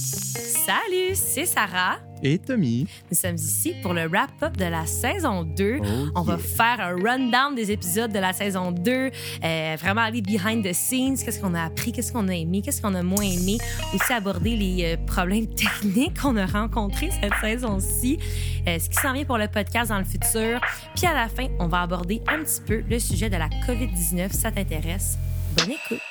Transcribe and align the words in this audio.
Salut, 0.00 1.14
c'est 1.14 1.44
Sarah. 1.44 1.98
Et 2.22 2.38
Tommy. 2.38 2.86
Nous 3.10 3.16
sommes 3.16 3.34
ici 3.34 3.74
pour 3.82 3.92
le 3.92 4.06
wrap-up 4.06 4.56
de 4.56 4.64
la 4.64 4.86
saison 4.86 5.42
2. 5.42 5.80
Oh, 5.82 5.86
On 6.14 6.22
va 6.22 6.38
faire 6.38 6.80
un 6.80 6.94
rundown 6.94 7.54
des 7.54 7.70
épisodes 7.70 8.10
de 8.10 8.18
la 8.18 8.32
saison 8.32 8.72
2, 8.72 9.10
euh, 9.44 9.76
vraiment 9.78 10.02
aller 10.02 10.22
behind 10.22 10.64
the 10.64 10.72
scenes, 10.72 11.16
qu'est-ce 11.16 11.40
qu'on 11.40 11.54
a 11.54 11.64
appris, 11.64 11.92
qu'est-ce 11.92 12.12
qu'on 12.12 12.28
a 12.28 12.34
aimé, 12.34 12.62
qu'est-ce 12.62 12.80
qu'on 12.80 12.94
a 12.94 13.02
moins 13.02 13.24
aimé, 13.24 13.58
aussi 13.94 14.12
aborder 14.12 14.56
les 14.56 14.84
euh, 14.84 14.96
problèmes 15.06 15.46
techniques 15.54 16.20
qu'on 16.20 16.36
a 16.36 16.46
rencontrés 16.46 17.10
cette 17.20 17.34
saison-ci, 17.40 18.18
euh, 18.66 18.78
ce 18.78 18.88
qui 18.88 18.96
s'en 18.96 19.12
vient 19.12 19.24
pour 19.24 19.38
le 19.38 19.48
podcast 19.48 19.90
dans 19.90 19.98
le 19.98 20.04
futur. 20.04 20.60
Puis 20.94 21.06
à 21.06 21.14
la 21.14 21.28
fin, 21.28 21.48
on 21.58 21.68
va 21.68 21.82
aborder 21.82 22.22
un 22.28 22.42
petit 22.42 22.60
peu 22.66 22.82
le 22.88 22.98
sujet 22.98 23.28
de 23.28 23.36
la 23.36 23.48
COVID-19, 23.66 24.32
ça 24.32 24.50
t'intéresse? 24.50 25.18
Bonne 25.56 25.72
écoute. 25.72 26.09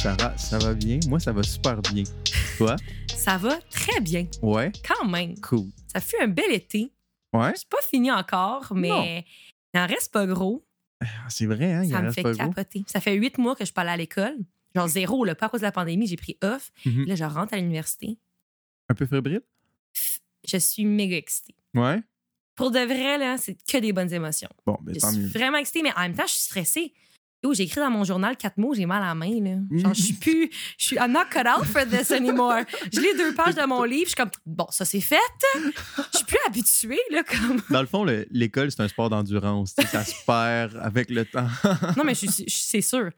Sarah, 0.00 0.36
ça 0.38 0.58
va 0.58 0.74
bien? 0.74 0.98
Moi, 1.08 1.20
ça 1.20 1.32
va 1.32 1.42
super 1.42 1.80
bien. 1.82 2.04
Toi? 2.56 2.76
Ça 3.14 3.36
va 3.36 3.58
très 3.70 4.00
bien, 4.00 4.26
Ouais? 4.42 4.72
quand 4.86 5.06
même. 5.06 5.38
Cool. 5.40 5.66
Ça 5.92 6.00
fut 6.00 6.16
un 6.20 6.28
bel 6.28 6.52
été. 6.52 6.90
Ouais? 7.32 7.52
C'est 7.54 7.68
pas 7.68 7.82
fini 7.82 8.10
encore, 8.10 8.72
mais 8.74 9.24
il 9.74 9.78
en 9.80 9.86
reste 9.86 10.12
pas 10.12 10.26
gros. 10.26 10.64
Ah, 11.02 11.06
C'est 11.28 11.46
vrai, 11.46 11.72
hein? 11.72 11.82
Il 11.84 11.90
Ça 11.90 11.98
en 11.98 12.02
me 12.02 12.10
fait 12.12 12.22
pas 12.22 12.32
gros. 12.32 12.48
capoter. 12.48 12.84
Ça 12.86 13.00
fait 13.00 13.14
huit 13.14 13.36
mois 13.38 13.54
que 13.54 13.60
je 13.60 13.66
suis 13.66 13.72
pas 13.74 13.82
allée 13.82 13.90
à 13.90 13.96
l'école. 13.96 14.36
Genre 14.74 14.88
zéro, 14.88 15.24
là, 15.24 15.34
pas 15.34 15.46
à 15.46 15.48
cause 15.48 15.60
de 15.60 15.66
la 15.66 15.72
pandémie, 15.72 16.06
j'ai 16.06 16.16
pris 16.16 16.36
off. 16.42 16.70
Mhm. 16.86 17.04
Là, 17.06 17.14
je 17.14 17.24
rentre 17.24 17.54
à 17.54 17.56
l'université. 17.58 18.18
Un 18.88 18.94
peu 18.94 19.06
fébrile? 19.06 19.42
Je 20.46 20.56
suis 20.56 20.84
méga 20.84 21.16
excitée. 21.16 21.54
Ouais? 21.74 22.02
Pour 22.54 22.70
de 22.70 22.78
vrai, 22.80 23.18
là, 23.18 23.36
c'est 23.38 23.54
que 23.54 23.78
des 23.78 23.92
bonnes 23.92 24.12
émotions. 24.12 24.48
Bon, 24.66 24.78
ben 24.82 24.94
Je 24.94 25.00
tant 25.00 25.10
suis 25.10 25.20
mieux. 25.20 25.28
vraiment 25.28 25.58
excitée, 25.58 25.82
mais 25.82 25.92
en 25.96 26.00
même 26.00 26.14
temps, 26.14 26.26
je 26.26 26.32
suis 26.32 26.42
stressée. 26.42 26.92
Yo, 27.42 27.54
j'ai 27.54 27.62
écrit 27.62 27.80
dans 27.80 27.90
mon 27.90 28.04
journal 28.04 28.36
quatre 28.36 28.58
mots, 28.58 28.74
j'ai 28.74 28.84
mal 28.84 29.02
à 29.02 29.06
la 29.06 29.14
main. 29.14 29.30
Là. 29.42 29.56
Genre, 29.78 29.94
je 29.94 30.02
suis 30.02 30.12
plus. 30.12 30.50
Je 30.78 30.84
suis 30.84 30.96
I'm 30.96 31.10
not 31.12 31.24
cut 31.30 31.46
out 31.48 31.64
for 31.64 31.86
this 31.86 32.10
anymore. 32.10 32.64
Je 32.92 33.00
lis 33.00 33.16
deux 33.16 33.34
pages 33.34 33.54
de 33.54 33.64
mon 33.66 33.82
livre, 33.84 34.04
je 34.04 34.08
suis 34.08 34.14
comme, 34.16 34.30
bon, 34.44 34.66
ça 34.70 34.84
c'est 34.84 35.00
fait. 35.00 35.16
Je 35.54 36.16
suis 36.18 36.26
plus 36.26 36.38
habituée, 36.46 37.00
là, 37.10 37.22
comme. 37.22 37.62
Dans 37.70 37.80
le 37.80 37.86
fond, 37.86 38.04
le- 38.04 38.26
l'école, 38.30 38.70
c'est 38.70 38.82
un 38.82 38.88
sport 38.88 39.08
d'endurance. 39.08 39.74
Ça 39.90 40.04
se 40.04 40.12
perd 40.26 40.78
avec 40.82 41.08
le 41.08 41.24
temps. 41.24 41.48
Non, 41.96 42.04
mais 42.04 42.14
c'est 42.14 42.80
sûr. 42.82 43.10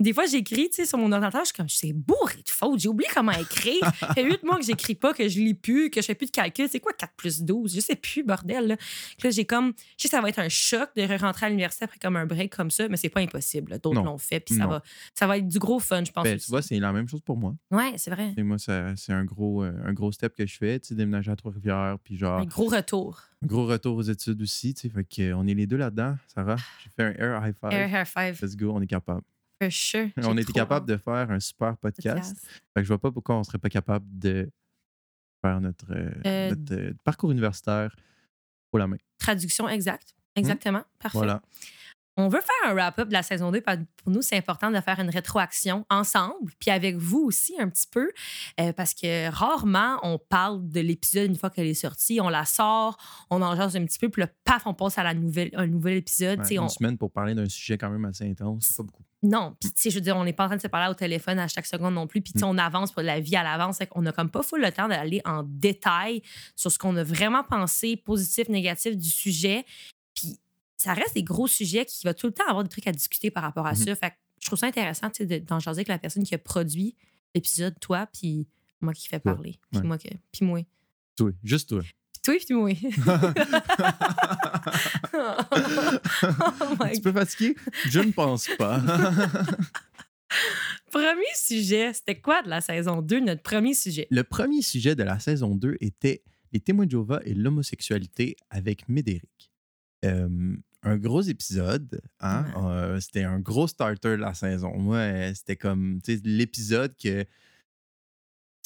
Des 0.00 0.12
fois, 0.14 0.24
j'écris, 0.24 0.70
tu 0.70 0.76
sais, 0.76 0.86
sur 0.86 0.96
mon 0.98 1.12
ordinateur, 1.12 1.42
je 1.42 1.46
suis 1.48 1.56
comme, 1.56 1.68
c'est 1.68 1.92
bourré 1.92 2.36
de 2.36 2.48
fautes. 2.48 2.80
J'ai 2.80 2.88
oublié 2.88 3.08
comment 3.14 3.32
écrire. 3.32 3.80
Ça 4.00 4.14
fait 4.14 4.24
huit 4.24 4.42
mois 4.42 4.56
que 4.58 4.64
j'écris 4.64 4.94
pas, 4.94 5.12
que 5.12 5.28
je 5.28 5.38
lis 5.38 5.54
plus, 5.54 5.90
que 5.90 6.00
je 6.00 6.06
fais 6.06 6.14
plus 6.14 6.26
de 6.26 6.30
calcul. 6.30 6.68
C'est 6.70 6.80
quoi 6.80 6.92
4 6.94 7.12
plus 7.16 7.42
12? 7.42 7.74
Je 7.74 7.80
sais 7.80 7.96
plus, 7.96 8.22
bordel. 8.22 8.78
Là, 9.22 9.30
j'ai 9.30 9.44
comme, 9.44 9.74
je 9.98 10.02
sais 10.02 10.08
que 10.08 10.16
ça 10.16 10.20
va 10.22 10.30
être 10.30 10.38
un 10.38 10.48
choc 10.48 10.88
de 10.96 11.02
rentrer 11.20 11.46
à 11.46 11.48
l'université 11.50 11.84
après 11.84 11.98
comme 11.98 12.16
un 12.16 12.24
break 12.26 12.56
comme 12.56 12.70
ça, 12.70 12.88
mais 12.88 12.96
c'est 12.96 13.10
pas 13.10 13.20
impossible. 13.20 13.78
D'autres 13.78 14.02
l'ont 14.02 14.16
fait, 14.18 14.40
puis 14.40 14.54
ça 14.54 14.66
va, 14.66 14.82
ça 15.14 15.26
va 15.26 15.36
être 15.38 15.46
du 15.46 15.58
gros 15.58 15.78
fun, 15.78 16.02
je 16.04 16.10
pense. 16.12 16.24
Ben, 16.24 16.38
tu 16.38 16.50
vois, 16.50 16.62
c'est 16.62 16.78
la 16.78 16.92
même 16.92 17.08
chose 17.08 17.20
pour 17.20 17.36
moi. 17.36 17.54
ouais, 17.70 17.92
c'est 17.96 18.10
vrai. 18.10 18.32
Et 18.36 18.42
moi, 18.42 18.56
c'est 18.58 19.12
un 19.12 19.24
gros, 19.24 19.62
euh, 19.64 19.72
un 19.84 19.92
gros 19.92 20.12
step 20.12 20.34
que 20.34 20.46
je 20.46 20.56
fais. 20.56 20.80
Tu 20.80 20.88
sais, 20.88 20.94
déménager 20.94 21.30
à 21.30 21.36
Trois-Rivières, 21.36 21.98
puis 22.02 22.16
genre, 22.16 22.40
Un 22.40 22.46
gros 22.46 22.68
retour. 22.68 23.20
un 23.42 23.46
gros 23.46 23.66
retour 23.66 23.96
aux 23.96 24.02
études 24.02 24.40
aussi. 24.40 24.72
Tu 24.72 24.88
sais, 24.88 24.94
fait 24.94 25.22
euh, 25.30 25.34
on 25.36 25.46
est 25.46 25.54
les 25.54 25.66
deux 25.66 25.76
là-dedans, 25.76 26.16
Sarah. 26.34 26.56
J'ai 26.82 26.90
fait 26.96 27.02
un 27.02 27.12
air 27.22 27.46
high 27.46 27.54
five. 27.60 27.72
Air 27.72 27.94
Hair 27.94 28.08
Five, 28.08 28.38
Let's 28.42 28.56
go, 28.56 28.72
on 28.74 28.80
est 28.80 28.86
capable. 28.86 29.22
Sure. 29.68 30.08
On 30.22 30.36
était 30.38 30.52
capable 30.52 30.86
de 30.88 30.96
faire 30.96 31.30
un 31.30 31.40
super 31.40 31.76
podcast. 31.76 32.16
Podcast. 32.16 32.46
Fait 32.72 32.80
que 32.80 32.82
je 32.84 32.88
vois 32.88 32.98
pas 32.98 33.10
pourquoi 33.12 33.36
on 33.36 33.44
serait 33.44 33.58
pas 33.58 33.68
capable 33.68 34.06
de 34.18 34.48
faire 35.44 35.60
notre, 35.60 35.92
euh, 35.92 36.10
Euh, 36.26 36.50
notre, 36.50 36.74
euh, 36.74 36.92
parcours 37.04 37.30
universitaire 37.32 37.94
pour 38.70 38.78
la 38.78 38.86
main. 38.86 38.96
Traduction 39.18 39.68
exacte. 39.68 40.14
Exactement. 40.36 40.84
Parfait. 40.98 41.18
Voilà. 41.18 41.42
On 42.16 42.28
veut 42.28 42.40
faire 42.40 42.70
un 42.70 42.74
wrap-up 42.74 43.08
de 43.08 43.12
la 43.14 43.22
saison 43.22 43.50
2. 43.50 43.60
parce 43.62 43.78
que 43.78 43.82
Pour 44.02 44.12
nous, 44.12 44.20
c'est 44.20 44.36
important 44.36 44.70
de 44.70 44.78
faire 44.80 44.98
une 45.00 45.08
rétroaction 45.08 45.86
ensemble, 45.88 46.52
puis 46.58 46.70
avec 46.70 46.96
vous 46.96 47.20
aussi 47.20 47.54
un 47.58 47.68
petit 47.68 47.86
peu, 47.90 48.10
euh, 48.60 48.72
parce 48.74 48.92
que 48.94 49.30
rarement 49.30 49.98
on 50.02 50.18
parle 50.18 50.68
de 50.68 50.80
l'épisode 50.80 51.30
une 51.30 51.36
fois 51.36 51.48
qu'elle 51.50 51.66
est 51.68 51.72
sortie. 51.74 52.20
On 52.20 52.28
la 52.28 52.44
sort, 52.44 52.98
on 53.30 53.40
en 53.40 53.56
jase 53.56 53.76
un 53.76 53.84
petit 53.86 53.98
peu, 53.98 54.08
puis 54.10 54.20
là, 54.22 54.28
paf, 54.44 54.66
on 54.66 54.74
passe 54.74 54.98
à 54.98 55.02
la 55.02 55.14
nouvelle, 55.14 55.50
un 55.54 55.66
nouvel 55.66 55.96
épisode. 55.98 56.40
Ouais, 56.40 56.54
une 56.54 56.60
on- 56.60 56.68
semaine 56.68 56.98
pour 56.98 57.10
parler 57.10 57.34
d'un 57.34 57.48
sujet 57.48 57.78
quand 57.78 57.88
même 57.90 58.04
assez 58.04 58.28
intense, 58.28 58.66
c'est 58.66 58.76
pas 58.76 58.82
beaucoup. 58.82 59.04
Non, 59.22 59.54
puis 59.60 59.70
tu 59.70 59.82
sais, 59.82 59.90
je 59.90 59.96
veux 59.96 60.00
dire, 60.00 60.16
on 60.16 60.24
n'est 60.24 60.32
pas 60.32 60.44
en 60.44 60.48
train 60.48 60.56
de 60.56 60.62
se 60.62 60.66
parler 60.68 60.90
au 60.90 60.94
téléphone 60.94 61.38
à 61.38 61.46
chaque 61.46 61.66
seconde 61.66 61.92
non 61.94 62.06
plus, 62.06 62.22
puis 62.22 62.32
tu 62.32 62.38
sais, 62.38 62.44
on 62.46 62.56
avance 62.56 62.90
pour 62.92 63.02
la 63.02 63.20
vie 63.20 63.36
à 63.36 63.42
l'avance. 63.42 63.76
Fait 63.78 63.86
qu'on 63.86 64.04
a 64.06 64.12
comme 64.12 64.30
pas 64.30 64.42
full 64.42 64.62
le 64.62 64.72
temps 64.72 64.88
d'aller 64.88 65.20
en 65.26 65.42
détail 65.42 66.22
sur 66.56 66.72
ce 66.72 66.78
qu'on 66.78 66.96
a 66.96 67.04
vraiment 67.04 67.44
pensé, 67.44 67.96
positif, 67.96 68.48
négatif 68.48 68.96
du 68.96 69.10
sujet. 69.10 69.64
Puis 70.14 70.38
ça 70.78 70.94
reste 70.94 71.14
des 71.14 71.22
gros 71.22 71.46
sujets 71.46 71.84
qui 71.84 72.02
va 72.04 72.14
tout 72.14 72.26
le 72.28 72.32
temps 72.32 72.46
avoir 72.48 72.64
des 72.64 72.70
trucs 72.70 72.86
à 72.86 72.92
discuter 72.92 73.30
par 73.30 73.42
rapport 73.42 73.66
à 73.66 73.72
Mhm. 73.72 73.76
ça. 73.84 73.94
Fait 73.96 74.10
que 74.10 74.16
je 74.40 74.46
trouve 74.46 74.58
ça 74.58 74.66
intéressant, 74.66 75.10
tu 75.10 75.18
sais, 75.18 75.26
de- 75.26 75.44
d'en 75.44 75.58
jaser 75.60 75.80
avec 75.80 75.88
la 75.88 75.98
personne 75.98 76.22
qui 76.24 76.34
a 76.34 76.38
produit 76.38 76.96
l'épisode, 77.34 77.78
toi, 77.78 78.06
puis 78.12 78.48
moi 78.80 78.94
qui 78.94 79.06
fais 79.06 79.20
parler. 79.20 79.58
Puis 79.70 79.80
ouais. 79.82 79.86
moi, 79.86 79.98
que- 79.98 80.08
puis 80.32 80.46
moi. 80.46 80.60
Toi, 81.16 81.30
juste 81.44 81.68
toi. 81.68 81.82
Puis 82.38 82.46
moi. 82.54 82.70
oh 86.80 86.84
tu 86.94 87.00
peux 87.00 87.12
fatiguer? 87.12 87.56
Je 87.88 88.00
ne 88.00 88.12
pense 88.12 88.48
pas. 88.58 88.80
Premier 90.90 91.22
sujet, 91.34 91.92
c'était 91.92 92.20
quoi 92.20 92.42
de 92.42 92.48
la 92.48 92.60
saison 92.60 93.02
2, 93.02 93.20
notre 93.20 93.42
premier 93.42 93.74
sujet? 93.74 94.06
Le 94.10 94.22
premier 94.22 94.62
sujet 94.62 94.94
de 94.94 95.02
la 95.02 95.18
saison 95.18 95.54
2 95.54 95.76
était 95.80 96.22
les 96.52 96.60
témoins 96.60 96.86
de 96.86 96.90
Jéhovah 96.90 97.20
et 97.24 97.34
l'homosexualité 97.34 98.36
avec 98.50 98.88
Médéric. 98.88 99.50
Euh, 100.04 100.56
un 100.82 100.96
gros 100.96 101.22
épisode, 101.22 102.00
hein? 102.20 102.46
Ouais. 102.56 102.62
Euh, 102.64 103.00
c'était 103.00 103.24
un 103.24 103.38
gros 103.38 103.68
starter 103.68 104.10
de 104.10 104.22
la 104.22 104.34
saison. 104.34 104.76
Moi, 104.78 105.34
c'était 105.34 105.56
comme 105.56 106.00
l'épisode 106.24 106.94
que 106.96 107.24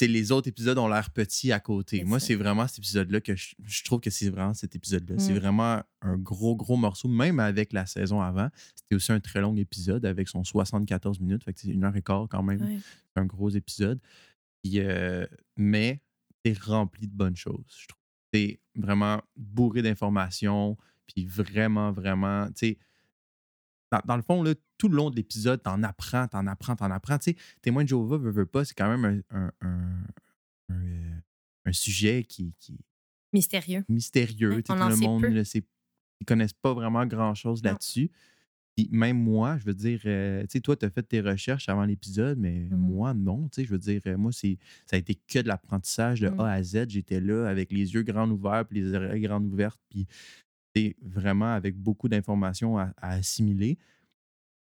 les 0.00 0.32
autres 0.32 0.48
épisodes 0.48 0.76
ont 0.78 0.88
l'air 0.88 1.10
petits 1.10 1.52
à 1.52 1.60
côté. 1.60 2.02
Moi, 2.04 2.18
c'est 2.20 2.34
vraiment 2.34 2.66
cet 2.66 2.78
épisode-là 2.78 3.20
que 3.20 3.36
je, 3.36 3.54
je 3.62 3.84
trouve 3.84 4.00
que 4.00 4.10
c'est 4.10 4.28
vraiment 4.30 4.54
cet 4.54 4.74
épisode-là. 4.74 5.18
C'est 5.18 5.32
Mm. 5.32 5.38
vraiment 5.38 5.82
un 6.02 6.16
gros, 6.18 6.56
gros 6.56 6.76
morceau, 6.76 7.08
même 7.08 7.38
avec 7.40 7.72
la 7.72 7.86
saison 7.86 8.20
avant. 8.20 8.48
C'était 8.74 8.96
aussi 8.96 9.12
un 9.12 9.20
très 9.20 9.40
long 9.40 9.54
épisode 9.56 10.04
avec 10.04 10.28
son 10.28 10.42
74 10.44 11.20
minutes. 11.20 11.44
Fait 11.44 11.52
que 11.54 11.60
c'est 11.60 11.68
une 11.68 11.84
heure 11.84 11.96
et 11.96 12.02
quart 12.02 12.26
quand 12.28 12.42
même 12.42 12.58
c'est 13.14 13.20
un 13.20 13.24
gros 13.26 13.50
épisode. 13.50 14.00
Puis, 14.62 14.80
euh, 14.80 15.26
mais 15.56 16.00
c'est 16.44 16.58
rempli 16.58 17.06
de 17.06 17.12
bonnes 17.14 17.36
choses, 17.36 17.64
je 17.78 17.86
trouve. 17.86 18.00
C'est 18.32 18.60
vraiment 18.74 19.22
bourré 19.36 19.80
d'informations, 19.82 20.76
puis 21.06 21.24
vraiment, 21.24 21.92
vraiment, 21.92 22.46
tu 22.48 22.52
sais, 22.56 22.78
dans, 23.92 24.00
dans 24.04 24.16
le 24.16 24.22
fond, 24.22 24.42
là, 24.42 24.54
tout 24.78 24.88
le 24.88 24.96
long 24.96 25.10
de 25.10 25.16
l'épisode, 25.16 25.62
t'en 25.62 25.82
apprends, 25.82 26.26
t'en 26.28 26.46
apprends, 26.46 26.76
t'en 26.76 26.90
apprends. 26.90 27.18
Tu 27.18 27.32
sais, 27.32 27.36
Témoin 27.62 27.84
de 27.84 27.88
Jéhovah, 27.88 28.16
veut, 28.18 28.30
veut 28.30 28.46
pas, 28.46 28.64
c'est 28.64 28.74
quand 28.74 28.88
même 28.96 29.22
un, 29.30 29.38
un, 29.38 29.52
un- 29.60 30.04
un, 30.70 30.78
euh, 31.68 31.72
sujet 31.72 32.24
qui, 32.24 32.54
qui 32.58 32.74
est 32.74 32.84
Mystérieux. 33.32 33.84
mystérieux. 33.88 34.50
Sais, 34.52 34.72
on 34.72 34.76
tout 34.76 34.82
en 34.82 34.88
le 34.88 34.94
sait 34.96 35.00
monde 35.04 35.22
peu. 35.22 35.28
ne 35.30 35.44
sait 35.44 35.62
ils 36.20 36.24
connaissent 36.26 36.52
pas 36.52 36.72
vraiment 36.72 37.04
grand-chose 37.06 37.62
là-dessus. 37.64 38.10
Puis 38.76 38.88
même 38.92 39.18
moi, 39.20 39.56
je 39.58 39.64
veux 39.66 39.74
dire, 39.74 40.00
euh, 40.06 40.42
tu 40.42 40.46
sais, 40.50 40.60
toi, 40.60 40.76
tu 40.76 40.84
as 40.84 40.90
fait 40.90 41.02
tes 41.02 41.20
recherches 41.20 41.68
avant 41.68 41.84
l'épisode, 41.84 42.38
mais 42.38 42.66
Mhm. 42.70 42.76
moi, 42.76 43.14
non. 43.14 43.48
Tu 43.48 43.60
sais, 43.60 43.64
je 43.66 43.70
veux 43.70 43.78
dire, 43.78 44.00
euh, 44.06 44.16
moi, 44.16 44.32
c'est, 44.32 44.58
ça 44.86 44.96
a 44.96 44.98
été 44.98 45.14
que 45.14 45.38
de 45.40 45.48
l'apprentissage 45.48 46.20
de 46.20 46.28
Mhm. 46.28 46.40
A 46.40 46.52
à 46.52 46.62
Z. 46.62 46.86
J'étais 46.88 47.20
là 47.20 47.46
avec 47.48 47.70
les 47.72 47.94
yeux 47.94 48.02
grands 48.02 48.28
ouverts, 48.30 48.66
puis 48.66 48.80
les 48.80 48.94
oreilles 48.94 49.20
grandes 49.22 49.46
ouvertes, 49.46 49.80
puis 49.90 50.06
vraiment 51.02 51.52
avec 51.54 51.76
beaucoup 51.76 52.08
d'informations 52.08 52.78
à, 52.78 52.92
à 52.96 53.10
assimiler. 53.14 53.78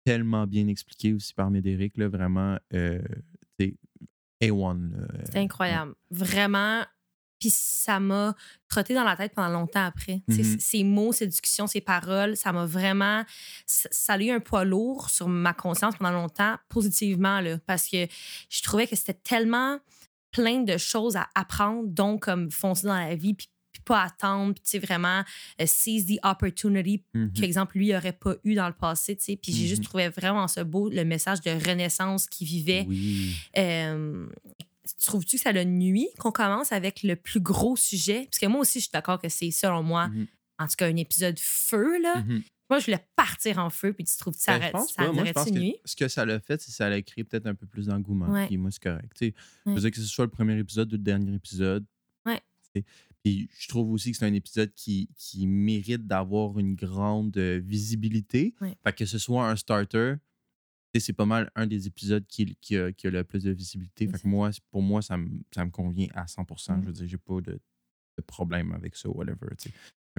Tellement 0.06 0.46
bien 0.48 0.68
expliqué 0.68 1.14
aussi 1.14 1.34
par 1.34 1.50
Médéric, 1.50 1.98
là, 1.98 2.10
vraiment, 2.10 2.58
euh, 2.74 3.02
tu 3.60 3.78
sais, 4.42 4.50
A1. 4.50 4.92
là. 4.92 5.08
C'est 5.32 5.40
incroyable. 5.40 5.94
Vraiment. 6.12 6.84
Puis 7.40 7.50
ça 7.52 8.00
m'a 8.00 8.36
trotté 8.70 8.94
dans 8.94 9.04
la 9.04 9.18
tête 9.18 9.34
pendant 9.34 9.60
longtemps 9.60 9.86
après. 9.86 10.22
Mhm. 10.30 10.60
Ces 10.60 10.84
mots, 10.86 11.12
ces 11.12 11.28
discussions, 11.28 11.68
ces 11.68 11.82
paroles, 11.82 12.38
ça 12.38 12.54
m'a 12.54 12.66
vraiment. 12.66 13.26
Ça, 13.66 13.90
ça 13.92 14.14
a 14.14 14.18
eu 14.18 14.30
un 14.30 14.40
poids 14.40 14.64
lourd 14.64 15.10
sur 15.10 15.28
ma 15.28 15.54
conscience 15.54 15.96
pendant 15.98 16.12
longtemps, 16.12 16.56
positivement, 16.70 17.42
là, 17.42 17.58
parce 17.66 17.90
que 17.90 18.08
je 18.50 18.62
trouvais 18.62 18.88
que 18.88 18.96
c'était 18.96 19.14
tellement 19.14 19.80
plein 20.32 20.62
de 20.62 20.78
choses 20.78 21.16
à 21.16 21.28
apprendre, 21.36 21.88
donc 21.88 22.24
comme 22.24 22.50
foncer 22.50 22.88
dans 22.88 22.98
la 22.98 23.16
vie, 23.16 23.34
puis, 23.34 23.50
puis 23.74 23.82
pas 23.84 24.04
attendre, 24.04 24.54
puis 24.54 24.80
vraiment 24.80 25.24
euh, 25.60 25.66
seize 25.66 26.06
the 26.06 26.20
opportunity 26.24 27.04
Mhm. 27.14 27.34
qu'exemple, 27.34 27.78
lui, 27.78 27.96
aurait 27.96 28.14
pas 28.14 28.36
eu 28.44 28.54
dans 28.56 28.68
le 28.68 28.74
passé, 28.74 29.16
tu 29.18 29.24
sais. 29.24 29.36
Puis 29.36 29.52
j'ai 29.52 29.68
juste 29.68 29.82
Mhm. 29.82 29.86
trouvé 29.88 30.10
vraiment 30.10 30.48
ce 30.48 30.62
beau, 30.62 30.90
le 30.90 31.04
message 31.04 31.42
de 31.42 31.52
renaissance 31.52 32.28
qu'il 32.28 32.48
vivait. 32.48 32.86
Oui. 32.88 33.36
Euh, 33.58 34.28
Trouves-tu 35.06 35.38
que 35.38 35.42
ça 35.42 35.54
le 35.54 35.64
nuit 35.64 36.10
qu'on 36.20 36.32
commence 36.34 36.74
avec 36.74 37.04
le 37.04 37.16
plus 37.16 37.40
gros 37.40 37.78
sujet? 37.78 38.26
Parce 38.26 38.38
que 38.40 38.46
moi 38.48 38.60
aussi, 38.62 38.80
je 38.80 38.84
suis 38.84 38.92
d'accord 38.92 39.18
que 39.20 39.30
c'est, 39.30 39.50
selon 39.50 39.82
moi, 39.82 40.10
Mhm. 40.10 40.28
en 40.60 40.68
tout 40.68 40.76
cas, 40.78 40.88
un 40.88 40.96
épisode 40.98 41.40
feu, 41.40 42.02
là. 42.02 42.20
Mhm. 42.22 42.44
Moi, 42.70 42.80
je 42.80 42.86
voulais 42.86 43.06
partir 43.16 43.60
en 43.60 43.70
feu, 43.70 43.94
puis 43.94 44.04
tu 44.04 44.18
trouves 44.18 44.36
que 44.36 44.42
ça, 44.42 44.60
Ben, 44.60 44.72
ça. 44.72 45.12
Moi, 45.12 45.24
que 45.32 45.50
nuit? 45.52 45.76
ce 45.86 45.96
que 45.96 46.08
ça 46.10 46.26
l'a 46.26 46.40
fait, 46.42 46.62
c'est 46.62 46.68
que 46.72 46.76
ça 46.76 46.90
l'a 46.90 47.02
créé 47.02 47.24
peut-être 47.24 47.48
un 47.48 47.56
peu 47.56 47.66
plus 47.66 47.86
d'engouement. 47.88 48.28
Ouais. 48.28 48.48
Puis 48.48 48.58
moi, 48.58 48.72
c'est 48.72 48.84
correct. 48.84 49.10
Tu 49.18 49.28
sais, 49.28 49.34
Je 49.66 49.72
veux 49.72 49.80
dire 49.80 49.92
que 49.92 49.98
ce 49.98 50.04
soit 50.06 50.26
le 50.26 50.32
premier 50.32 50.58
épisode 50.60 50.90
ou 50.92 50.98
le 50.98 51.02
dernier 51.04 51.34
épisode. 51.34 51.86
Ouais. 52.26 52.42
Puis 53.24 53.50
je 53.58 53.68
trouve 53.70 53.92
aussi 53.92 54.12
que 54.12 54.18
c'est 54.18 54.26
un 54.26 54.34
épisode 54.34 54.74
qui, 54.74 55.10
qui 55.16 55.48
mérite 55.48 56.06
d'avoir 56.06 56.60
une 56.60 56.76
grande 56.76 57.36
euh, 57.38 57.60
visibilité. 57.64 58.54
Fait 58.84 58.94
que 58.94 59.06
ce 59.06 59.18
soit 59.18 59.50
un 59.50 59.56
starter, 59.56 60.16
c'est 61.00 61.14
pas 61.14 61.26
mal 61.26 61.50
un 61.56 61.66
des 61.66 61.88
épisodes 61.88 62.26
qui, 62.28 62.56
qui, 62.62 62.78
a, 62.78 62.92
qui 62.92 63.08
a 63.08 63.10
le 63.10 63.24
plus 63.24 63.44
de 63.44 63.52
visibilité. 63.52 64.08
Fait 64.08 64.20
que 64.20 64.28
moi, 64.28 64.52
pour 64.70 64.82
moi, 64.82 65.02
ça 65.02 65.18
me, 65.18 65.30
ça 65.54 65.66
me 65.66 65.72
convient 65.72 66.08
à 66.14 66.28
100 66.28 66.44
Mm. 66.44 66.82
Je 66.82 66.86
veux 66.88 66.94
dire, 66.94 67.08
j'ai 67.08 67.18
pas 67.18 67.42
de, 67.42 67.54
de 68.18 68.22
problème 68.22 68.74
avec 68.74 68.96
ça, 68.96 69.10
whatever. 69.10 69.48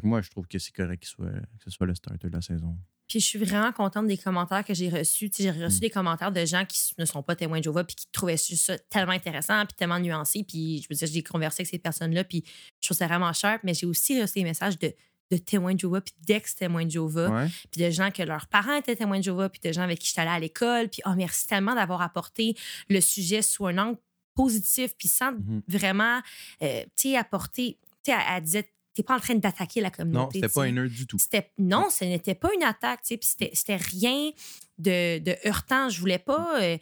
Moi, 0.03 0.21
je 0.23 0.31
trouve 0.31 0.47
que 0.47 0.59
c'est 0.59 0.73
correct 0.73 1.05
soit, 1.05 1.31
que 1.31 1.65
ce 1.65 1.71
soit 1.71 1.87
le 1.87 1.95
starter 1.95 2.29
de 2.29 2.35
la 2.35 2.43
saison. 2.43 2.77
Puis 3.07 3.21
je 3.21 3.27
suis 3.27 3.39
vraiment 3.39 3.71
contente 3.71 4.07
des 4.07 4.17
commentaires 4.17 4.65
que 4.65 4.73
j'ai 4.75 4.89
reçus. 4.89 5.31
J'ai 5.39 5.51
reçu 5.51 5.77
Mm. 5.77 5.81
des 5.81 5.91
commentaires 5.91 6.33
de 6.33 6.45
gens 6.47 6.65
qui 6.65 6.81
ne 6.99 7.05
sont 7.05 7.23
pas 7.23 7.37
témoins 7.37 7.59
de 7.59 7.65
Jéhovah 7.65 7.85
puis 7.85 7.95
qui 7.97 8.07
trouvaient 8.11 8.37
ça 8.39 8.79
tellement 8.79 9.13
intéressant 9.13 9.67
puis 9.67 9.77
tellement 9.77 10.01
nuancé. 10.01 10.43
Puis 10.43 10.81
je 10.83 10.87
veux 10.89 10.97
dire, 10.97 11.07
j'ai 11.13 11.23
conversé 11.23 11.61
avec 11.61 11.69
ces 11.71 11.79
personnes-là 11.79 12.25
puis 12.25 12.43
je 12.81 12.89
trouve 12.89 12.97
ça 12.97 13.07
vraiment 13.07 13.33
sharp. 13.33 13.63
Mais 13.63 13.75
j'ai 13.75 13.87
aussi 13.87 14.21
reçu 14.21 14.35
des 14.39 14.45
messages 14.45 14.79
de, 14.79 14.93
de 15.31 15.37
témoins 15.37 15.75
de 15.75 15.81
Jéhovah 15.81 16.01
puis 16.01 16.15
d'ex-témoins 16.23 16.87
de 16.87 16.99
Ouais. 16.99 17.49
puis 17.71 17.83
de 17.83 17.91
gens 17.91 18.11
que 18.11 18.23
leurs 18.23 18.47
parents 18.49 18.75
étaient 18.77 18.97
témoins 18.97 19.19
de 19.19 19.25
Jéhovah 19.25 19.51
puis 19.51 19.61
de 19.63 19.71
gens 19.71 19.83
avec 19.83 19.99
qui 19.99 20.09
j'étais 20.09 20.23
allée 20.23 20.31
à 20.31 20.41
l'école. 20.41 20.89
Puis 20.89 21.03
oh, 21.05 21.13
merci 21.15 21.47
tellement 21.47 21.75
d'avoir 21.75 22.01
apporté 22.01 22.57
le 22.89 23.01
sujet 23.03 23.43
sous 23.43 23.67
un 23.67 23.77
angle 23.77 23.99
positif 24.35 24.95
puis 24.99 25.09
sans 25.09 25.33
Mhm. 25.33 25.63
vraiment, 25.69 26.21
euh, 26.63 26.83
tu 26.97 27.11
sais, 27.11 27.17
apporter... 27.17 27.79
Tu 28.03 28.13
sais, 28.13 28.19
elle, 28.19 28.37
elle 28.37 28.43
disait, 28.43 28.71
t'es 28.95 29.03
pas 29.03 29.17
en 29.17 29.21
train 29.21 29.35
d'attaquer 29.35 29.81
la 29.81 29.89
Non, 29.91 29.95
communauté. 29.97 30.35
c'était 30.39 30.49
tu 30.49 30.55
pas 30.55 30.63
sais. 30.63 30.69
un 30.69 30.73
nerd 30.73 30.89
du 30.89 31.07
tout. 31.07 31.19
C'était 31.19 31.51
non, 31.59 31.89
ce 31.91 32.05
n'était 32.05 32.35
pas 32.35 32.51
une 32.55 32.63
attaque, 32.63 33.03
tu 33.03 33.09
sais, 33.09 33.17
puis 33.17 33.29
c'était 33.29 33.51
c'était 33.55 33.77
rien 33.77 34.31
de, 34.79 35.19
de 35.19 35.37
heurtant. 35.47 35.89
Je 35.89 35.99
voulais 36.01 36.19
pas 36.19 36.63
euh, 36.63 36.79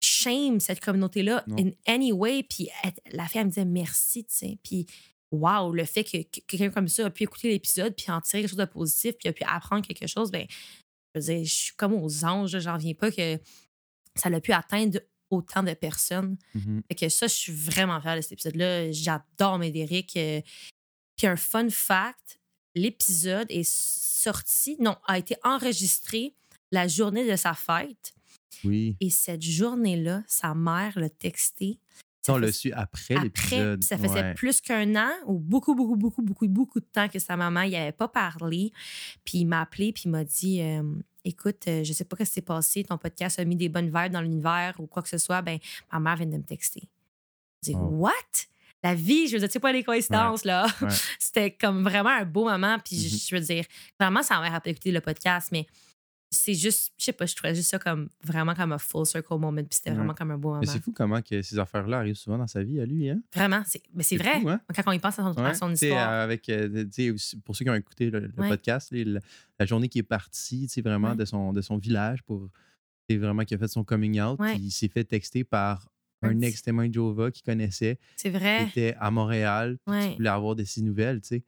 shame 0.00 0.60
cette 0.60 0.80
communauté-là 0.80 1.44
Non. 1.46 1.56
in 1.58 1.70
any 1.86 2.12
way. 2.12 2.42
Puis 2.42 2.68
la 3.12 3.26
fille, 3.26 3.40
elle 3.40 3.46
me 3.46 3.50
disait 3.50 3.64
merci, 3.64 4.24
tu 4.24 4.34
sais. 4.34 4.58
Puis 4.62 4.86
wow, 5.32 5.72
le 5.72 5.84
fait 5.84 6.04
que, 6.04 6.18
que 6.22 6.40
quelqu'un 6.46 6.70
comme 6.70 6.88
ça 6.88 7.06
a 7.06 7.10
pu 7.10 7.24
écouter 7.24 7.48
l'épisode 7.50 7.94
puis 7.96 8.10
en 8.10 8.20
tirer 8.20 8.42
quelque 8.42 8.50
chose 8.50 8.58
de 8.58 8.64
positif 8.64 9.14
puis 9.18 9.28
a 9.28 9.32
pu 9.32 9.42
apprendre 9.44 9.86
quelque 9.86 10.06
chose, 10.06 10.30
ben 10.30 10.46
je 11.14 11.20
veux 11.20 11.26
dire, 11.34 11.44
je 11.44 11.52
suis 11.54 11.74
comme 11.76 11.94
aux 11.94 12.24
anges, 12.24 12.58
j'en 12.58 12.76
viens 12.76 12.94
pas 12.94 13.10
que 13.10 13.38
ça 14.14 14.30
l'a 14.30 14.40
pu 14.40 14.52
atteindre 14.52 15.00
autant 15.30 15.62
de 15.62 15.74
personnes. 15.74 16.36
Mhm. 16.54 16.82
Fait 16.88 16.94
que 16.94 17.08
ça, 17.08 17.26
je 17.26 17.34
suis 17.34 17.52
vraiment 17.52 18.00
fière 18.00 18.16
de 18.16 18.20
cet 18.20 18.32
épisode-là. 18.32 18.92
J'adore 18.92 19.58
Médéric. 19.58 20.16
Puis 21.16 21.26
un 21.26 21.36
fun 21.36 21.68
fact, 21.70 22.40
l'épisode 22.74 23.46
est 23.50 23.68
sorti, 23.68 24.76
non, 24.80 24.96
a 25.06 25.18
été 25.18 25.36
enregistré 25.44 26.34
la 26.72 26.88
journée 26.88 27.28
de 27.30 27.36
sa 27.36 27.54
fête. 27.54 28.12
Oui. 28.64 28.96
Et 29.00 29.10
cette 29.10 29.42
journée-là, 29.42 30.22
sa 30.26 30.54
mère 30.54 30.98
l'a 30.98 31.08
texté. 31.10 31.78
Ça, 32.22 32.32
on 32.34 32.38
l'a 32.38 32.50
su 32.50 32.72
après, 32.72 33.14
Après, 33.14 33.24
l'épisode. 33.24 33.84
ça 33.84 33.96
faisait 33.96 34.22
Ouais. 34.22 34.34
plus 34.34 34.60
qu'un 34.60 34.96
an 34.96 35.12
ou 35.26 35.38
beaucoup, 35.38 35.74
beaucoup, 35.76 35.94
beaucoup, 35.94 36.22
beaucoup, 36.22 36.48
beaucoup 36.48 36.80
de 36.80 36.86
temps 36.92 37.08
que 37.08 37.18
sa 37.20 37.36
maman 37.36 37.62
n'y 37.64 37.76
avait 37.76 37.92
pas 37.92 38.08
parlé. 38.08 38.72
Puis 39.24 39.38
il 39.38 39.44
m'a 39.46 39.60
appelé 39.60 39.92
puis 39.92 40.04
il 40.06 40.10
m'a 40.10 40.24
dit 40.24 40.60
euh, 40.60 40.82
Écoute, 41.24 41.68
euh, 41.68 41.84
je 41.84 41.92
sais 41.92 42.04
pas 42.04 42.16
ce 42.18 42.22
qui 42.24 42.30
s'est 42.34 42.40
passé, 42.42 42.82
ton 42.84 42.98
podcast 42.98 43.38
a 43.38 43.44
mis 43.44 43.56
des 43.56 43.68
bonnes 43.68 43.86
vibes 43.94 44.12
dans 44.12 44.20
l'univers 44.20 44.74
ou 44.80 44.86
quoi 44.86 45.02
que 45.02 45.08
ce 45.08 45.18
soit. 45.18 45.40
Ben, 45.42 45.58
ma 45.92 46.00
mère 46.00 46.16
vient 46.16 46.26
de 46.26 46.36
me 46.36 46.42
texter. 46.42 46.82
Je 47.62 47.70
dis 47.70 47.76
Oh. 47.76 47.86
What? 47.90 48.12
La 48.84 48.94
vie, 48.94 49.26
je 49.26 49.32
veux 49.34 49.38
dire, 49.40 49.48
tu 49.48 49.54
sais 49.54 49.60
pas 49.60 49.72
les 49.72 49.82
coïncidences, 49.82 50.44
là. 50.44 50.66
Ouais. 50.80 50.88
C'était 51.18 51.50
comme 51.50 51.82
vraiment 51.82 52.10
un 52.10 52.24
beau 52.24 52.44
moment. 52.44 52.78
Puis 52.84 52.96
je- 52.98 53.14
Mhm. 53.14 53.20
je 53.28 53.34
veux 53.36 53.40
dire, 53.54 53.64
vraiment, 53.98 54.22
ça 54.22 54.38
m'a 54.40 54.48
rappelé 54.50 54.72
écouter 54.72 54.92
le 54.92 55.00
podcast, 55.00 55.48
mais 55.50 55.66
c'est 56.30 56.54
juste, 56.54 56.92
je 56.98 57.04
sais 57.04 57.12
pas, 57.12 57.24
je 57.24 57.34
trouvais 57.34 57.54
juste 57.54 57.70
ça 57.70 57.78
comme 57.78 58.08
vraiment 58.22 58.54
comme 58.54 58.72
un 58.72 58.78
full 58.78 59.06
circle 59.06 59.38
moment. 59.38 59.52
Puis 59.62 59.66
c'était 59.72 59.90
Ouais. 59.90 59.96
vraiment 59.96 60.12
comme 60.14 60.30
un 60.32 60.36
beau 60.38 60.48
moment. 60.50 60.60
Mais 60.60 60.66
c'est 60.66 60.82
fou 60.82 60.92
comment 60.92 61.22
que 61.22 61.40
ces 61.40 61.58
affaires-là 61.58 61.98
arrivent 61.98 62.16
souvent 62.16 62.36
dans 62.38 62.46
sa 62.46 62.62
vie, 62.62 62.80
à 62.80 62.84
lui. 62.86 63.08
Hein? 63.08 63.20
Vraiment, 63.34 63.62
c'est, 63.66 63.82
mais 63.94 64.02
c'est 64.02 64.18
C'est 64.18 64.22
vrai. 64.22 64.40
fou, 64.40 64.48
hein? 64.50 64.60
Quand 64.74 64.82
on 64.86 64.92
y 64.92 64.98
pense 64.98 65.18
à 65.18 65.22
son, 65.22 65.38
à 65.38 65.42
Ouais, 65.48 65.54
son 65.54 65.70
tu 65.70 65.76
sais, 65.76 65.86
histoire. 65.86 66.10
Avec, 66.10 66.48
euh, 66.48 66.84
tu 66.84 66.88
sais, 66.92 67.10
aussi, 67.10 67.36
pour 67.40 67.56
ceux 67.56 67.64
qui 67.64 67.70
ont 67.70 67.74
écouté 67.74 68.10
le, 68.10 68.20
le 68.20 68.32
Ouais. 68.36 68.48
podcast, 68.48 68.88
la, 68.92 69.20
la 69.58 69.66
journée 69.66 69.88
qui 69.88 70.00
est 70.00 70.02
partie, 70.04 70.66
tu 70.66 70.74
sais, 70.74 70.80
vraiment 70.82 71.14
de, 71.14 71.24
son, 71.24 71.52
de 71.52 71.60
son 71.62 71.78
village 71.78 72.22
pour. 72.24 72.48
C'est 73.08 73.16
vraiment 73.18 73.44
qui 73.44 73.54
a 73.54 73.58
fait 73.58 73.68
son 73.68 73.84
coming 73.84 74.20
out. 74.20 74.38
Il 74.56 74.70
s'est 74.72 74.88
fait 74.88 75.04
texter 75.04 75.44
par 75.44 75.88
Un 76.22 76.40
ex-témoin 76.40 76.88
de 76.88 76.94
Jéhovah 76.94 77.30
qu'il 77.30 77.44
connaissait, 77.44 77.98
c'est 78.16 78.30
qui 78.30 78.36
vrai. 78.38 78.64
était 78.68 78.94
à 78.98 79.10
Montréal, 79.10 79.78
Ouais. 79.86 80.10
qui 80.10 80.16
voulait 80.16 80.28
avoir 80.30 80.56
de 80.56 80.64
ses 80.64 80.80
nouvelles, 80.82 81.20
tu 81.20 81.28
sais. 81.28 81.42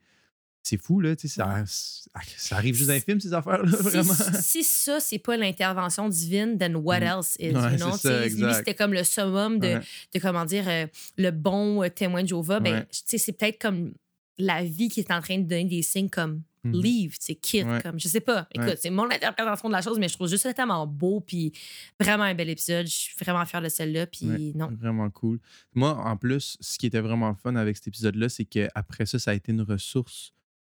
C'est 0.61 0.77
fou, 0.79 0.99
là, 0.99 1.15
tu 1.15 1.27
sais, 1.27 1.35
ça, 1.35 1.63
ça 1.65 2.55
arrive 2.57 2.75
juste 2.75 2.87
dans 2.89 2.93
les 2.93 2.99
films, 2.99 3.19
ces 3.19 3.33
affaires-là, 3.33 3.63
vraiment. 3.81 4.13
Si, 4.13 4.63
si 4.63 4.63
ça, 4.63 4.99
c'est 4.99 5.17
pas 5.17 5.37
l'intervention 5.37 6.09
divine, 6.09 6.57
then 6.57 6.75
what 6.75 6.97
else 6.99 7.35
is? 7.39 7.51
Ouais, 7.55 7.71
you 7.71 7.77
know? 7.77 7.97
ça, 7.97 8.25
Lui, 8.27 8.53
c'était 8.53 8.75
comme 8.75 8.93
le 8.93 9.03
summum 9.05 9.57
de, 9.59 9.67
Ouais. 9.67 9.79
de 10.13 10.19
comment 10.19 10.45
dire, 10.45 10.67
euh, 10.67 10.85
le 11.17 11.31
bon 11.31 11.81
euh, 11.83 11.89
témoin 11.89 12.23
de 12.23 12.27
Jéhovah. 12.27 12.59
Ben, 12.59 12.85
tu 12.91 12.99
sais, 13.05 13.17
c'est 13.17 13.31
peut-être 13.31 13.59
comme 13.59 13.93
la 14.37 14.63
vie 14.63 14.89
qui 14.89 14.99
est 14.99 15.11
en 15.11 15.21
train 15.21 15.37
de 15.37 15.43
donner 15.43 15.65
des 15.65 15.81
signes 15.81 16.09
comme 16.09 16.43
Mhm. 16.63 16.73
leave, 16.81 17.15
sais, 17.19 17.35
quitte, 17.35 17.65
Ouais. 17.67 17.81
comme, 17.81 17.99
je 17.99 18.07
sais 18.07 18.19
pas. 18.19 18.47
Écoute, 18.53 18.67
Ouais. 18.69 18.75
c'est 18.77 18.89
mon 18.89 19.09
interprétation 19.09 19.69
de 19.69 19.73
la 19.73 19.81
chose, 19.81 19.97
mais 19.99 20.07
je 20.09 20.13
trouve 20.15 20.27
juste 20.27 20.43
ça 20.43 20.53
tellement 20.53 20.85
beau, 20.85 21.21
puis 21.21 21.53
vraiment 21.99 22.23
un 22.25 22.35
bel 22.35 22.49
épisode. 22.49 22.85
Je 22.85 22.91
suis 22.91 23.15
vraiment 23.19 23.45
fière 23.45 23.61
de 23.61 23.69
celle-là, 23.69 24.07
puis 24.07 24.25
Ouais. 24.27 24.51
non. 24.55 24.67
Vraiment 24.71 25.09
cool. 25.09 25.39
Moi, 25.73 25.95
en 25.95 26.17
plus, 26.17 26.57
ce 26.59 26.77
qui 26.77 26.87
était 26.87 26.99
vraiment 27.01 27.33
fun 27.35 27.55
avec 27.55 27.77
cet 27.77 27.87
épisode-là, 27.87 28.27
c'est 28.29 28.45
qu'après 28.45 29.05
ça, 29.05 29.19
ça 29.19 29.31
a 29.31 29.33
été 29.35 29.51
une 29.51 29.61
ressource 29.61 30.33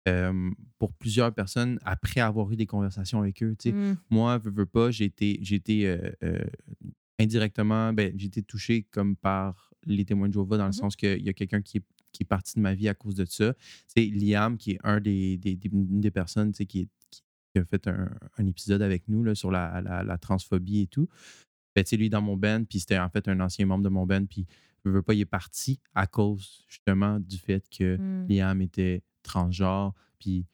euh, 0.09 0.51
pour 0.79 0.93
plusieurs 0.95 1.33
personnes 1.35 1.79
après 1.85 2.21
avoir 2.21 2.51
eu 2.51 2.57
des 2.57 2.67
conversations 2.67 3.21
avec 3.21 3.43
eux. 3.43 3.55
Mm. 3.67 3.93
Moi, 4.09 4.39
veux, 4.39 4.51
veux 4.51 4.67
pas, 4.67 4.91
j'ai 4.91 5.05
été, 5.05 5.39
j'ai 5.43 5.57
été 5.57 5.87
euh, 5.87 6.11
euh, 6.25 6.45
indirectement, 7.19 7.93
ben, 7.93 8.13
j'ai 8.17 8.27
été 8.29 8.43
touché 8.43 8.87
comme 8.91 9.17
par 9.17 9.71
les 9.87 10.05
témoins 10.05 10.29
de 10.29 10.33
Jéhovah 10.35 10.57
dans 10.57 10.65
le 10.65 10.69
Mhm. 10.71 10.73
sens 10.75 10.97
qu'il 10.97 11.23
y 11.23 11.29
a 11.29 11.33
quelqu'un 11.33 11.61
qui 11.63 11.79
est, 11.79 11.83
qui 12.13 12.23
est 12.23 12.27
parti 12.27 12.55
de 12.57 12.61
ma 12.61 12.75
vie 12.75 12.89
à 12.89 12.95
cause 12.95 13.15
de 13.15 13.25
ça. 13.25 13.55
C'est 13.87 14.05
Liam, 14.07 14.57
qui 14.57 14.73
est 14.73 14.79
un 14.85 15.01
des, 15.01 15.37
des, 15.37 15.57
des, 15.57 15.69
une 15.73 16.01
des 16.01 16.11
personnes 16.11 16.53
qui, 16.53 16.63
est- 16.63 16.89
qui- 17.11 17.23
a 17.59 17.65
fait 17.65 17.89
un, 17.89 18.09
un 18.39 18.47
épisode 18.47 18.81
avec 18.83 19.09
nous 19.09 19.25
là, 19.25 19.35
sur 19.35 19.51
la, 19.51 19.81
la, 19.81 20.03
la 20.05 20.19
transphobie 20.19 20.81
et 20.83 20.87
tout. 20.87 21.09
Ben, 21.75 21.85
lui, 21.93 22.11
dans 22.11 22.23
mon 22.23 22.37
band, 22.37 22.65
puis 22.69 22.81
c'était 22.81 22.99
en 22.99 23.09
fait 23.09 23.27
un 23.29 23.41
ancien 23.41 23.67
membre 23.67 23.85
de 23.85 23.89
mon 23.89 24.07
band, 24.07 24.25
puis 24.27 24.47
veux, 24.85 24.93
veux 24.93 25.03
pas, 25.03 25.15
il 25.15 25.21
est 25.21 25.25
parti 25.25 25.81
à 25.95 26.07
cause 26.07 26.65
justement 26.69 27.19
du 27.21 27.39
fait 27.39 27.65
que 27.71 27.97
Mm. 27.97 28.27
Liam 28.29 28.61
était 28.63 29.03
transgenre, 29.23 29.95
puis 30.19 30.47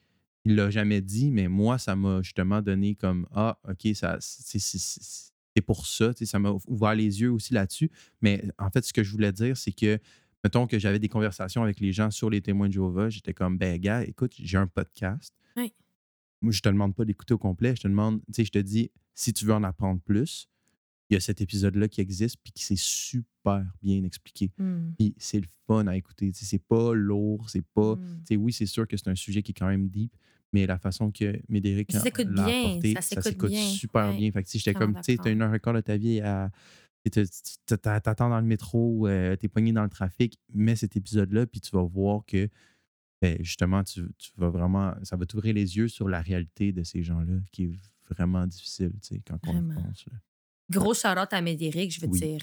il 0.45 0.55
l'a 0.55 0.69
jamais 0.69 1.01
dit, 1.01 1.29
mais 1.31 1.47
moi, 1.47 1.77
ça 1.77 1.95
m'a 1.95 2.21
justement 2.21 2.61
donné 2.61 2.95
comme 2.95 3.27
Ah, 3.31 3.59
OK, 3.67 3.87
ça, 3.95 4.17
c'est, 4.21 5.61
pour 5.65 5.87
ça, 5.87 6.11
ça 6.13 6.39
m'a 6.39 6.53
ouvert 6.67 6.93
les 6.95 7.19
yeux 7.21 7.31
aussi 7.31 7.53
là-dessus. 7.53 7.89
Mais 8.21 8.43
en 8.57 8.69
fait, 8.69 8.85
ce 8.85 8.93
que 8.93 9.03
je 9.03 9.11
voulais 9.11 9.31
dire, 9.33 9.57
c'est 9.57 9.71
que, 9.71 9.99
mettons 10.47 10.65
que 10.65 10.79
j'avais 10.79 10.97
des 10.99 11.09
conversations 11.09 11.61
avec 11.61 11.81
les 11.81 11.91
gens 11.91 12.09
sur 12.09 12.29
les 12.29 12.39
témoins 12.41 12.69
de 12.69 12.73
Jéhovah, 12.73 13.09
j'étais 13.09 13.33
comme, 13.33 13.57
ben, 13.57 13.77
gars, 13.77 14.03
écoute, 14.03 14.33
j'ai 14.39 14.57
un 14.57 14.65
podcast. 14.67 15.33
Oui. 15.57 15.73
Moi, 16.41 16.53
je 16.53 16.61
te 16.61 16.69
demande 16.69 16.95
pas 16.95 17.03
d'écouter 17.03 17.33
au 17.33 17.37
complet, 17.37 17.75
je 17.75 17.81
te 17.81 17.87
demande, 17.89 18.19
tu 18.27 18.33
sais, 18.33 18.45
je 18.45 18.51
te 18.51 18.59
dis, 18.59 18.89
si 19.13 19.33
tu 19.33 19.43
veux 19.43 19.53
en 19.53 19.63
apprendre 19.63 19.99
plus, 19.99 20.47
il 21.09 21.15
y 21.15 21.17
a 21.17 21.19
cet 21.19 21.41
épisode-là 21.41 21.89
qui 21.89 21.99
existe, 21.99 22.37
puis 22.41 22.53
qui 22.53 22.63
s'est 22.63 22.77
super 22.77 23.65
bien 23.81 24.01
expliqué. 24.05 24.51
Mm. 24.57 24.91
Puis 24.97 25.15
c'est 25.17 25.39
le 25.41 25.47
fun 25.65 25.85
à 25.87 25.97
écouter. 25.97 26.31
Tu 26.31 26.39
sais, 26.39 26.45
C'est 26.45 26.63
pas 26.63 26.93
lourd, 26.93 27.49
c'est 27.49 27.65
pas. 27.73 27.95
Mm. 27.95 27.99
tu 28.19 28.25
sais, 28.27 28.35
oui, 28.37 28.53
c'est 28.53 28.65
sûr 28.67 28.87
que 28.87 28.95
c'est 28.95 29.09
un 29.09 29.15
sujet 29.15 29.41
qui 29.41 29.51
est 29.51 29.53
quand 29.53 29.67
même 29.67 29.89
deep, 29.89 30.13
mais 30.53 30.65
la 30.65 30.77
façon 30.77 31.11
que 31.11 31.41
Médéric 31.49 31.91
Ça 31.91 31.99
a- 31.99 32.01
s'écoute 32.03 32.27
l'a 32.29 32.45
bien, 32.45 32.61
apporté, 32.69 32.93
ça 32.93 33.01
ça 33.01 33.21
s'écoute 33.21 33.49
bien. 33.49 33.65
super 33.67 34.09
Ouais. 34.11 34.17
bien. 34.17 34.31
Fait 34.31 34.43
que, 34.43 34.49
j'étais 34.53 34.73
comme, 34.73 34.95
tu 34.95 35.03
sais, 35.03 35.17
t'as 35.17 35.29
une 35.31 35.41
heure 35.41 35.59
quart 35.59 35.73
de 35.73 35.81
ta 35.81 35.97
vie 35.97 36.21
à. 36.21 36.49
T'attends 37.09 38.29
dans 38.29 38.39
le 38.39 38.45
métro, 38.45 39.07
euh, 39.07 39.35
t'es 39.35 39.47
pogné 39.47 39.71
dans 39.71 39.83
le 39.83 39.89
trafic, 39.89 40.37
mets 40.53 40.75
cet 40.75 40.95
épisode-là, 40.95 41.45
puis 41.47 41.59
tu 41.61 41.71
vas 41.71 41.83
voir 41.83 42.21
que, 42.25 42.49
ben, 43.21 43.37
justement, 43.41 43.83
tu, 43.83 44.07
tu 44.17 44.31
vas 44.37 44.49
vraiment. 44.49 44.93
Ça 45.03 45.15
va 45.17 45.25
t'ouvrir 45.25 45.53
les 45.53 45.77
yeux 45.77 45.87
sur 45.87 46.07
la 46.07 46.21
réalité 46.21 46.71
de 46.71 46.83
ces 46.83 47.03
gens-là, 47.03 47.39
qui 47.51 47.63
est 47.65 47.71
vraiment 48.09 48.45
difficile, 48.47 48.91
tu 49.01 49.15
sais, 49.15 49.21
quand 49.27 49.39
on 49.47 49.63
pense. 49.73 50.05
là. 50.05 50.13
Gros 50.69 50.93
shout-out 50.93 51.31
à 51.31 51.41
Médéric, 51.41 51.93
je 51.93 52.01
veux 52.01 52.07
Oui. 52.07 52.19
dire. 52.19 52.41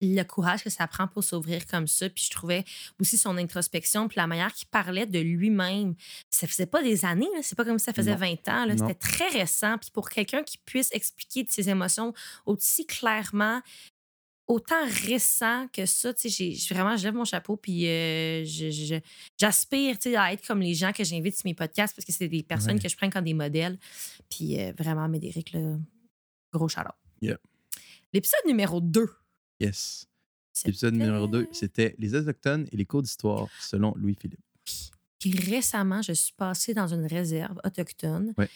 Le 0.00 0.22
courage 0.22 0.62
que 0.62 0.70
ça 0.70 0.86
prend 0.86 1.08
pour 1.08 1.24
s'ouvrir 1.24 1.66
comme 1.66 1.86
ça. 1.88 2.08
Puis 2.08 2.24
je 2.26 2.30
trouvais 2.30 2.64
aussi 3.00 3.16
son 3.16 3.36
introspection, 3.36 4.06
puis 4.08 4.16
la 4.16 4.26
manière 4.26 4.52
qu'il 4.52 4.68
parlait 4.68 5.06
de 5.06 5.18
lui-même. 5.18 5.94
Ça 6.30 6.46
faisait 6.46 6.66
pas 6.66 6.82
des 6.82 7.04
années, 7.04 7.26
c'est 7.42 7.56
pas 7.56 7.64
comme 7.64 7.78
si 7.78 7.84
ça 7.86 7.92
faisait 7.92 8.12
Non. 8.12 8.18
20 8.44 8.48
ans. 8.48 8.66
C'était 8.78 8.94
très 8.94 9.28
récent. 9.28 9.76
Puis 9.78 9.90
pour 9.92 10.08
quelqu'un 10.08 10.42
qui 10.44 10.58
puisse 10.58 10.90
expliquer 10.92 11.42
de 11.42 11.50
ses 11.50 11.68
émotions 11.68 12.12
aussi 12.46 12.86
clairement, 12.86 13.60
autant 14.46 14.82
récent 15.06 15.68
que 15.74 15.84
ça, 15.84 16.14
tu 16.14 16.30
sais, 16.30 16.54
vraiment, 16.74 16.96
je 16.96 17.04
lève 17.04 17.14
mon 17.14 17.26
chapeau, 17.26 17.56
puis 17.56 17.86
euh, 17.86 18.44
j'aspire 19.38 19.98
tu 19.98 20.10
sais, 20.10 20.16
à 20.16 20.32
être 20.32 20.46
comme 20.46 20.60
les 20.60 20.74
gens 20.74 20.92
que 20.92 21.04
j'invite 21.04 21.36
sur 21.36 21.44
mes 21.44 21.54
podcasts 21.54 21.94
parce 21.94 22.06
que 22.06 22.12
c'est 22.12 22.28
des 22.28 22.42
personnes 22.42 22.76
Ouais. 22.76 22.80
que 22.82 22.88
je 22.88 22.96
prends 22.96 23.10
comme 23.10 23.24
des 23.24 23.34
modèles. 23.34 23.78
Puis 24.30 24.58
euh, 24.60 24.72
vraiment, 24.78 25.06
Médéric, 25.08 25.52
là, 25.52 25.76
gros 26.52 26.68
shout-out. 26.68 26.94
Yeah. 27.20 27.36
L'épisode 28.12 28.40
numéro 28.46 28.80
2. 28.80 29.06
Yes. 29.60 30.06
L'épisode 30.64 30.94
numéro 30.94 31.26
2, 31.26 31.48
c'était 31.52 31.94
Les 31.98 32.14
Autochtones 32.14 32.66
et 32.72 32.76
les 32.76 32.84
cours 32.84 33.02
d'histoire, 33.02 33.48
selon 33.60 33.94
Louis-Philippe. 33.96 34.40
Puis 35.18 35.38
récemment, 35.38 36.02
je 36.02 36.12
suis 36.12 36.32
passée 36.32 36.74
dans 36.74 36.88
une 36.88 37.06
réserve 37.06 37.60
autochtone. 37.64 38.34
Ouais. 38.36 38.48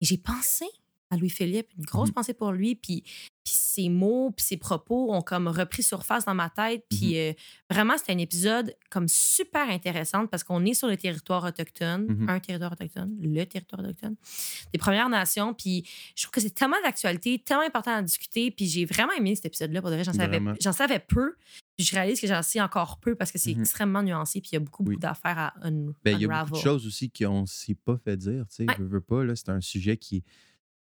Et 0.00 0.04
j'ai 0.04 0.18
pensé 0.18 0.66
à 1.10 1.16
Louis-Philippe, 1.16 1.68
une 1.78 1.84
grosse 1.84 2.08
Mhm. 2.08 2.14
pensée 2.14 2.34
pour 2.34 2.50
lui, 2.52 2.74
puis, 2.74 3.02
puis 3.02 3.54
ses 3.54 3.88
mots, 3.88 4.32
puis 4.36 4.44
ses 4.44 4.56
propos 4.56 5.12
ont 5.14 5.22
comme 5.22 5.46
repris 5.46 5.84
surface 5.84 6.24
dans 6.24 6.34
ma 6.34 6.50
tête, 6.50 6.84
puis 6.90 7.10
Mhm. 7.14 7.14
euh, 7.16 7.32
vraiment, 7.70 7.96
c'était 7.96 8.12
un 8.12 8.18
épisode 8.18 8.74
comme 8.90 9.06
super 9.06 9.68
intéressant 9.70 10.26
parce 10.26 10.42
qu'on 10.42 10.64
est 10.64 10.74
sur 10.74 10.88
le 10.88 10.96
territoire 10.96 11.44
autochtone, 11.44 12.06
Mhm. 12.08 12.28
un 12.28 12.40
territoire 12.40 12.72
autochtone, 12.72 13.16
le 13.20 13.44
territoire 13.44 13.82
autochtone, 13.82 14.16
des 14.72 14.78
Premières 14.80 15.08
Nations, 15.08 15.54
puis 15.54 15.86
je 16.16 16.22
trouve 16.24 16.32
que 16.32 16.40
c'est 16.40 16.50
tellement 16.54 16.80
d'actualité, 16.82 17.38
tellement 17.38 17.62
important 17.64 17.92
à 17.94 18.02
discuter, 18.02 18.50
puis 18.50 18.66
j'ai 18.66 18.84
vraiment 18.84 19.12
aimé 19.12 19.36
cet 19.36 19.46
épisode-là, 19.46 19.80
pour 19.80 19.90
de 19.90 19.94
vrai, 19.94 20.02
j'en 20.04 20.12
savais, 20.12 20.40
j'en 20.60 20.72
savais 20.72 20.98
peu, 20.98 21.36
puis 21.76 21.86
je 21.86 21.94
réalise 21.94 22.20
que 22.20 22.26
j'en 22.26 22.42
sais 22.42 22.60
encore 22.60 22.98
peu 22.98 23.14
parce 23.14 23.30
que 23.30 23.38
c'est 23.38 23.52
extrêmement 23.52 24.02
nuancé, 24.02 24.40
puis 24.40 24.50
il 24.52 24.54
y 24.54 24.56
a 24.56 24.60
beaucoup, 24.60 24.82
beaucoup 24.82 24.98
d'affaires 24.98 25.38
à 25.38 25.54
un, 25.62 25.70
Ben, 26.04 26.16
il 26.16 26.22
y 26.22 26.24
a 26.24 26.28
beaucoup 26.44 26.50
de 26.56 26.56
choses 26.62 26.84
aussi 26.84 27.10
qu'on 27.10 27.42
ne 27.42 27.46
s'est 27.46 27.76
pas 27.76 27.96
fait 27.96 28.16
dire. 28.16 28.44
Tu 28.48 28.56
sais, 28.56 28.64
Ouais. 28.66 28.74
veux, 28.78 28.86
veux 28.86 29.00
pas, 29.00 29.22
là, 29.22 29.36
c'est 29.36 29.50
un 29.50 29.60
sujet 29.60 29.96
qui. 29.96 30.24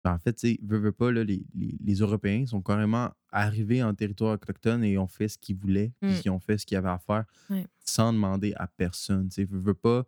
En 0.04 0.18
fait, 0.20 0.34
tu 0.34 0.48
sais, 0.56 0.60
veux, 0.64 0.80
veux 0.80 0.92
pas, 0.92 1.12
là, 1.12 1.24
les, 1.24 1.46
les, 1.54 1.78
les 1.80 1.94
Européens 1.96 2.46
sont 2.48 2.62
carrément 2.62 3.12
arrivés 3.30 3.84
en 3.84 3.94
territoire 3.94 4.34
autochtone 4.34 4.84
et 4.84 4.98
ont 4.98 5.08
fait 5.08 5.28
ce 5.28 5.38
qu'ils 5.38 5.56
voulaient, 5.56 5.92
puis 6.02 6.10
Mm. 6.12 6.22
ils 6.26 6.30
ont 6.32 6.40
fait 6.40 6.58
ce 6.58 6.66
qu'ils 6.66 6.78
avaient 6.78 6.90
à 6.90 6.98
faire 7.00 7.26
sans 7.86 8.12
demander 8.14 8.54
à 8.56 8.68
personne. 8.68 9.30
Tu 9.30 9.36
sais, 9.36 9.44
veux, 9.46 9.60
veux 9.60 9.74
pas. 9.76 10.08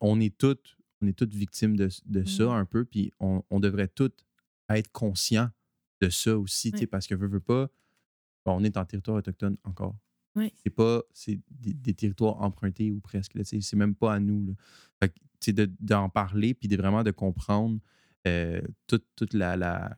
on 0.00 0.20
est 0.20 0.36
toutes, 0.36 0.76
on 1.02 1.06
est 1.06 1.12
toutes 1.16 1.34
victimes 1.34 1.76
de, 1.76 1.88
de 2.06 2.24
ça 2.24 2.44
Mm. 2.46 2.50
un 2.50 2.64
peu, 2.64 2.84
puis 2.84 3.12
on, 3.20 3.42
on 3.50 3.60
devrait 3.60 3.88
toutes 3.88 4.24
être 4.68 4.90
conscients 4.92 5.50
de 6.00 6.08
ça 6.08 6.36
aussi, 6.38 6.70
tu 6.72 6.78
sais, 6.78 6.82
Ouais. 6.84 6.86
parce 6.88 7.06
que 7.06 7.14
veux, 7.14 7.28
veux 7.28 7.40
pas, 7.40 7.68
bon, 8.46 8.56
on 8.56 8.64
est 8.64 8.76
en 8.76 8.84
territoire 8.84 9.18
autochtone 9.18 9.56
encore. 9.64 9.96
C'est 10.62 10.70
pas 10.70 11.02
c'est 11.12 11.38
des, 11.50 11.74
des 11.74 11.92
territoires 11.92 12.40
empruntés 12.40 12.90
ou 12.90 13.00
presque. 13.00 13.34
là, 13.34 13.42
tu 13.44 13.48
sais, 13.50 13.60
C'est 13.60 13.76
même 13.76 13.94
pas 13.94 14.14
à 14.14 14.20
nous. 14.20 14.46
là. 14.46 14.52
Fait 15.00 15.08
que, 15.10 15.14
tu 15.18 15.22
sais, 15.40 15.52
de- 15.52 15.70
d'en 15.80 16.08
parler 16.08 16.54
puis 16.54 16.68
de 16.68 16.76
vraiment 16.76 17.02
de 17.02 17.10
comprendre 17.10 17.78
euh, 18.26 18.60
toute, 18.86 19.34
la, 19.34 19.94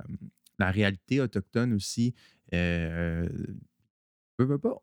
réalité 0.59 1.21
autochtone 1.21 1.73
aussi. 1.73 2.15
Euh, 2.55 3.29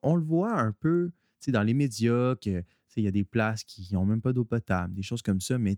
on 0.02 0.16
le 0.16 0.24
voit 0.24 0.60
un 0.60 0.74
peu 0.74 1.12
dans 1.48 1.64
les 1.64 1.74
médias 1.74 2.36
que 2.36 2.64
il 2.98 3.04
y 3.04 3.08
a 3.08 3.12
des 3.12 3.24
places 3.24 3.64
qui 3.64 3.88
n'ont 3.94 4.06
même 4.06 4.22
pas 4.22 4.34
d'eau 4.34 4.44
potable, 4.44 4.94
des 4.94 5.04
choses 5.04 5.22
comme 5.22 5.40
ça, 5.40 5.58
mais 5.58 5.78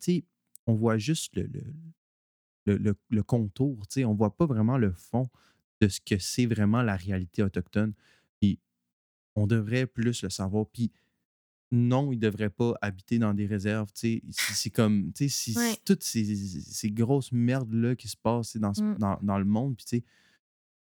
on 0.66 0.74
voit 0.74 0.98
juste 0.98 1.36
le, 1.36 1.44
le, 2.66 2.78
le, 2.78 2.96
le- 3.10 3.24
contour. 3.24 3.84
On 3.98 4.14
voit 4.16 4.36
pas 4.36 4.46
vraiment 4.48 4.78
le 4.78 4.92
fond 4.92 5.30
de 5.82 5.88
ce 5.88 6.00
que 6.02 6.18
c'est 6.18 6.46
vraiment 6.46 6.82
la 6.82 6.96
réalité 6.96 7.44
autochtone. 7.44 7.94
On 9.36 9.48
devrait 9.48 9.86
plus 9.86 10.24
le 10.24 10.30
savoir. 10.30 10.66
Non, 11.72 12.12
ils 12.12 12.18
ne 12.18 12.22
devraient 12.22 12.50
pas 12.50 12.74
habiter 12.82 13.18
dans 13.20 13.34
des 13.34 13.46
réserves. 13.46 13.90
C'est 13.94 14.22
comme, 14.74 15.12
tu 15.14 15.26
sais, 15.26 15.30
si- 15.30 15.54
si 15.54 15.58
Ouais. 15.58 15.76
toutes 15.86 16.04
ces, 16.04 16.24
ces 16.36 16.92
grosses 16.92 17.32
merdes-là 17.32 17.96
qui 17.96 18.08
se 18.08 18.18
passent 18.18 18.58
dans, 18.58 18.74
ce- 18.74 18.82
Mm. 18.84 18.98
dans, 18.98 19.20
dans 19.22 19.40
le 19.40 19.46
monde, 19.46 19.76
puis 19.78 19.86
tu 19.86 19.98
sais, 19.98 20.04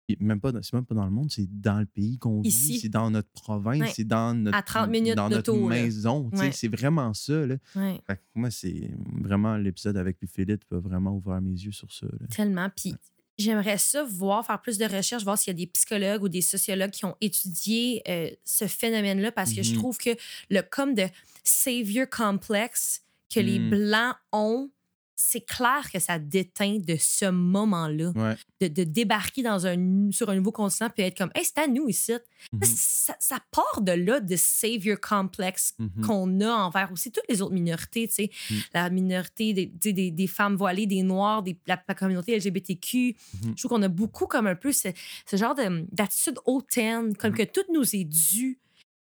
puis 0.06 0.18
même 0.20 0.38
pas, 0.38 0.52
c'est 0.60 0.74
même 0.74 0.84
pas 0.84 0.94
dans 0.94 1.06
le 1.06 1.10
monde, 1.10 1.30
c'est 1.30 1.48
dans 1.60 1.78
le 1.80 1.86
pays 1.86 2.18
qu'on 2.18 2.42
vit, 2.42 2.50
c'est 2.50 2.90
dans 2.90 3.10
notre 3.10 3.30
province, 3.30 3.80
Ouais. 3.80 3.92
c'est 3.94 4.04
dans 4.04 4.34
notre, 4.34 4.56
À 4.58 4.62
30 4.62 4.90
minutes 4.90 5.14
dans 5.16 5.30
notre 5.30 5.52
d'auto, 5.52 5.68
là. 5.70 5.76
maison. 5.76 6.28
Ouais. 6.34 6.52
C'est 6.52 6.68
vraiment 6.68 7.14
ça. 7.14 7.46
Là. 7.46 7.56
Fait 7.72 8.16
que 8.16 8.20
moi, 8.34 8.50
c'est 8.50 8.90
vraiment 9.22 9.56
l'épisode 9.56 9.96
avec 9.96 10.18
Philippe 10.26 10.64
a 10.72 10.78
vraiment 10.78 11.16
ouvert 11.16 11.40
mes 11.40 11.52
yeux 11.52 11.72
sur 11.72 11.90
ça. 11.90 12.06
là. 12.06 12.26
Tellement. 12.28 12.68
Puis 12.76 12.94
j'aimerais 13.38 13.78
ça 13.78 14.04
voir, 14.04 14.44
faire 14.46 14.60
plus 14.60 14.78
de 14.78 14.84
recherches, 14.84 15.24
voir 15.24 15.36
s'il 15.38 15.52
y 15.52 15.56
a 15.56 15.58
des 15.58 15.66
psychologues 15.66 16.22
ou 16.22 16.28
des 16.28 16.40
sociologues 16.42 16.90
qui 16.90 17.04
ont 17.04 17.16
étudié 17.20 18.02
euh, 18.08 18.30
ce 18.44 18.66
phénomène-là 18.66 19.32
parce 19.32 19.52
que 19.52 19.62
je 19.62 19.72
Mhm. 19.72 19.78
trouve 19.78 19.98
que 19.98 20.10
le 20.50 20.60
comme 20.62 20.94
de 20.94 21.06
savior 21.42 22.06
complexe 22.08 23.02
que 23.34 23.40
les 23.40 23.58
Mm. 23.58 23.70
Blancs 23.70 24.16
ont, 24.32 24.70
c'est 25.16 25.44
clair 25.46 25.88
que 25.92 25.98
ça 26.00 26.18
déteint 26.18 26.78
de 26.78 26.96
ce 26.98 27.26
moment-là, 27.30 28.12
Ouais. 28.16 28.36
de, 28.60 28.68
de 28.68 28.84
débarquer 28.84 29.42
dans 29.42 29.66
un, 29.66 30.10
sur 30.10 30.28
un 30.30 30.34
nouveau 30.34 30.50
continent 30.52 30.90
puis 30.90 31.04
être 31.04 31.16
comme, 31.18 31.30
hey, 31.34 31.44
c'est 31.44 31.58
à 31.58 31.66
nous 31.66 31.88
ici. 31.88 32.12
Mhm. 32.52 32.60
Ça, 32.64 33.16
ça 33.20 33.38
part 33.50 33.80
de 33.82 33.92
là, 33.92 34.20
de 34.20 34.36
savior 34.36 34.98
complexe 35.00 35.74
Mhm. 35.78 36.04
qu'on 36.06 36.40
a 36.40 36.50
envers 36.52 36.90
aussi 36.92 37.12
toutes 37.12 37.24
les 37.28 37.42
autres 37.42 37.54
minorités, 37.54 38.08
tu 38.08 38.14
sais, 38.14 38.30
Mm. 38.50 38.54
la 38.74 38.90
minorité 38.90 39.52
des, 39.52 39.66
des, 39.66 40.10
des 40.10 40.26
femmes 40.26 40.56
voilées, 40.56 40.86
des 40.86 41.02
noirs, 41.02 41.42
des, 41.42 41.56
la, 41.66 41.82
la 41.88 41.94
communauté 41.94 42.36
LGBTQ. 42.36 43.16
Mhm. 43.44 43.54
Je 43.56 43.62
trouve 43.62 43.76
qu'on 43.76 43.82
a 43.82 43.88
beaucoup 43.88 44.26
comme 44.26 44.46
un 44.46 44.56
peu 44.56 44.72
ce, 44.72 44.88
ce 45.26 45.36
genre 45.36 45.54
de- 45.54 45.86
d'attitude 45.92 46.38
hautaine, 46.44 47.16
comme 47.16 47.34
que 47.34 47.42
tout 47.44 47.64
nous 47.72 47.94
est 47.94 48.04
dû. 48.04 48.58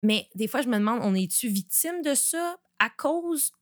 Mais 0.03 0.29
des 0.35 0.49
fois, 0.49 0.61
je 0.61 0.69
me 0.69 0.77
demande, 0.79 1.01
on 1.03 1.15
est-tu 1.15 1.49
victime 1.49 2.03
de 2.03 2.15
ça 2.15 2.57
à 2.79 2.91
cause 2.91 3.53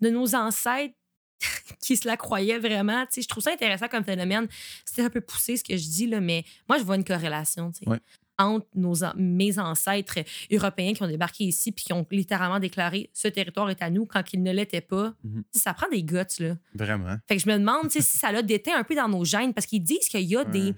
de 0.00 0.10
nos 0.10 0.34
ancêtres 0.34 0.94
qui 1.80 1.96
se 1.96 2.06
la 2.06 2.16
croyaient 2.16 2.58
vraiment? 2.58 3.02
Tu 3.06 3.14
sais, 3.14 3.22
je 3.22 3.28
trouve 3.28 3.42
ça 3.42 3.52
intéressant 3.52 3.88
comme 3.88 4.04
phénomène. 4.04 4.48
C'était 4.84 5.02
un 5.02 5.10
peu 5.10 5.20
poussé 5.20 5.56
ce 5.56 5.64
que 5.64 5.76
je 5.76 5.88
dis, 5.88 6.06
là, 6.06 6.20
mais 6.20 6.44
moi, 6.68 6.78
je 6.78 6.84
vois 6.84 6.96
une 6.96 7.04
corrélation. 7.04 7.70
tu 7.72 7.80
sais, 7.84 7.88
Ouais. 7.90 8.00
entre 8.38 8.66
nos, 8.74 8.94
mes 9.16 9.58
ancêtres 9.58 10.18
européens 10.52 10.92
qui 10.92 11.02
ont 11.02 11.06
débarqué 11.08 11.44
ici 11.44 11.72
puis 11.72 11.84
qui 11.86 11.92
ont 11.94 12.06
littéralement 12.10 12.58
déclaré 12.60 13.08
ce 13.14 13.28
territoire 13.28 13.70
est 13.70 13.80
à 13.82 13.88
nous 13.88 14.04
quand 14.04 14.22
il 14.32 14.42
ne 14.42 14.52
l'était 14.52 14.82
pas. 14.82 15.14
Mhm. 15.24 15.44
Ça 15.52 15.72
prend 15.74 15.88
des 15.88 16.02
guts, 16.02 16.16
là. 16.40 16.56
Vraiment. 16.74 17.16
Fait 17.28 17.36
que 17.36 17.42
je 17.42 17.48
me 17.48 17.58
demande 17.58 17.84
tu 17.84 17.92
sais, 17.92 18.00
si 18.10 18.18
ça 18.18 18.32
l'a 18.32 18.42
déteint 18.42 18.76
un 18.76 18.84
peu 18.84 18.94
dans 18.94 19.08
nos 19.08 19.24
gènes 19.24 19.54
parce 19.54 19.66
qu'ils 19.66 19.82
disent 19.82 20.08
qu'il 20.08 20.20
y 20.22 20.36
a 20.36 20.44
des, 20.44 20.74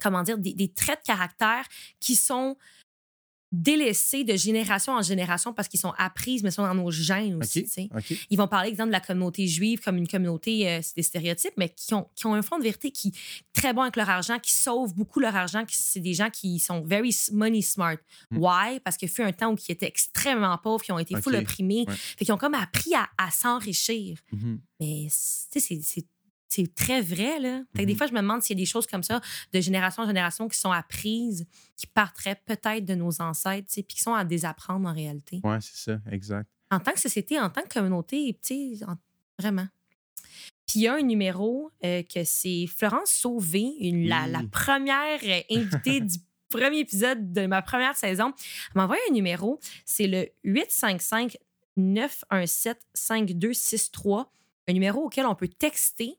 comment 0.00 0.22
dire, 0.24 0.38
des, 0.38 0.52
des 0.54 0.72
traits 0.72 1.00
de 1.02 1.06
caractère 1.06 1.64
qui 2.00 2.16
sont 2.16 2.56
délaissés 3.62 4.24
de 4.24 4.36
génération 4.36 4.92
en 4.94 5.02
génération 5.02 5.52
parce 5.52 5.68
qu'ils 5.68 5.80
sont 5.80 5.92
apprises, 5.98 6.42
mais 6.42 6.50
sont 6.50 6.62
dans 6.62 6.74
nos 6.74 6.90
gènes 6.90 7.36
aussi. 7.36 7.66
Ils 8.30 8.36
vont 8.38 8.48
parler, 8.48 8.68
exemple, 8.70 8.88
de 8.88 8.92
la 8.92 9.00
communauté 9.00 9.46
juive 9.46 9.80
comme 9.80 9.96
une 9.96 10.08
communauté, 10.08 10.68
euh, 10.68 10.80
c'est 10.82 10.96
des 10.96 11.02
stéréotypes, 11.02 11.54
mais 11.56 11.68
qui 11.68 11.94
ont, 11.94 12.08
qui 12.16 12.26
ont 12.26 12.34
un 12.34 12.42
fond 12.42 12.58
de 12.58 12.62
vérité 12.64 12.90
qui 12.90 13.12
très 13.52 13.72
bon 13.72 13.82
avec 13.82 13.96
leur 13.96 14.10
argent, 14.10 14.38
qui 14.38 14.52
sauvent 14.52 14.94
beaucoup 14.94 15.20
leur 15.20 15.36
argent, 15.36 15.64
qui 15.64 15.76
c'est 15.76 16.00
des 16.00 16.14
gens 16.14 16.30
qui 16.30 16.58
sont 16.58 16.82
very 16.82 17.14
money 17.32 17.62
smart. 17.62 17.96
Mm. 18.30 18.38
Why? 18.38 18.80
Parce 18.80 18.96
qu'il 18.96 19.08
fut 19.08 19.22
un 19.22 19.32
temps 19.32 19.52
où 19.52 19.56
ils 19.68 19.72
étaient 19.72 19.86
extrêmement 19.86 20.56
pauvres, 20.58 20.82
qui 20.84 20.92
ont 20.92 20.98
été 20.98 21.14
full 21.20 21.34
OK. 21.36 21.42
opprimés, 21.42 21.84
Ouais. 21.86 21.94
fait 21.94 22.24
qu'ils 22.24 22.34
ont 22.34 22.38
comme 22.38 22.54
appris 22.54 22.94
à, 22.94 23.08
à 23.18 23.30
s'enrichir. 23.30 24.18
Mhm. 24.32 24.60
Mais 24.80 25.06
tu 25.06 25.60
sais, 25.60 25.80
c'est- 25.82 26.06
c'est 26.54 26.74
très 26.74 27.00
vrai, 27.00 27.38
là. 27.40 27.62
Fait 27.74 27.82
que 27.82 27.86
des 27.86 27.92
Mhm. 27.92 27.98
fois, 27.98 28.06
je 28.06 28.12
me 28.12 28.20
demande 28.20 28.42
s'il 28.42 28.56
y 28.56 28.60
a 28.60 28.62
des 28.62 28.66
choses 28.70 28.86
comme 28.86 29.02
ça, 29.02 29.20
de 29.52 29.60
génération 29.60 30.02
en 30.02 30.06
génération, 30.06 30.48
qui 30.48 30.58
sont 30.58 30.70
apprises, 30.72 31.46
qui 31.76 31.86
partiraient 31.86 32.40
peut-être 32.46 32.84
de 32.84 32.94
nos 32.94 33.20
ancêtres, 33.20 33.68
puis 33.72 33.82
qui 33.84 34.00
sont 34.00 34.14
à 34.14 34.24
désapprendre 34.24 34.88
en 34.88 34.92
réalité. 34.94 35.40
Ouais, 35.44 35.58
c'est 35.60 35.76
ça, 35.92 35.98
exact. 36.10 36.48
En 36.70 36.80
tant 36.80 36.92
que 36.92 37.00
société, 37.00 37.38
en 37.38 37.50
tant 37.50 37.62
que 37.62 37.68
communauté, 37.74 38.38
tu 38.42 38.76
sais, 38.78 38.84
en- 38.86 38.96
vraiment. 39.38 39.66
Puis 40.66 40.80
il 40.80 40.82
y 40.82 40.88
a 40.88 40.94
un 40.94 41.02
numéro 41.02 41.70
euh, 41.84 42.02
que 42.02 42.24
c'est 42.24 42.66
Florence 42.66 43.10
Sauvé, 43.10 43.60
une, 43.80 44.02
Oui. 44.02 44.08
la 44.08 44.42
première 44.50 45.20
euh, 45.22 45.40
invitée 45.50 46.00
du 46.00 46.18
premier 46.48 46.78
épisode 46.78 47.32
de 47.32 47.46
ma 47.46 47.60
première 47.62 47.96
saison. 47.96 48.32
Elle 48.38 48.72
m'a 48.76 48.84
envoyé 48.84 49.02
un 49.10 49.12
numéro, 49.12 49.60
c'est 49.84 50.06
le 50.06 50.28
855 50.44 51.36
917 51.76 52.80
5263, 52.94 54.32
un 54.68 54.72
numéro 54.72 55.02
auquel 55.04 55.26
on 55.26 55.34
peut 55.34 55.48
texter 55.48 56.16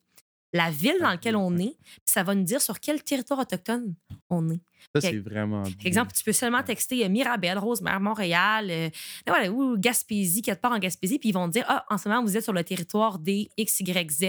la 0.56 0.72
ville 0.72 0.96
dans 1.02 1.10
laquelle 1.10 1.36
on 1.36 1.56
est, 1.58 1.78
puis 1.84 2.02
ça 2.06 2.24
va 2.24 2.34
nous 2.34 2.44
dire 2.44 2.62
sur 2.62 2.80
quel 2.80 3.04
territoire 3.04 3.40
autochtone 3.40 3.94
on 4.30 4.50
est. 4.50 4.62
Ça, 4.96 5.02
c'est 5.02 5.20
vraiment. 5.20 5.64
bien. 5.64 5.74
Exemple, 5.84 6.14
tu 6.14 6.24
peux 6.24 6.32
seulement 6.32 6.64
texter 6.64 7.04
euh, 7.06 7.10
Mirabel, 7.10 7.58
Rosemère, 7.58 8.00
Montréal, 8.00 8.68
euh, 8.72 8.90
voilà, 9.28 9.52
ou 9.52 9.78
Gaspésie, 9.78 10.42
quelque 10.42 10.62
part 10.62 10.72
en 10.72 10.80
Gaspésie, 10.80 11.20
puis 11.20 11.30
ils 11.30 11.34
vont 11.34 11.48
te 11.48 11.54
dire 11.54 11.66
Ah, 11.68 11.86
en 11.90 11.98
ce 11.98 12.08
moment, 12.08 12.24
vous 12.24 12.38
êtes 12.38 12.44
sur 12.44 12.54
le 12.54 12.64
territoire 12.64 13.20
des 13.20 13.50
XYZ. 13.60 14.20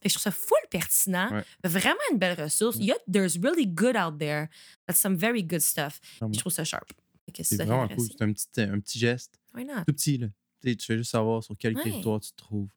Fait 0.00 0.08
que 0.08 0.10
je 0.10 0.14
trouve 0.14 0.22
ça 0.22 0.30
full 0.30 0.58
pertinent. 0.70 1.30
Ouais. 1.32 1.44
Vraiment 1.64 1.96
une 2.12 2.18
belle 2.18 2.40
ressource. 2.40 2.76
Il 2.78 2.84
y 2.84 2.92
a, 2.92 2.96
there's 3.10 3.38
really 3.42 3.66
good 3.66 3.96
out 3.96 4.18
there. 4.18 4.48
That's 4.86 5.00
some 5.00 5.16
very 5.16 5.42
good 5.42 5.60
stuff. 5.60 5.98
Je 6.20 6.38
trouve 6.38 6.52
ça 6.52 6.62
sharp. 6.64 6.92
C'est 7.42 7.56
vraiment 7.56 7.88
cool. 7.88 8.06
C'est 8.06 8.22
un 8.22 8.32
petit, 8.32 8.60
un 8.60 8.78
petit 8.78 8.98
geste, 8.98 9.40
why 9.54 9.64
not? 9.64 9.84
tout 9.86 9.92
petit. 9.94 10.18
Là. 10.18 10.28
Tu 10.62 10.76
fais 10.78 10.96
juste 10.98 11.10
savoir 11.10 11.42
sur 11.42 11.56
quel 11.58 11.74
Ouais. 11.76 11.82
territoire 11.82 12.20
tu 12.20 12.30
te 12.30 12.36
trouves. 12.36 12.68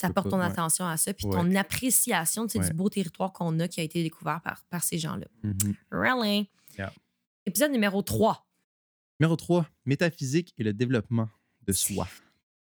Ça 0.00 0.10
porte 0.10 0.28
ton 0.30 0.38
ouais. 0.38 0.44
attention 0.44 0.86
à 0.86 0.96
ça, 0.96 1.12
puis 1.14 1.26
Ouais. 1.26 1.32
ton 1.36 1.54
appréciation 1.54 2.46
tu 2.46 2.52
sais, 2.52 2.58
Ouais. 2.60 2.68
du 2.68 2.74
beau 2.74 2.88
territoire 2.88 3.32
qu'on 3.32 3.58
a 3.60 3.68
qui 3.68 3.80
a 3.80 3.82
été 3.82 4.02
découvert 4.02 4.40
par, 4.42 4.64
par 4.70 4.82
ces 4.84 4.98
gens-là. 4.98 5.26
Mhm. 5.42 5.74
Really? 5.90 6.50
Yeah. 6.78 6.92
Épisode 7.46 7.70
numéro 7.72 8.02
3. 8.02 8.46
Numéro 9.20 9.36
3, 9.36 9.66
métaphysique 9.86 10.52
et 10.58 10.64
le 10.64 10.72
développement 10.74 11.28
de 11.62 11.72
soi. 11.72 12.06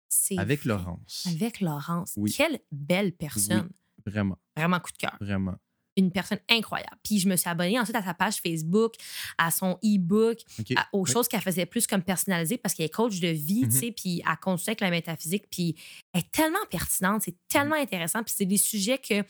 C'est 0.08 0.38
Avec. 0.38 0.64
Laurence. 0.64 1.26
Avec 1.30 1.60
Laurence. 1.60 2.14
Oui. 2.16 2.32
Quelle 2.32 2.60
belle 2.70 3.12
personne. 3.12 3.68
Vraiment, 4.06 4.38
Vraiment 4.56 4.78
coup 4.80 4.92
de 4.92 4.96
cœur. 4.96 5.16
vraiment. 5.20 5.56
Une 5.98 6.10
personne 6.12 6.38
incroyable. 6.48 6.96
Puis 7.02 7.18
je 7.18 7.28
me 7.28 7.36
suis 7.36 7.50
abonnée 7.50 7.78
ensuite 7.78 7.96
à 7.96 8.02
sa 8.02 8.14
page 8.14 8.36
Facebook, 8.36 8.94
à 9.36 9.50
son 9.50 9.78
e-book, 9.84 10.38
à- 10.76 10.86
aux 10.92 11.02
Oui. 11.04 11.10
choses 11.10 11.26
qu'elle 11.28 11.42
faisait 11.42 11.66
plus 11.66 11.86
comme 11.86 12.02
personnalisées 12.02 12.56
parce 12.56 12.74
qu'elle 12.74 12.86
est 12.86 12.90
coach 12.94 13.18
de 13.20 13.28
vie, 13.28 13.64
Mhm. 13.64 13.68
tu 13.70 13.76
sais, 13.78 13.90
puis 13.92 14.22
elle 14.24 14.36
construit 14.38 14.70
avec 14.70 14.80
la 14.80 14.90
métaphysique. 14.90 15.44
Puis 15.50 15.74
elle 16.14 16.20
est 16.20 16.30
tellement 16.30 16.64
pertinente, 16.70 17.22
c'est 17.24 17.36
tellement 17.48 17.74
Mhm. 17.76 17.82
intéressant. 17.82 18.22
Puis 18.22 18.32
c'est 18.36 18.46
des 18.46 18.56
sujets 18.58 18.98
que, 18.98 19.22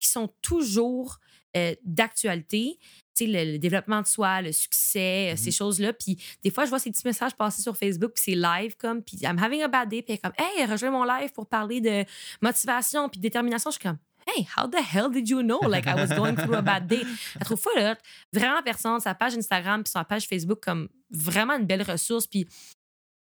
qui 0.00 0.08
sont 0.08 0.28
toujours 0.42 1.18
euh, 1.56 1.74
d'actualité. 1.82 2.78
Tu 3.16 3.24
sais, 3.24 3.26
le, 3.26 3.52
le 3.52 3.58
développement 3.58 4.02
de 4.02 4.06
soi, 4.06 4.42
le 4.42 4.52
succès, 4.52 5.32
euh, 5.32 5.36
ces 5.36 5.46
Mhm. 5.46 5.52
choses-là. 5.52 5.92
Puis 5.94 6.18
des 6.44 6.50
fois, 6.50 6.66
je 6.66 6.70
vois 6.70 6.78
ces 6.78 6.90
petits 6.90 7.06
messages 7.06 7.34
passer 7.34 7.62
sur 7.62 7.74
Facebook, 7.74 8.12
puis 8.14 8.22
c'est 8.26 8.34
live 8.34 8.76
comme, 8.76 9.02
puis 9.02 9.16
I'm 9.22 9.38
having 9.38 9.62
a 9.62 9.68
bad 9.68 9.88
day, 9.88 10.02
puis 10.02 10.12
elle 10.12 10.14
est 10.16 10.18
comme, 10.18 10.34
hey, 10.38 10.66
rejoins 10.66 10.90
mon 10.90 11.04
live 11.04 11.32
pour 11.32 11.46
parler 11.48 11.80
de 11.80 12.04
motivation 12.42 13.08
puis 13.08 13.18
de 13.18 13.22
détermination. 13.22 13.70
Je 13.70 13.78
suis 13.78 13.82
comme, 13.88 13.98
Hey, 14.28 14.46
how 14.56 14.68
the 14.68 14.76
hell 14.82 15.10
did 15.10 15.28
you 15.28 15.42
know? 15.42 15.58
Like, 15.66 15.86
I 15.86 15.94
was 15.94 16.08
going 16.08 16.36
through 16.36 16.54
a 16.56 16.62
bad 16.62 16.86
day. 16.86 17.02
Elle 17.36 17.44
trouve 17.46 17.58
full 17.60 17.78
hot. 17.80 17.96
Vraiment 18.32 18.62
personne, 18.62 19.00
sa 19.00 19.14
page 19.14 19.34
Instagram 19.34 19.82
puis 19.82 19.90
sa 19.90 20.04
page 20.04 20.26
Facebook 20.28 20.60
comme 20.62 20.88
vraiment 21.10 21.54
une 21.58 21.64
belle 21.66 21.82
ressource. 21.82 22.26
Puis 22.26 22.46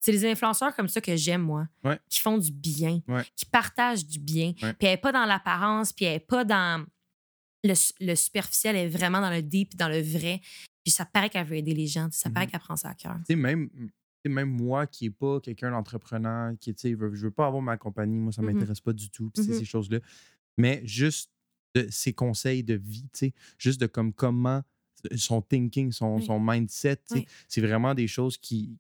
c'est 0.02 0.12
les 0.12 0.26
influenceurs 0.30 0.76
comme 0.76 0.90
ça 0.90 1.00
que 1.02 1.16
j'aime, 1.16 1.42
moi, 1.42 1.68
Ouais. 1.84 2.00
qui 2.10 2.20
font 2.20 2.38
du 2.38 2.52
bien, 2.52 3.02
Ouais. 3.08 3.24
qui 3.36 3.46
partagent 3.46 4.06
du 4.06 4.20
bien. 4.20 4.54
Puis 4.54 4.74
elle 4.82 4.90
n'est 4.90 4.98
pas 4.98 5.12
dans 5.12 5.26
l'apparence, 5.26 5.94
puis 5.94 6.06
elle 6.06 6.14
n'est 6.14 6.20
pas 6.20 6.44
dans 6.44 6.86
le, 7.64 7.74
su- 7.74 7.94
le 8.00 8.16
superficiel, 8.16 8.76
elle 8.76 8.86
est 8.88 8.90
vraiment 8.90 9.22
dans 9.22 9.32
le 9.32 9.42
deep, 9.42 9.76
dans 9.76 9.90
le 9.90 10.02
vrai. 10.02 10.42
Puis 10.84 10.92
ça 10.92 11.06
paraît 11.06 11.30
qu'elle 11.30 11.46
veut 11.48 11.56
aider 11.58 11.74
les 11.74 11.88
gens, 11.88 12.08
ça 12.12 12.30
paraît 12.30 12.46
Mhm. 12.46 12.52
qu'elle 12.52 12.60
prend 12.62 12.76
ça 12.76 12.90
à 12.90 12.94
cœur. 12.94 13.16
Tu 13.20 13.34
sais, 13.34 13.36
même, 13.36 13.70
même 14.26 14.50
moi 14.50 14.86
qui 14.88 15.06
n'ai 15.06 15.10
pas 15.12 15.40
quelqu'un 15.40 15.72
d'entrepreneur, 15.72 16.52
qui, 16.60 16.74
tu 16.76 16.82
sais, 16.82 16.92
je 16.92 17.24
veux 17.26 17.32
pas 17.32 17.48
avoir 17.48 17.62
ma 17.62 17.78
compagnie, 17.78 18.18
moi, 18.18 18.32
ça 18.32 18.42
ne 18.42 18.48
Mhm. 18.48 18.54
m'intéresse 18.54 18.82
pas 18.82 18.94
du 18.94 19.10
tout, 19.10 19.32
puis 19.34 19.44
Mhm. 19.48 19.54
ces 19.54 19.66
choses-là. 19.66 20.00
Mais 20.58 20.82
juste 20.86 21.32
de 21.76 21.88
ses 21.90 22.14
conseils 22.14 22.64
de 22.64 22.74
vie, 22.74 23.10
tu 23.14 23.28
sais, 23.28 23.34
juste 23.58 23.80
de 23.80 23.88
comme 23.88 24.14
comment 24.14 24.64
son 25.16 25.42
thinking, 25.42 25.92
son, 25.92 26.16
Oui. 26.18 26.26
son 26.26 26.40
mindset, 26.40 26.98
tu 26.98 27.02
sais, 27.08 27.16
Oui. 27.20 27.28
c'est 27.48 27.62
vraiment 27.62 27.94
des 27.94 28.08
choses 28.08 28.38
qui, 28.38 28.78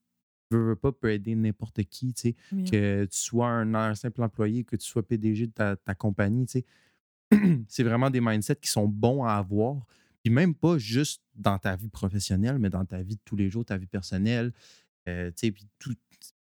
veut, 0.50 0.70
veut 0.70 0.76
pas, 0.76 0.92
peut 0.92 1.12
aider 1.12 1.36
n'importe 1.36 1.84
qui, 1.84 2.14
tu 2.14 2.22
sais, 2.30 2.36
Oui. 2.52 2.64
que 2.70 3.06
tu 3.06 3.18
sois 3.18 3.48
un, 3.50 3.74
un 3.76 3.94
simple 3.96 4.24
employé, 4.24 4.64
que 4.64 4.76
tu 4.76 4.86
sois 4.88 5.06
PDG 5.08 5.48
de 5.48 5.52
ta, 5.52 5.76
ta 5.76 5.94
compagnie, 5.94 6.46
tu 6.48 6.60
sais. 6.60 6.66
c'est 7.68 7.84
vraiment 7.84 8.10
des 8.10 8.22
mindsets 8.22 8.56
qui 8.56 8.70
sont 8.70 8.88
bons 8.88 9.24
à 9.24 9.34
avoir. 9.34 9.86
Puis 10.24 10.34
même 10.34 10.56
pas 10.56 10.78
juste 10.78 11.22
dans 11.36 11.60
ta 11.60 11.76
vie 11.76 11.90
professionnelle, 11.90 12.58
mais 12.58 12.70
dans 12.70 12.86
ta 12.86 13.02
vie 13.04 13.16
de 13.16 13.22
tous 13.26 13.36
les 13.36 13.50
jours, 13.50 13.66
ta 13.66 13.78
vie 13.78 13.86
personnelle. 13.86 14.54
Euh, 15.08 15.28
tu 15.32 15.34
sais, 15.48 15.52
puis 15.52 15.68
tout, 15.78 15.94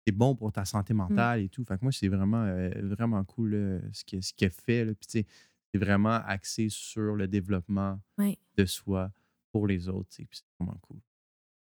c'est 0.07 0.13
bon 0.13 0.35
pour 0.35 0.53
ta 0.53 0.65
santé 0.65 0.93
Mmh. 0.95 0.97
mentale 0.97 1.41
et 1.41 1.49
tout. 1.49 1.65
Fait 1.65 1.77
que 1.79 1.83
moi, 1.83 1.93
c'est 1.93 2.09
vraiment, 2.09 2.43
euh, 2.45 2.71
vraiment 2.83 3.23
cool 3.25 3.55
là, 3.55 3.79
ce 3.93 4.05
qu'elle 4.05 4.23
ce 4.23 4.61
fait. 4.63 4.85
là. 4.85 4.93
Puis 4.95 5.07
c'est 5.09 5.79
vraiment 5.79 6.21
axé 6.27 6.69
sur 6.69 7.15
le 7.17 7.27
développement 7.27 7.99
Oui. 8.19 8.39
de 8.57 8.65
soi 8.67 9.11
pour 9.53 9.67
les 9.67 9.89
autres. 9.89 10.09
Puis 10.17 10.27
c'est 10.33 10.45
vraiment 10.61 10.79
cool. 10.83 10.99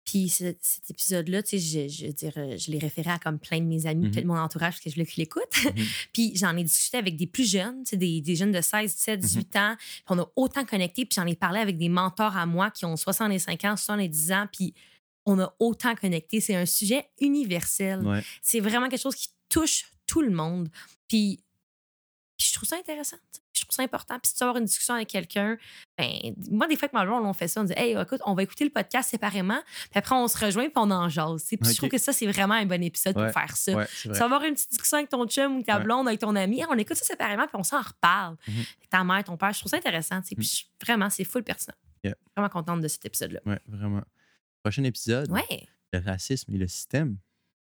Puis 0.05 0.29
ce- 0.29 0.55
cet 0.61 0.91
épisode-là, 0.91 1.43
tu 1.43 1.59
sais, 1.59 1.89
je, 1.89 1.89
je 1.93 2.07
veux 2.07 2.39
euh, 2.39 2.57
je 2.57 2.71
l'ai 2.71 2.79
référé 2.79 3.11
à 3.11 3.19
comme 3.19 3.39
plein 3.39 3.59
de 3.61 3.67
mes 3.67 3.87
amis, 3.87 4.07
Mhm. 4.07 4.11
plein 4.13 4.23
de 4.23 4.27
mon 4.27 4.39
entourage, 4.39 4.73
parce 4.75 4.81
que 4.81 4.91
je 4.91 4.95
voulais 4.97 5.07
qu'ils 5.07 5.23
l'écoutent. 5.23 5.65
Mhm. 5.65 5.73
puis 6.15 6.35
j'en 6.37 6.57
ai 6.57 6.65
discuté 6.65 6.97
avec 6.97 7.17
des 7.17 7.27
plus 7.27 7.49
jeunes, 7.49 7.85
tu 7.85 7.91
sais, 7.91 7.97
des, 7.97 8.21
des 8.21 8.35
jeunes 8.37 8.51
de 8.53 8.61
16, 8.61 8.95
17, 8.95 9.21
18 9.21 9.57
ans. 9.57 9.77
Puis 9.79 10.03
on 10.09 10.19
a 10.19 10.33
autant 10.37 10.65
connecté. 10.65 11.05
Puis 11.05 11.15
j'en 11.17 11.27
ai 11.27 11.37
parlé 11.37 11.61
avec 11.61 11.77
des 11.79 11.89
mentors 11.89 12.37
à 12.37 12.47
moi 12.47 12.71
qui 12.71 12.85
ont 12.87 12.97
65 12.97 13.65
ans, 13.67 13.77
70 13.77 14.33
ans. 14.33 14.47
Puis 14.53 14.73
on 15.27 15.39
a 15.41 15.55
autant 15.59 15.95
connecté. 15.95 16.41
C'est 16.41 16.55
un 16.57 16.67
sujet 16.67 17.09
universel. 17.21 18.01
Ouais. 18.07 18.23
C'est 18.43 18.61
vraiment 18.61 18.89
quelque 18.89 19.03
chose 19.03 19.15
qui 19.17 19.29
touche 19.49 19.87
tout 20.07 20.23
le 20.23 20.31
monde. 20.31 20.69
Puis, 21.09 21.43
puis 22.37 22.47
je 22.49 22.55
trouve 22.55 22.69
ça 22.69 22.77
intéressant. 22.77 23.17
Je 23.53 23.61
trouve 23.67 23.75
ça 23.75 23.83
important. 23.83 24.19
Puis 24.19 24.31
si 24.31 24.37
tu 24.37 24.43
avoir 24.43 24.57
une 24.57 24.65
discussion 24.65 24.95
avec 24.95 25.09
quelqu'un, 25.09 25.59
ben, 25.99 26.09
moi, 26.51 26.67
des 26.67 26.77
fois 26.77 26.89
que 26.89 26.97
ma 26.97 27.05
blonde, 27.05 27.27
on 27.27 27.33
fait 27.35 27.49
ça, 27.49 27.61
on 27.61 27.65
dit 27.65 27.75
Hey, 27.77 27.95
écoute, 28.01 28.21
on 28.25 28.33
va 28.35 28.43
écouter 28.43 28.65
le 28.65 28.71
podcast 28.71 29.11
séparément. 29.11 29.61
Puis 29.91 29.99
après, 29.99 30.15
on 30.15 30.27
se 30.29 30.43
rejoint 30.43 30.65
puis 30.65 30.73
on 30.77 30.91
en 30.91 31.09
jase. 31.11 31.45
Puis 31.45 31.59
je 31.71 31.77
trouve 31.77 31.91
que 31.91 31.99
ça, 31.99 32.13
c'est 32.15 32.27
vraiment 32.27 32.55
un 32.55 32.65
bon 32.65 32.83
épisode 32.83 33.17
Ouais. 33.19 33.25
pour 33.31 33.35
faire 33.43 33.55
ça. 33.57 33.73
Ouais. 33.75 33.87
Tu 34.03 34.23
avoir 34.23 34.43
une 34.45 34.55
petite 34.55 34.71
discussion 34.71 34.97
avec 34.99 35.11
ton 35.11 35.27
chum 35.27 35.59
ou 35.59 35.63
ta 35.63 35.79
blonde, 35.81 36.09
avec 36.09 36.21
ton 36.21 36.35
ami. 36.35 36.63
On 36.71 36.79
écoute 36.79 36.97
ça 36.97 37.05
séparément 37.05 37.47
puis 37.47 37.57
on 37.57 37.63
s'en 37.65 37.83
reparle. 37.83 38.37
Mhm. 38.49 38.55
Avec 38.55 38.89
Ta 38.91 39.05
mère, 39.05 39.25
ton 39.25 39.37
père, 39.37 39.53
je 39.53 39.59
trouve 39.61 39.71
ça 39.71 39.77
intéressant. 39.77 40.23
Puis 40.23 40.37
je- 40.43 40.65
vraiment, 40.87 41.11
c'est 41.11 41.25
full 41.25 41.43
pertinent. 41.45 41.77
Yeah. 42.03 42.15
Vraiment 42.35 42.49
contente 42.49 42.81
de 42.81 42.89
cet 42.89 43.05
épisode-là. 43.05 43.41
Ouais, 43.45 43.61
vraiment. 43.69 44.01
Prochain 44.63 44.85
épisode, 44.85 45.31
Ouais. 45.31 45.69
le 45.93 45.99
racisme 46.01 46.55
et 46.55 46.59
le 46.59 46.69
système. 46.69 47.17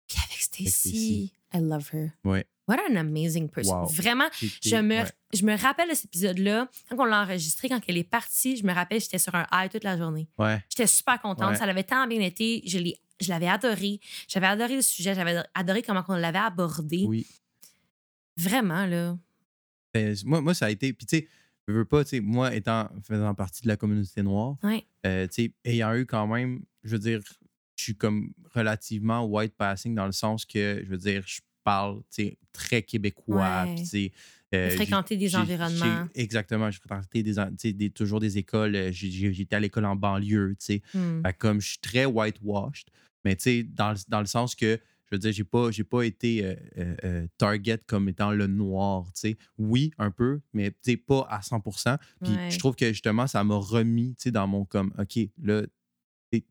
Puis 0.09 0.19
avec 0.25 0.39
Stacy. 0.41 1.33
I 1.55 1.59
love 1.61 1.89
her. 1.93 2.11
Ouais. 2.25 2.47
What 2.67 2.77
an 2.91 2.97
amazing 2.97 3.49
person. 3.49 3.83
Wow. 3.83 3.87
Vraiment, 3.89 4.29
je 4.63 4.77
me, 4.77 4.97
ouais. 5.03 5.11
je 5.33 5.43
me 5.45 5.57
rappelle 5.57 5.89
de 5.89 5.95
cet 5.95 6.07
épisode-là. 6.07 6.69
Quand 6.91 6.97
on 6.99 7.05
l'a 7.07 7.23
enregistré, 7.23 7.69
quand 7.69 7.81
elle 7.89 7.97
est 7.97 8.05
partie, 8.05 8.57
je 8.59 8.65
me 8.67 8.73
rappelle, 8.75 9.01
j'étais 9.01 9.19
sur 9.19 9.35
un 9.35 9.47
high 9.53 9.71
toute 9.71 9.85
la 9.85 9.97
journée. 9.97 10.29
Ouais. 10.39 10.63
J'étais 10.69 10.87
super 10.87 11.21
contente. 11.23 11.51
Ouais. 11.53 11.57
Ça 11.57 11.65
l'avait 11.67 11.85
tant 11.85 12.07
bien 12.07 12.21
été. 12.21 12.63
Je 12.67 12.79
l'ai- 12.79 12.99
je 13.21 13.29
l'avais 13.31 13.49
adoré. 13.49 14.01
J'avais 14.29 14.47
adoré 14.47 14.77
le 14.77 14.83
sujet. 14.83 15.15
J'avais 15.15 15.43
adoré 15.55 15.83
comment 15.83 16.05
on 16.09 16.15
l'avait 16.17 16.39
abordé. 16.39 17.05
Oui. 17.07 17.27
Vraiment, 18.37 18.85
là. 18.87 19.17
Ben, 19.95 20.15
moi, 20.25 20.41
moi, 20.43 20.55
ça 20.55 20.67
a 20.67 20.71
été. 20.71 20.93
Puis, 20.93 21.07
tu 21.07 21.17
sais, 21.19 21.29
je 21.69 21.73
veux 21.73 21.85
pas, 21.85 22.03
tu 22.05 22.11
sais, 22.11 22.21
moi, 22.21 22.55
étant 22.55 22.89
faisant 23.03 23.35
partie 23.35 23.63
de 23.63 23.69
la 23.69 23.77
communauté 23.77 24.23
noire, 24.23 24.57
Ouais. 24.63 24.85
euh, 25.07 25.27
tu 25.29 25.45
sais, 25.45 25.53
ayant 25.65 25.95
eu 25.95 26.07
quand 26.07 26.27
même, 26.27 26.63
je 26.83 26.91
veux 26.91 26.99
dire, 26.99 27.21
je 27.77 27.83
suis 27.85 27.95
comme 27.97 28.33
relativement 28.55 29.25
white 29.25 29.55
passing 29.55 29.95
dans 29.95 30.07
le 30.07 30.13
sens 30.13 30.45
que, 30.45 30.81
je 30.83 30.89
veux 30.89 30.97
dire, 30.99 31.23
je 31.27 31.41
parle, 31.65 31.99
tu 32.11 32.23
sais, 32.25 32.39
très 32.53 32.83
québécois. 32.83 33.65
Ouais. 33.67 33.85
Sais, 33.85 34.13
euh, 34.55 34.71
Fréquenter 34.71 35.17
des 35.19 35.37
environnements. 35.37 36.09
Exactement. 36.15 36.71
J'ai 36.71 36.79
fréquenté 36.79 37.23
des, 37.23 37.73
des- 37.75 37.91
toujours 37.91 38.19
des 38.21 38.39
écoles. 38.39 38.75
euh, 38.75 38.89
J'étais 38.91 39.55
à 39.55 39.61
l'école 39.61 39.85
en 39.85 39.95
banlieue, 39.95 40.57
tu 40.59 40.65
sais. 40.65 40.83
Hmm. 40.95 41.21
Comme 41.39 41.61
je 41.61 41.69
suis 41.69 41.79
très 41.79 42.07
whitewashed, 42.07 42.89
mais 43.25 43.37
tu 43.37 43.43
sais, 43.43 43.63
dans, 43.63 43.95
dans 44.09 44.21
le 44.21 44.27
sens 44.27 44.55
que, 44.55 44.81
je 45.11 45.15
veux 45.17 45.19
dire, 45.19 45.33
j'ai 45.33 45.45
pas, 45.45 45.71
j'ai 45.71 45.85
pas 45.85 46.03
été 46.05 46.45
euh, 46.45 46.55
euh, 46.79 46.97
euh, 47.05 47.27
target 47.39 47.79
comme 47.87 48.09
étant 48.09 48.31
le 48.33 48.47
noir, 48.47 49.07
tu 49.15 49.21
sais. 49.21 49.39
Oui, 49.59 49.91
un 49.99 50.11
peu, 50.11 50.41
mais 50.53 50.71
tu 50.71 50.77
sais, 50.93 50.97
pas 50.97 51.27
à 51.31 51.41
100%. 51.41 51.97
Puis 52.23 52.33
Ouais. 52.33 52.51
je 52.51 52.59
trouve 52.59 52.77
que 52.77 52.89
justement, 52.89 53.27
ça 53.27 53.43
m'a 53.45 53.57
remis, 53.57 54.15
tu 54.17 54.25
sais, 54.25 54.31
dans 54.31 54.47
mon 54.47 54.65
comme, 54.65 54.93
OK, 54.99 55.19
là, 55.43 55.63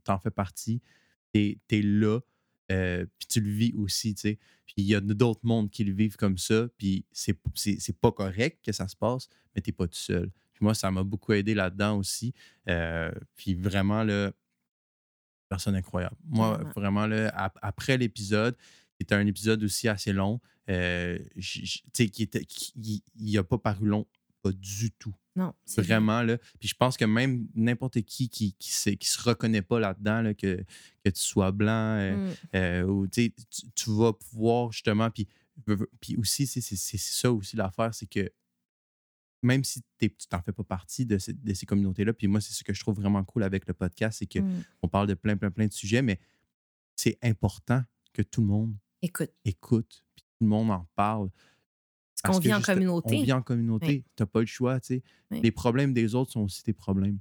t'en 0.03 0.17
fais 0.19 0.31
partie, 0.31 0.81
t'es 1.33 1.59
es 1.69 1.81
là, 1.81 2.19
euh, 2.71 3.05
puis 3.19 3.27
tu 3.27 3.41
le 3.41 3.49
vis 3.51 3.73
aussi, 3.77 4.15
tu 4.15 4.21
sais. 4.21 4.39
Puis 4.65 4.73
il 4.77 4.85
y 4.85 4.95
a 4.95 5.01
d'autres 5.01 5.41
mondes 5.43 5.69
qui 5.69 5.83
le 5.83 5.93
vivent 5.93 6.17
comme 6.17 6.37
ça, 6.37 6.67
puis 6.77 7.05
c'est 7.11 7.37
c'est- 7.53 7.79
c'est 7.79 7.97
pas 7.97 8.11
correct 8.11 8.59
que 8.65 8.71
ça 8.71 8.87
se 8.87 8.95
passe, 8.95 9.29
mais 9.55 9.61
t'es 9.61 9.71
pas 9.71 9.87
tout 9.87 9.97
seul. 9.97 10.29
Puis 10.53 10.63
moi, 10.63 10.73
ça 10.73 10.89
m'a 10.91 11.03
beaucoup 11.03 11.33
aidé 11.33 11.53
là-dedans 11.53 11.97
aussi. 11.97 12.33
Puis 13.35 13.53
vraiment, 13.55 14.03
là, 14.03 14.31
personne 15.49 15.75
incroyable. 15.75 16.15
Moi, 16.25 16.55
Vraiment. 16.55 16.71
vraiment, 16.75 17.07
là, 17.07 17.29
ap- 17.29 17.57
après 17.61 17.97
l'épisode, 17.97 18.55
qui 18.95 19.03
était 19.03 19.15
un 19.15 19.25
épisode 19.27 19.63
aussi 19.63 19.87
assez 19.87 20.11
long, 20.13 20.39
euh, 20.69 21.19
tu 21.39 21.65
sais, 21.93 22.09
qui 22.09 22.23
était, 22.23 22.43
qui- 22.45 23.03
il 23.19 23.33
n'a 23.33 23.43
pas 23.43 23.57
paru 23.57 23.87
long, 23.87 24.05
pas 24.41 24.51
du 24.51 24.91
tout. 24.91 25.15
Non, 25.35 25.53
vrai. 25.75 25.83
Vraiment, 25.83 26.23
là. 26.23 26.37
Puis 26.59 26.67
je 26.69 26.73
pense 26.75 26.97
que 26.97 27.05
même 27.05 27.47
n'importe 27.53 28.01
qui 28.01 28.27
qui, 28.27 28.53
qui, 28.57 28.71
se, 28.71 28.89
qui 28.89 29.07
se 29.07 29.21
reconnaît 29.21 29.61
pas 29.61 29.79
là-dedans, 29.79 30.23
là, 30.23 30.33
que, 30.33 30.63
que 31.03 31.09
tu 31.11 31.21
sois 31.21 31.51
blanc, 31.51 31.97
euh, 31.99 32.15
Hmm. 32.15 32.33
euh, 32.55 32.83
ou 32.83 33.07
tu, 33.07 33.31
vas 33.87 34.13
pouvoir 34.13 34.71
justement. 34.71 35.11
Puis, 35.11 35.27
puis 36.01 36.17
aussi, 36.17 36.47
c'est 36.47 36.61
ça 36.97 37.31
aussi 37.31 37.55
l'affaire, 37.55 37.93
c'est 37.93 38.07
que 38.07 38.31
même 39.47 39.63
si 39.63 39.81
tu 39.97 40.09
t'en 40.29 40.41
fais 40.41 40.51
pas 40.51 40.63
partie 40.63 41.05
de, 41.05 41.17
ces- 41.17 41.65
communautés-là, 41.65 42.13
puis 42.13 42.27
moi, 42.27 42.39
c'est 42.41 42.53
ce 42.53 42.63
que 42.63 42.73
je 42.73 42.79
trouve 42.79 42.95
vraiment 42.95 43.23
cool 43.23 43.43
avec 43.43 43.67
le 43.67 43.73
podcast, 43.73 44.19
c'est 44.19 44.27
qu'on 44.31 44.45
Hmm. 44.47 44.89
parle 44.91 45.07
de 45.07 45.13
plein, 45.15 45.35
plein, 45.37 45.49
plein 45.51 45.65
de 45.67 45.73
sujets, 45.73 46.01
mais 46.01 46.19
c'est 46.95 47.17
important 47.23 47.83
que 48.13 48.21
tout 48.21 48.41
le 48.41 48.47
monde 48.47 48.75
Écoute, 49.01 49.31
écoute, 49.45 50.03
puis 50.15 50.23
tout 50.23 50.43
le 50.43 50.47
monde 50.47 50.71
en 50.71 50.87
parle. 50.95 51.29
parce 52.21 52.35
qu'on 52.35 52.39
vit 52.41 52.53
en 52.53 52.61
communauté. 52.61 53.15
On 53.17 53.23
vit 53.23 53.31
en 53.33 53.41
communauté. 53.43 54.03
Tu 54.15 54.23
n'as 54.23 54.27
pas 54.27 54.39
le 54.39 54.45
choix, 54.47 54.79
tu 54.79 54.87
sais. 54.87 55.03
Oui. 55.31 55.39
Les 55.41 55.51
problèmes 55.51 55.93
des 55.93 56.15
autres 56.15 56.31
sont 56.31 56.41
aussi 56.41 56.63
tes 56.63 56.73
problèmes. 56.73 57.19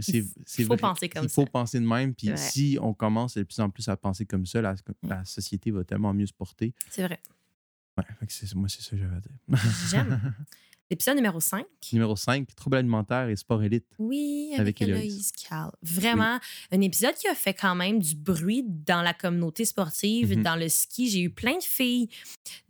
C'est- 0.00 0.24
Ah, 0.24 0.44
faut 0.46 0.64
vrai. 0.64 0.76
penser 0.76 1.08
comme 1.08 1.24
Il 1.24 1.28
faut 1.30 1.44
ça. 1.44 1.50
penser 1.50 1.80
de 1.80 1.86
même. 1.86 2.14
Puis 2.14 2.30
si 2.36 2.78
on 2.80 2.92
commence 2.94 3.34
de 3.36 3.42
plus 3.42 3.58
en 3.60 3.70
plus 3.70 3.88
à 3.88 3.96
penser 3.96 4.26
comme 4.26 4.44
ça, 4.46 4.60
la, 4.60 4.74
la 5.02 5.24
société 5.24 5.70
va 5.70 5.82
tellement 5.84 6.12
mieux 6.12 6.26
se 6.26 6.32
porter. 6.34 6.74
C'est 6.90 7.04
vrai. 7.04 7.20
Ouais, 7.96 8.04
fait 8.18 8.26
que 8.26 8.32
c'est- 8.32 8.54
moi, 8.54 8.68
c'est 8.68 8.82
ça 8.82 8.90
que 8.90 8.98
j'avais 8.98 9.16
à 9.16 9.20
dire. 9.20 9.32
J'aime. 9.90 10.34
L'épisode 10.90 11.14
numéro 11.14 11.38
5. 11.38 11.64
Numéro 11.92 12.16
5, 12.16 12.52
trouble 12.56 12.78
alimentaire 12.78 13.28
et 13.28 13.36
sport 13.36 13.62
élite. 13.62 13.86
Oui, 14.00 14.50
avec, 14.58 14.82
Avec. 14.82 14.96
Héloïse 14.96 15.30
Cal. 15.30 15.70
Vraiment, 15.82 16.40
un 16.72 16.80
épisode 16.80 17.14
qui 17.14 17.28
a 17.28 17.34
fait 17.36 17.54
quand 17.54 17.76
même 17.76 18.00
du 18.00 18.16
bruit 18.16 18.64
dans 18.66 19.00
la 19.00 19.14
communauté 19.14 19.64
sportive, 19.64 20.36
Mhm. 20.36 20.42
dans 20.42 20.56
le 20.56 20.68
ski. 20.68 21.08
J'ai 21.08 21.20
eu 21.20 21.30
plein 21.30 21.56
de 21.56 21.62
filles 21.62 22.08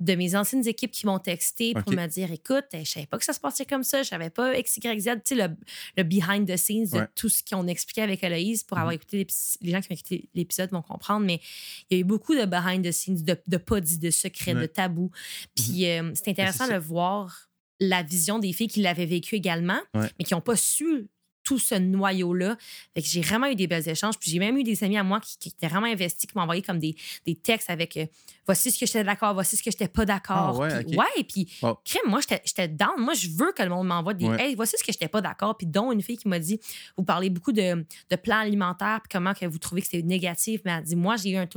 de 0.01 0.15
mes 0.17 0.37
anciennes 0.37 0.69
équipes 0.69 0.91
qui 0.91 1.07
m'ont 1.07 1.19
texté 1.19 1.73
pour 1.73 1.93
me 1.95 2.07
dire 2.09 2.31
écoute, 2.31 2.67
je 2.75 2.85
savais 2.85 3.07
pas 3.07 3.17
que 3.17 3.25
ça 3.25 3.33
se 3.33 3.41
passait 3.41 3.65
comme 3.65 3.85
ça, 3.85 4.03
je 4.03 4.09
savais 4.11 4.29
pas 4.29 4.55
X, 4.59 4.77
Y, 4.77 5.01
Z, 5.01 5.05
tu 5.05 5.21
sais, 5.25 5.35
le, 5.37 5.57
le 5.97 6.03
behind 6.03 6.47
the 6.47 6.59
scenes 6.59 6.91
de 6.91 7.07
tout 7.15 7.31
ce 7.31 7.43
qu'on 7.43 7.67
expliquait 7.69 8.03
avec 8.03 8.23
Héloïse 8.23 8.65
pour 8.65 8.77
Mhm. 8.77 8.83
avoir 8.83 8.93
écouté 8.93 9.17
l'épis- 9.17 9.57
les 9.63 9.71
gens 9.73 9.81
qui 9.81 9.89
ont 9.93 9.95
écouté 9.95 10.29
l'épisode 10.35 10.71
vont 10.73 10.83
comprendre, 10.83 11.25
mais 11.25 11.41
il 11.89 11.95
y 11.95 11.97
a 11.97 12.01
eu 12.03 12.05
beaucoup 12.05 12.35
de 12.35 12.45
behind 12.45 12.85
the 12.87 12.93
scenes, 12.93 13.23
de, 13.25 13.35
de 13.47 13.57
pas 13.57 13.81
dit, 13.81 13.99
de 13.99 14.11
secrets, 14.11 14.55
Ouais. 14.55 14.61
de 14.61 14.67
tabous. 14.67 15.11
Puis 15.57 15.87
euh, 15.87 16.13
c'est 16.15 16.29
intéressant 16.29 16.67
ça. 16.67 16.75
de 16.75 16.79
voir 16.85 17.47
la 17.81 18.03
vision 18.03 18.39
des 18.39 18.53
filles 18.53 18.69
qui 18.69 18.81
l'avaient 18.83 19.07
vécu 19.07 19.35
également, 19.37 19.81
Ouais. 19.95 20.09
mais 20.19 20.25
qui 20.25 20.35
n'ont 20.35 20.41
pas 20.41 20.57
su 20.57 21.09
tout 21.43 21.59
ce 21.59 21.75
noyau-là. 21.75 22.57
Fait 22.95 23.01
que 23.01 23.09
j'ai 23.09 23.23
vraiment 23.23 23.47
eu 23.47 23.55
des 23.57 23.67
belles 23.67 23.89
échanges. 23.89 24.19
Puis 24.19 24.31
j'ai 24.31 24.39
même 24.39 24.59
eu 24.59 24.63
des 24.63 24.85
amis 24.85 24.99
à 24.99 25.03
moi 25.03 25.21
qui, 25.21 25.39
qui 25.39 25.49
étaient 25.49 25.69
vraiment 25.69 25.87
investis, 25.87 26.31
qui 26.31 26.37
m'ont 26.37 26.43
envoyé 26.43 26.61
comme 26.61 26.79
des, 26.79 26.95
des 27.27 27.35
textes 27.35 27.71
avec 27.71 27.97
euh, 27.97 28.05
voici 28.51 28.71
ce 28.73 28.79
que 28.81 28.87
j'étais 28.87 29.05
d'accord, 29.05 29.33
voici 29.35 29.57
ce 29.57 29.63
que 29.63 29.71
j'étais 29.71 29.87
pas 29.89 30.05
d'accord. 30.05 30.55
Ah 30.55 30.59
ouais, 30.59 30.85
Puis, 30.85 30.97
ok. 30.97 30.99
ouais, 30.99 31.25
puis 31.25 31.47
crème, 31.85 32.03
moi, 32.11 32.21
j'étais 32.21 32.69
down. 32.69 32.91
Moi, 32.99 33.15
je 33.15 33.29
veux 33.29 33.53
que 33.53 33.63
le 33.63 33.69
monde 33.69 33.87
m'envoie 33.87 34.15
des 34.15 34.29
Ouais. 34.31 34.41
Hey, 34.51 34.55
voici 34.55 34.77
ce 34.79 34.85
que 34.85 34.93
j'étais 34.93 35.09
pas 35.09 35.21
d'accord. 35.21 35.57
Puis, 35.57 35.67
dont 35.67 35.91
une 35.93 36.03
fille 36.03 36.17
qui 36.17 36.29
m'a 36.29 36.39
dit 36.39 36.61
Vous 36.97 37.03
parlez 37.05 37.31
beaucoup 37.31 37.53
de, 37.53 37.85
de 38.11 38.17
plans 38.17 38.39
alimentaires, 38.41 39.01
puis 39.03 39.09
comment 39.19 39.35
que 39.35 39.45
vous 39.47 39.59
trouvez 39.59 39.81
que 39.81 39.89
c'était 39.89 40.07
négatif. 40.07 40.61
Mais 40.65 40.73
elle 40.73 40.85
dit 40.85 40.95
Moi, 40.97 41.17
j'ai 41.17 41.31
eu 41.31 41.37
un, 41.37 41.49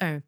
un, 0.00 0.20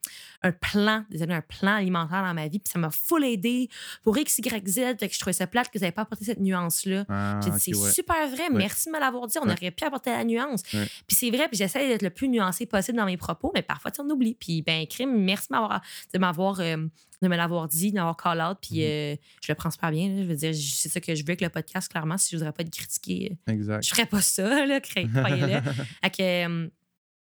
un 0.42 0.52
plan, 0.52 1.04
désolé, 1.10 1.34
un 1.34 1.40
plan 1.42 1.74
alimentaire 1.76 2.22
dans 2.22 2.34
ma 2.34 2.48
vie, 2.48 2.58
puis 2.58 2.70
ça 2.72 2.78
m'a 2.78 2.90
full 2.90 3.24
aidé 3.24 3.68
pour 4.02 4.16
X, 4.18 4.38
Y, 4.38 4.68
Z. 4.68 4.74
Fait 4.98 5.08
que 5.08 5.14
je 5.14 5.18
trouvais 5.20 5.32
ça 5.32 5.46
plate 5.46 5.68
que 5.70 5.78
vous 5.78 5.82
n'avez 5.82 5.92
pas 5.92 6.02
apporté 6.02 6.24
cette 6.24 6.40
nuance-là. 6.40 7.04
Ah, 7.08 7.40
J'ai 7.44 7.50
dit, 7.50 7.60
c'est 7.60 7.76
ouais. 7.76 7.90
super 7.92 8.28
vrai. 8.28 8.48
Merci 8.50 8.88
de 8.88 8.94
me 8.94 9.00
l'avoir 9.00 9.26
dit. 9.26 9.38
On 9.40 9.48
aurait 9.48 9.70
pu 9.70 9.84
apporter 9.84 10.10
la 10.10 10.24
nuance. 10.24 10.62
Puis 10.62 11.16
c'est 11.16 11.30
vrai, 11.30 11.48
puis 11.48 11.56
j'essaie 11.56 11.86
d'être 11.88 12.02
le 12.02 12.10
plus 12.10 12.28
nuancé 12.28 12.66
possible 12.66 12.98
dans 12.98 13.06
mes 13.06 13.16
propos, 13.16 13.50
mais 13.54 13.62
parfois, 13.62 13.90
tu 13.90 13.96
sais, 13.96 14.02
on 14.06 14.10
oublie. 14.10 14.34
Puis, 14.34 14.62
ben, 14.62 14.86
crime, 14.86 15.16
merci 15.22 15.48
de 15.50 15.54
m'avoir, 15.54 15.80
de 16.14 16.18
m'avoir, 16.18 16.60
euh, 16.60 16.76
de 17.22 17.28
me 17.28 17.36
l'avoir 17.36 17.68
dit, 17.68 17.90
de 17.90 17.96
m'avoir 17.96 18.16
call 18.16 18.40
out. 18.40 18.58
Puis 18.60 18.80
Mhm. 18.80 18.84
euh, 18.86 19.16
je 19.42 19.50
le 19.52 19.54
prends 19.54 19.70
super 19.70 19.90
bien. 19.90 20.08
là. 20.08 20.22
Je 20.22 20.28
veux 20.28 20.36
dire, 20.36 20.54
c'est 20.54 20.88
ça 20.88 21.00
que 21.00 21.14
je 21.14 21.22
veux 21.22 21.30
avec 21.30 21.40
le 21.40 21.48
podcast, 21.48 21.88
clairement. 21.90 22.18
Si 22.18 22.30
je 22.32 22.36
voudrais 22.36 22.52
pas 22.52 22.62
être 22.62 22.70
critiquer, 22.70 23.36
euh, 23.48 23.52
Exact. 23.52 23.82
je 23.84 23.88
ferais 23.90 24.06
pas 24.06 24.20
ça, 24.20 24.42
là, 24.66 24.80
croyez-le. 24.80 25.60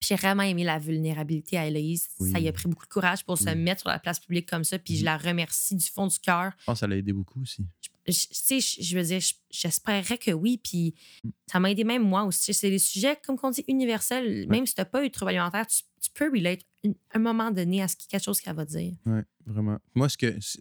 J'ai 0.07 0.17
vraiment 0.17 0.43
aimé 0.43 0.65
la 0.65 0.79
vulnérabilité 0.79 1.57
à 1.57 1.67
Héloïse. 1.67 2.09
Oui. 2.21 2.31
Ça 2.31 2.39
y 2.39 2.47
a 2.47 2.53
pris 2.53 2.69
beaucoup 2.69 2.85
de 2.85 2.91
courage 2.91 3.25
pour 3.25 3.39
se 3.39 3.49
mettre 3.49 3.81
sur 3.81 3.89
la 3.89 3.99
place 3.99 4.21
publique 4.21 4.47
comme 4.47 4.63
ça. 4.63 4.79
Puis 4.79 4.97
je 4.97 5.01
Mhm. 5.01 5.05
la 5.07 5.17
remercie 5.17 5.75
du 5.77 5.87
fond 5.87 6.07
du 6.07 6.19
cœur 6.19 6.53
Je 6.59 6.65
pense 6.67 6.75
que 6.75 6.81
ça 6.81 6.87
l'a 6.87 6.97
aidé 6.97 7.15
beaucoup 7.15 7.41
aussi. 7.41 7.65
je- 8.07 8.13
je 8.51 8.83
je 8.83 8.99
veux 8.99 9.03
dire, 9.03 9.21
je- 9.21 9.33
j'espérais 9.51 10.19
que 10.19 10.31
oui, 10.33 10.61
puis 10.63 10.95
Mm. 11.25 11.31
ça 11.51 11.59
m'a 11.59 11.71
aidé 11.71 11.85
même 11.85 12.03
moi 12.07 12.25
aussi. 12.25 12.53
C'est 12.53 12.69
des 12.69 12.79
sujets, 12.79 13.17
comme 13.25 13.39
on 13.43 13.49
dit, 13.51 13.65
universels. 13.67 14.47
Même 14.51 14.67
si 14.67 14.75
tu 14.75 14.81
n'as 14.83 14.85
pas 14.85 15.03
eu 15.03 15.09
de 15.09 15.13
trouble 15.15 15.31
alimentaire, 15.31 15.67
tu, 15.67 15.85
tu 16.03 16.11
peux 16.13 16.31
relate 16.31 16.61
une- 16.85 16.95
un 17.13 17.19
moment 17.19 17.51
donné 17.51 17.83
à 17.83 17.89
ce, 17.89 17.97
qui- 17.97 18.07
quelque 18.07 18.23
chose 18.23 18.41
qu'elle 18.41 18.55
va 18.57 18.65
dire. 18.65 18.95
Oui, 19.07 19.21
vraiment. 19.47 19.79
Moi, 19.95 20.09
ce 20.09 20.17
que, 20.19 20.39
ce 20.41 20.59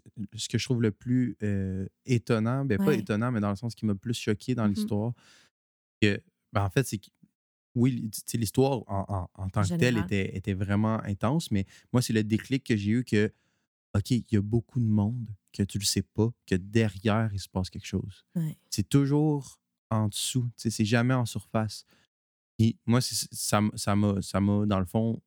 que 0.50 0.58
je 0.58 0.64
trouve 0.66 0.82
le 0.82 0.92
plus 0.92 1.36
euh, 1.44 1.88
étonnant, 2.06 2.66
ben 2.66 2.78
pas 2.78 2.94
étonnant, 2.96 3.32
mais 3.32 3.40
dans 3.42 3.50
le 3.50 3.56
sens 3.56 3.76
qui 3.76 3.86
m'a 3.86 3.94
le 3.94 4.00
plus 4.00 4.14
choqué 4.14 4.56
dans 4.56 4.64
Mhm. 4.68 4.74
l'histoire, 4.74 5.14
que, 6.02 6.22
ben, 6.52 6.64
en 6.64 6.70
fait, 6.70 6.86
c'est 6.88 6.98
que, 6.98 7.08
oui, 7.76 8.10
l'histoire 8.36 8.84
en, 8.88 9.06
en- 9.08 9.30
en 9.44 9.50
tant 9.50 9.62
que 9.64 9.68
telle 9.80 9.98
était, 10.06 10.36
était 10.38 10.54
vraiment 10.54 11.00
intense, 11.04 11.52
mais 11.52 11.66
moi, 11.92 12.02
c'est 12.02 12.14
le 12.14 12.24
déclic 12.24 12.64
que 12.64 12.76
j'ai 12.78 12.92
eu 12.92 13.04
que, 13.04 13.32
OK, 13.96 14.12
il 14.12 14.26
y 14.32 14.38
a 14.38 14.42
beaucoup 14.42 14.80
de 14.80 14.86
monde 14.86 15.30
que 15.52 15.62
tu 15.64 15.78
le 15.78 15.84
sais 15.86 16.02
pas, 16.02 16.30
que 16.48 16.56
derrière, 16.56 17.30
il 17.34 17.40
se 17.40 17.50
passe 17.50 17.70
quelque 17.70 17.86
chose. 17.86 18.24
Ouais. 18.36 18.58
C'est 18.70 18.88
toujours 18.90 19.60
en 19.92 20.08
dessous, 20.08 20.50
c'est 20.56 20.86
jamais 20.86 21.14
en 21.14 21.26
surface. 21.26 21.86
Puis 22.58 22.78
moi, 22.86 23.02
ça 23.02 23.62
m'a, 23.96 24.22
ça 24.22 24.40
m'a, 24.40 24.66
dans 24.66 24.80
le 24.80 24.86
fond, 24.86 25.22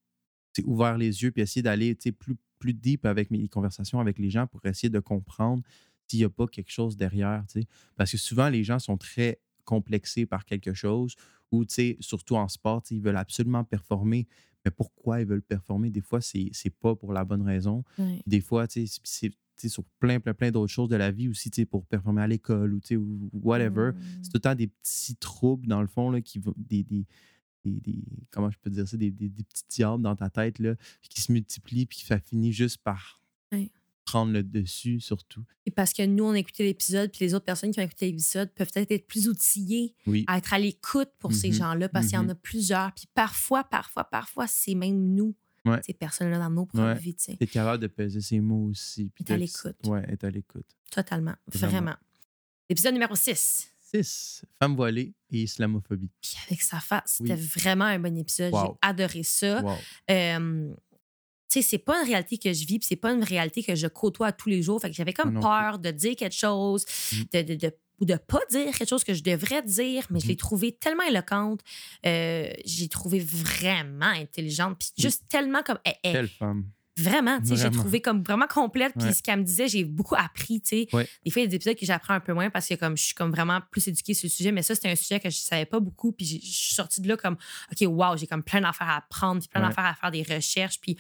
ouvert 0.65 0.97
les 0.97 1.23
yeux 1.23 1.31
puis 1.31 1.43
essayer 1.43 1.63
d'aller 1.63 1.95
plus, 1.95 2.37
plus 2.59 2.75
deep 2.75 3.05
avec 3.07 3.31
mes 3.31 3.49
conversations 3.49 4.01
avec 4.01 4.19
les 4.19 4.31
gens 4.31 4.47
pour 4.47 4.65
essayer 4.65 4.91
de 4.91 5.01
comprendre 5.01 5.63
s'il 6.07 6.21
n'y 6.21 6.25
a 6.25 6.31
pas 6.31 6.47
quelque 6.47 6.71
chose 6.71 6.97
derrière. 6.97 7.45
tu 7.49 7.61
sais. 7.61 7.69
Parce 7.97 8.13
que 8.13 8.17
souvent, 8.17 8.49
les 8.49 8.65
gens 8.65 8.79
sont 8.79 8.97
très 8.97 9.41
complexés 9.65 10.27
par 10.27 10.45
quelque 10.45 10.73
chose 10.73 11.17
ou, 11.53 11.65
tu 11.65 11.75
sais, 11.75 11.97
surtout 12.01 12.37
en 12.37 12.49
sport, 12.49 12.83
ils 12.91 13.01
veulent 13.01 13.17
absolument 13.17 13.65
performer. 13.65 14.27
Mais 14.65 14.71
pourquoi 14.71 15.21
ils 15.21 15.27
veulent 15.27 15.43
performer? 15.43 15.91
Des 15.91 16.01
fois, 16.01 16.21
c'est 16.21 16.51
c'est 16.53 16.71
pas 16.71 16.97
pour 16.97 17.13
la 17.13 17.25
bonne 17.25 17.43
raison. 17.43 17.85
Des 18.27 18.41
fois, 18.41 18.67
tu 18.67 18.87
sais, 18.87 19.01
c'est 19.57 19.69
sur 19.69 19.85
plein, 20.01 20.21
plein, 20.21 20.35
plein 20.35 20.51
d'autres 20.51 20.73
choses 20.73 20.89
de 20.89 20.97
la 20.97 21.11
vie 21.11 21.29
aussi, 21.29 21.51
pour 21.65 21.87
performer 21.87 22.23
à 22.23 22.27
l'école 22.27 22.75
ou, 22.75 22.81
ou 22.93 23.31
whatever. 23.33 23.93
Mm. 23.93 23.97
C'est 24.23 24.31
tout 24.31 24.37
le 24.37 24.41
temps 24.41 24.55
des 24.55 24.67
petits 24.67 25.17
troubles, 25.17 25.67
dans 25.67 25.81
le 25.81 25.87
fond, 25.87 26.11
là, 26.11 26.21
qui 26.21 26.39
vont. 26.39 26.55
Des, 26.57 26.83
des, 26.83 27.07
des- 27.71 27.81
des- 27.81 28.05
comment 28.31 28.51
je 28.51 28.59
peux 28.59 28.71
dire 28.71 28.87
ça? 28.89 28.97
Des, 28.97 29.11
des- 29.11 29.29
des 29.29 29.45
petits 29.45 29.65
diables 29.69 30.03
dans 30.03 30.17
ta 30.17 30.31
tête, 30.31 30.59
là, 30.59 30.75
qui 31.03 31.21
se 31.21 31.33
multiplient, 31.33 31.87
puis 31.87 31.99
qui 31.99 32.05
ça 32.07 32.19
finit 32.19 32.53
juste 32.53 32.79
par 32.79 33.21
Ouais. 33.53 33.71
prendre 34.05 34.33
le 34.33 34.43
dessus, 34.43 35.01
surtout. 35.01 35.45
Et 35.67 35.71
parce 35.71 35.93
que 35.93 36.05
nous, 36.07 36.25
on 36.25 36.31
a 36.31 36.39
écouté 36.39 36.63
l'épisode, 36.65 37.11
puis 37.11 37.25
les 37.25 37.35
autres 37.35 37.45
personnes 37.45 37.73
qui 37.73 37.81
ont 37.81 37.83
écouté 37.85 38.07
l'épisode 38.07 38.51
peuvent 38.55 38.71
peut-être 38.73 38.93
être 38.93 39.07
plus 39.07 39.29
outillées 39.29 39.95
Oui. 40.07 40.25
à 40.29 40.39
être 40.39 40.53
à 40.55 40.59
l'écoute 40.59 41.11
pour 41.19 41.33
ces 41.33 41.49
Mhm. 41.49 41.55
gens-là, 41.55 41.89
parce 41.89 42.07
qu'il 42.07 42.15
y 42.15 42.19
en 42.19 42.25
Mhm. 42.25 42.31
a 42.31 42.35
plusieurs. 42.37 42.93
Puis 42.93 43.07
parfois, 43.15 43.65
parfois, 43.65 44.05
parfois, 44.05 44.47
c'est 44.47 44.75
même 44.75 45.15
nous, 45.15 45.35
Ouais. 45.65 45.81
ces 45.85 45.93
personnes-là, 45.95 46.39
dans 46.39 46.51
nos 46.51 46.67
propres 46.67 46.85
Ouais. 46.85 46.99
vies, 46.99 47.15
tu. 47.17 47.33
Être 47.33 47.51
capable 47.51 47.83
de 47.83 47.89
peser 47.89 48.21
ses 48.21 48.39
mots 48.39 48.67
aussi. 48.67 49.11
puis 49.13 49.23
Être 49.25 49.31
à 49.33 49.37
l'écoute. 49.37 49.77
Ouais, 49.87 50.05
être 50.09 50.23
à 50.25 50.31
l'écoute. 50.31 50.67
Totalement. 50.93 51.35
Vraiment. 51.53 51.73
Vraiment. 51.73 51.97
Épisode 52.69 52.93
numéro 52.95 53.15
6. 53.17 53.73
6. 53.95 54.45
Femme 54.61 54.75
voilée 54.77 55.15
et 55.31 55.43
islamophobie. 55.43 56.11
Puis 56.23 56.35
avec 56.47 56.61
sa 56.63 56.81
face, 56.81 57.19
Oui. 57.21 57.29
c'était 57.29 57.41
vraiment 57.61 57.85
un 57.85 57.99
bon 57.99 58.17
épisode. 58.17 58.53
Wow. 58.53 58.79
J'ai 58.83 58.89
adoré 58.89 59.23
ça. 59.23 59.63
Wow. 59.63 59.75
Euh, 60.11 60.75
tu 61.49 61.63
sais, 61.63 61.63
c'est 61.63 61.79
pas 61.79 62.01
une 62.01 62.07
réalité 62.07 62.39
que 62.39 62.53
je 62.53 62.67
vis, 62.67 62.79
puis 62.81 62.87
c'est 62.89 62.97
pas 62.97 63.13
une 63.13 63.23
réalité 63.23 63.63
que 63.63 63.75
je 63.77 63.87
côtoie 63.87 64.33
tous 64.33 64.49
les 64.49 64.63
jours. 64.63 64.81
Fait 64.81 64.91
que 64.91 64.97
j'avais 64.97 65.13
comme 65.13 65.33
non 65.35 65.41
peur 65.41 65.79
de 65.79 65.91
dire 65.93 66.17
quelque 66.17 66.35
chose, 66.35 66.85
Mm. 67.13 67.17
de, 67.33 67.43
de, 67.43 67.55
de- 67.55 67.77
ou 68.01 68.05
de 68.05 68.17
pas 68.17 68.41
dire 68.51 68.77
quelque 68.77 68.89
chose 68.89 69.05
que 69.05 69.15
je 69.15 69.23
devrais 69.23 69.63
dire, 69.63 70.07
mais 70.11 70.21
je 70.21 70.27
l'ai 70.27 70.37
trouvée 70.37 70.73
tellement 70.73 71.05
éloquente. 71.05 71.61
Euh, 72.05 72.53
j'ai 72.67 72.89
trouvé 72.89 73.21
vraiment 73.21 74.05
intelligente, 74.07 74.77
puis 74.79 74.89
Oui. 74.99 75.03
juste 75.05 75.23
tellement 75.29 75.63
comme. 75.63 75.79
Quelle 76.03 76.29
femme. 76.29 76.67
Vraiment, 76.99 77.39
tu 77.41 77.49
sais, 77.49 77.57
j'ai 77.57 77.71
trouvé 77.71 78.01
comme 78.01 78.23
vraiment 78.23 78.47
complète. 78.47 78.95
Puis 78.99 79.09
Ouais. 79.09 79.13
ce 79.13 79.23
qu'elle 79.23 79.41
me 79.41 79.45
disait, 79.45 79.69
j'ai 79.69 79.85
beaucoup 79.85 80.15
appris, 80.17 80.61
tu 80.63 80.69
sais. 80.69 80.89
Ouais. 80.95 81.07
Des 81.25 81.31
fois, 81.31 81.43
il 81.43 81.45
y 81.45 81.49
a 81.49 81.51
des 81.51 81.57
épisodes 81.57 81.77
que 81.77 81.85
j'apprends 81.85 82.15
un 82.15 82.21
peu 82.21 82.33
moins 82.33 82.49
parce 82.49 82.67
que 82.69 82.75
comme 82.75 82.97
je 82.97 83.05
suis 83.05 83.15
comme 83.15 83.31
vraiment 83.31 83.61
plus 83.71 83.87
éduquée 83.89 84.15
sur 84.15 84.27
le 84.27 84.31
sujet, 84.31 84.51
mais 84.51 84.63
ça, 84.63 84.75
c'était 84.75 84.89
un 84.91 84.97
sujet 84.97 85.21
que 85.21 85.29
je 85.29 85.37
savais 85.37 85.67
pas 85.67 85.79
beaucoup. 85.79 86.13
Puis 86.13 86.25
je 86.27 86.39
suis 86.57 86.75
sortie 86.75 87.03
de 87.03 87.09
là 87.09 87.17
comme, 87.19 87.37
OK, 87.71 87.87
wow, 87.87 88.17
j'ai 88.17 88.27
comme 88.27 88.43
plein 88.43 88.63
d'affaires 88.63 88.89
à 88.89 88.97
apprendre, 88.97 89.41
puis 89.41 89.49
plein 89.49 89.61
Ouais. 89.63 89.69
d'affaires 89.69 89.85
à 89.87 89.95
faire 89.95 90.11
des 90.11 90.23
recherches. 90.23 90.81
Puis 90.81 90.97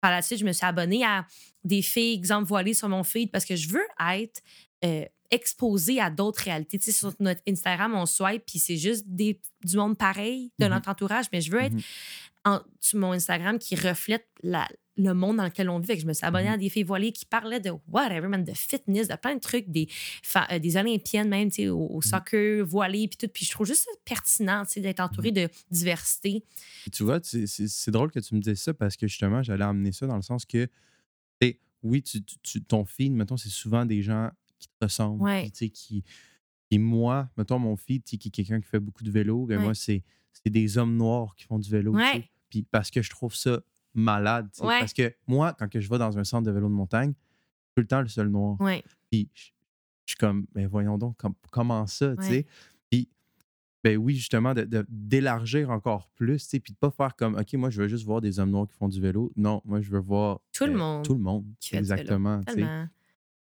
par 0.00 0.10
la 0.12 0.22
suite, 0.22 0.38
je 0.38 0.44
me 0.44 0.52
suis 0.52 0.64
abonnée 0.66 1.04
à 1.04 1.26
des 1.64 1.82
filles, 1.82 2.14
exemple, 2.14 2.46
voilées 2.46 2.74
sur 2.74 2.88
mon 2.88 3.02
feed 3.02 3.30
parce 3.32 3.44
que 3.44 3.56
je 3.56 3.68
veux 3.70 3.84
être 4.12 4.40
euh, 4.84 5.04
exposée 5.30 5.98
à 5.98 6.10
d'autres 6.10 6.42
réalités. 6.44 6.78
Tu 6.78 6.84
sais, 6.84 6.92
sur 6.92 7.12
notre 7.18 7.40
Instagram, 7.48 7.94
on 7.94 8.06
swipe, 8.06 8.44
puis 8.46 8.58
c'est 8.60 8.76
juste 8.76 9.04
des, 9.08 9.40
du 9.64 9.76
monde 9.78 9.96
pareil 9.98 10.52
de 10.60 10.66
Mhm. 10.66 10.70
notre 10.72 10.88
entourage, 10.90 11.26
mais 11.32 11.40
je 11.40 11.50
veux 11.50 11.60
être 11.60 11.72
Mhm. 11.72 11.80
en- 12.44 12.60
sur 12.78 12.98
mon 13.00 13.12
Instagram 13.12 13.58
qui 13.58 13.74
reflète 13.74 14.28
la- 14.42 14.68
le 14.96 15.12
monde 15.12 15.38
dans 15.38 15.44
lequel 15.44 15.68
on 15.70 15.78
vit. 15.80 15.86
Fait 15.88 15.96
que 15.96 16.02
je 16.02 16.06
me 16.06 16.12
suis 16.12 16.24
abonnée 16.24 16.48
Mhm. 16.48 16.54
à 16.54 16.56
des 16.58 16.68
filles 16.68 16.84
voilées 16.84 17.10
qui 17.12 17.24
parlaient 17.26 17.58
de 17.60 17.70
whatever, 17.88 18.28
man, 18.28 18.44
de 18.44 18.52
fitness, 18.52 19.08
de 19.08 19.16
plein 19.16 19.34
de 19.34 19.40
trucs, 19.40 19.68
des, 19.68 19.88
euh, 20.52 20.58
des 20.60 20.76
Olympiennes 20.76 21.28
même, 21.28 21.48
tu 21.50 21.56
sais, 21.56 21.68
au, 21.68 21.88
Mhm. 21.88 21.96
au 21.96 22.02
soccer, 22.02 22.64
voilées, 22.64 23.08
puis 23.08 23.16
tout. 23.16 23.28
Puis 23.32 23.44
je 23.44 23.50
trouve 23.50 23.66
juste 23.66 23.82
ça 23.84 23.90
pertinent, 24.04 24.64
tu 24.64 24.72
sais, 24.74 24.80
d'être 24.80 25.00
entourée 25.00 25.30
Mhm. 25.30 25.34
de 25.34 25.48
diversité. 25.70 26.44
Tu 26.92 27.02
vois, 27.02 27.18
c'est- 27.22 27.90
drôle 27.90 28.10
que 28.12 28.20
tu 28.20 28.34
me 28.34 28.40
dises 28.40 28.60
ça 28.62 28.72
parce 28.74 28.96
que 28.96 29.06
justement, 29.08 29.42
j'allais 29.42 29.64
emmener 29.64 29.92
ça 29.92 30.06
dans 30.06 30.16
le 30.16 30.22
sens 30.22 30.44
que, 30.44 30.68
tu 31.40 31.58
oui, 31.82 32.02
tu, 32.02 32.22
tu- 32.42 32.62
ton 32.62 32.84
feed, 32.86 33.12
mettons, 33.12 33.36
c'est 33.36 33.50
souvent 33.50 33.84
des 33.84 34.00
gens 34.02 34.30
qui 34.58 34.68
te 34.68 34.74
ressemblent. 34.84 35.20
Ouais. 35.22 35.42
puis, 35.42 35.50
tu 35.52 35.58
sais, 35.58 35.68
qui, 35.70 36.02
et 36.70 36.78
moi, 36.78 37.28
mettons, 37.36 37.58
mon 37.58 37.76
feed, 37.76 38.04
qui 38.04 38.16
est 38.16 38.30
quelqu'un 38.30 38.60
qui 38.60 38.66
fait 38.68 38.80
beaucoup 38.80 39.04
de 39.04 39.10
vélo, 39.10 39.44
ben 39.44 39.58
Ouais. 39.58 39.64
moi, 39.64 39.74
c'est 39.74 40.02
des 40.46 40.78
hommes 40.78 40.96
noirs 40.96 41.34
qui 41.36 41.44
font 41.44 41.58
du 41.58 41.68
vélo. 41.70 41.94
Ouais. 41.94 42.30
Puis 42.48 42.62
parce 42.62 42.90
que 42.90 43.02
je 43.02 43.10
trouve 43.10 43.34
ça 43.34 43.60
malade. 43.94 44.48
Ouais. 44.60 44.78
Parce 44.80 44.92
que 44.92 45.14
moi, 45.26 45.54
quand 45.58 45.68
que 45.68 45.80
je 45.80 45.88
vais 45.88 45.98
dans 45.98 46.18
un 46.18 46.24
centre 46.24 46.44
de 46.46 46.50
vélo 46.50 46.68
de 46.68 46.74
montagne, 46.74 47.10
je 47.12 47.14
suis 47.14 47.74
tout 47.76 47.80
le 47.82 47.86
temps 47.86 48.00
le 48.02 48.08
seul 48.08 48.28
noir. 48.28 48.60
Ouais. 48.60 48.82
Puis 49.10 49.28
je, 49.34 49.42
je 50.06 50.10
suis 50.12 50.16
comme, 50.16 50.46
ben 50.54 50.66
voyons 50.66 50.98
donc, 50.98 51.16
com- 51.16 51.34
comment 51.50 51.86
ça, 51.86 52.14
tu 52.16 52.24
sais? 52.24 52.46
Puis, 52.90 53.08
ben 53.82 53.96
oui, 53.98 54.14
justement, 54.14 54.54
de- 54.54 54.64
de- 54.64 54.84
d'élargir 54.88 55.70
encore 55.70 56.08
plus, 56.14 56.42
tu 56.42 56.48
sais, 56.50 56.60
puis 56.60 56.72
de 56.72 56.78
pas 56.78 56.90
faire 56.90 57.14
comme, 57.16 57.36
OK, 57.36 57.52
moi, 57.54 57.70
je 57.70 57.82
veux 57.82 57.88
juste 57.88 58.04
voir 58.04 58.20
des 58.20 58.38
hommes 58.40 58.50
noirs 58.50 58.66
qui 58.66 58.74
font 58.74 58.88
du 58.88 59.00
vélo. 59.00 59.30
Non, 59.36 59.60
moi, 59.64 59.80
je 59.80 59.90
veux 59.90 59.98
voir 60.00 60.40
Tout 60.52 60.64
le 60.66 60.72
euh, 60.72 60.76
monde 60.76 61.04
Tout 61.04 61.14
le 61.14 61.20
monde. 61.20 61.44
qui. 61.60 61.76
Exactement. 61.76 62.40
tu 62.44 62.54
sais. 62.54 62.66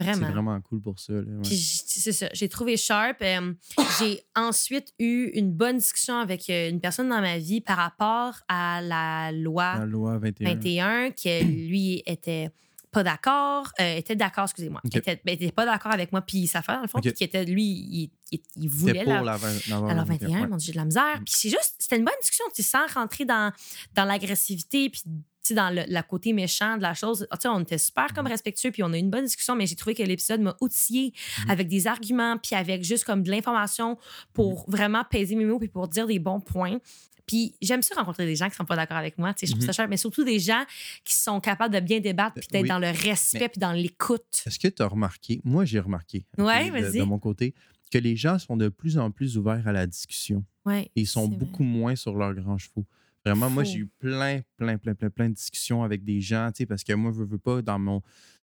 Tellement. 0.01 0.15
C'est 0.15 0.21
Vraiment. 0.21 0.43
vraiment 0.51 0.61
cool 0.63 0.81
pour 0.81 0.99
ça. 0.99 1.13
ouais. 1.13 1.23
C'est 1.45 2.13
ça, 2.13 2.29
j'ai 2.33 2.49
trouvé 2.49 2.77
sharp. 2.77 3.21
Euh, 3.23 3.53
j'ai 3.99 4.23
ensuite 4.35 4.93
eu 4.99 5.31
une 5.35 5.53
bonne 5.53 5.79
discussion 5.79 6.17
avec 6.19 6.49
euh, 6.51 6.71
une 6.71 6.81
personne 6.81 7.09
dans 7.11 7.21
ma 7.21 7.39
vie 7.39 7.61
par 7.61 7.77
rapport 7.77 8.35
à 8.49 8.81
la 8.83 9.31
loi 9.33 9.77
La 9.79 9.87
loi 9.87 10.19
21. 10.19 10.55
21 10.55 11.11
qui 11.11 11.41
lui 11.43 12.03
était 12.07 12.51
pas 12.93 13.05
d'accord, 13.05 13.71
euh, 13.81 13.97
était 13.99 14.17
d'accord, 14.17 14.45
excusez-moi, 14.45 14.81
Ok. 14.85 14.97
était, 14.97 15.21
ben, 15.25 15.33
était 15.35 15.53
pas 15.53 15.65
d'accord 15.65 15.93
avec 15.93 16.11
moi 16.11 16.23
puis 16.23 16.49
sa 16.49 16.61
femme 16.61 16.77
dans 16.79 16.83
le 16.83 16.89
fond, 16.89 16.99
Ok. 16.99 17.05
puis 17.05 17.13
qui 17.13 17.23
était 17.23 17.45
lui, 17.45 17.63
il, 17.63 18.11
il, 18.33 18.41
il 18.57 18.69
voulait 18.69 19.05
pour 19.05 19.13
la, 19.13 19.23
la, 19.23 19.39
la 19.69 19.77
loi 19.79 19.91
alors 19.93 20.05
21, 20.07 20.29
ouais. 20.29 20.47
mon 20.49 20.57
Dieu, 20.57 20.67
j'ai 20.67 20.73
de 20.73 20.77
la 20.79 20.85
misère. 20.87 21.21
Mm. 21.21 21.25
Puis 21.25 21.35
c'est 21.37 21.51
juste, 21.51 21.77
c'était 21.79 21.99
une 21.99 22.05
bonne 22.05 22.15
discussion, 22.21 22.45
tu 22.53 22.63
sais, 22.65 22.69
sans 22.69 22.87
rentrer 22.93 23.25
dans, 23.25 23.53
dans 23.95 24.05
l'agressivité, 24.05 24.91
puis 24.91 25.03
sais, 25.49 25.55
dans 25.55 25.71
le, 25.75 25.83
la 25.89 26.03
côté 26.03 26.33
méchant 26.33 26.77
de 26.77 26.83
la 26.83 26.95
chose. 26.95 27.27
Ah, 27.31 27.37
Tu 27.37 27.43
sais, 27.43 27.49
on 27.49 27.61
était 27.61 27.79
super 27.79 28.13
comme 28.15 28.27
Mm. 28.27 28.29
respectueux, 28.31 28.71
puis 28.71 28.83
on 28.83 28.93
a 28.93 28.97
eu 28.97 29.01
une 29.01 29.11
bonne 29.11 29.25
discussion, 29.25 29.57
mais 29.57 29.67
j'ai 29.67 29.77
trouvé 29.77 29.95
que 29.95 30.03
l'épisode 30.03 30.41
m'a 30.41 30.57
outillé 30.61 31.13
Mhm. 31.45 31.51
avec 31.51 31.69
des 31.69 31.87
arguments, 31.87 32.37
puis 32.39 32.55
avec 32.57 32.83
juste 32.85 33.05
comme 33.05 33.23
de 33.23 33.31
l'information 33.31 33.99
pour 34.33 34.69
vraiment 34.71 35.05
peser 35.11 35.35
mes 35.37 35.45
mots, 35.45 35.59
puis 35.59 35.69
pour 35.69 35.89
dire 35.89 36.07
des 36.07 36.19
bons 36.19 36.41
points. 36.41 36.79
Puis 37.27 37.55
j'aime 37.63 37.81
ça 37.83 37.95
rencontrer 37.95 38.27
des 38.27 38.35
gens 38.35 38.49
qui 38.49 38.57
sont 38.57 38.65
pas 38.65 38.75
d'accord 38.75 38.97
avec 38.97 39.17
moi, 39.17 39.33
tu 39.35 39.41
sais, 39.41 39.47
je 39.47 39.53
trouve 39.53 39.63
Mhm. 39.63 39.67
ça 39.69 39.73
cher, 39.73 39.89
mais 39.89 39.97
surtout 39.97 40.25
des 40.25 40.41
gens 40.41 40.65
qui 41.05 41.15
sont 41.15 41.41
capables 41.41 41.73
de 41.73 41.79
bien 41.81 42.01
débattre, 42.01 42.35
puis 42.41 42.49
d'être 42.51 42.63
Oui. 42.63 42.69
dans 42.69 42.79
le 42.81 42.89
respect, 42.91 43.39
Mais- 43.41 43.49
puis 43.49 43.61
dans 43.61 43.73
l'écoute. 43.73 44.43
Est-ce 44.47 44.59
que 44.59 44.69
tu 44.69 44.83
as 44.83 44.87
remarqué, 44.89 45.41
moi 45.45 45.65
j'ai 45.65 45.79
remarqué, 45.79 46.25
Ouais, 46.39 46.71
de- 46.71 47.03
mon 47.03 47.19
côté, 47.21 47.55
que 47.93 47.99
les 47.99 48.17
gens 48.17 48.39
sont 48.39 48.57
de 48.57 48.69
plus 48.69 48.99
en 48.99 49.11
plus 49.11 49.37
ouverts 49.37 49.67
à 49.69 49.73
la 49.73 49.87
discussion. 49.87 50.45
Ouais, 50.65 50.91
Et 50.97 51.03
ils 51.03 51.07
sont 51.07 51.27
vrai. 51.29 51.37
beaucoup 51.37 51.63
moins 51.65 51.95
sur 51.97 52.15
leurs 52.15 52.35
grands 52.35 52.59
chevaux. 52.59 52.85
Vraiment, 53.25 53.51
moi, 53.51 53.65
j'ai 53.65 53.79
eu 53.79 53.87
plein, 53.87 54.41
plein, 54.57 54.79
plein, 54.79 54.95
plein, 54.95 55.11
plein 55.11 55.29
de 55.29 55.35
discussions 55.35 55.83
avec 55.83 56.05
des 56.05 56.21
gens, 56.21 56.51
tu 56.53 56.59
sais, 56.59 56.67
parce 56.67 56.85
que 56.85 56.93
moi, 56.95 57.13
je 57.15 57.23
veux 57.23 57.39
pas, 57.39 57.63
dans 57.63 57.79
mon 57.79 58.03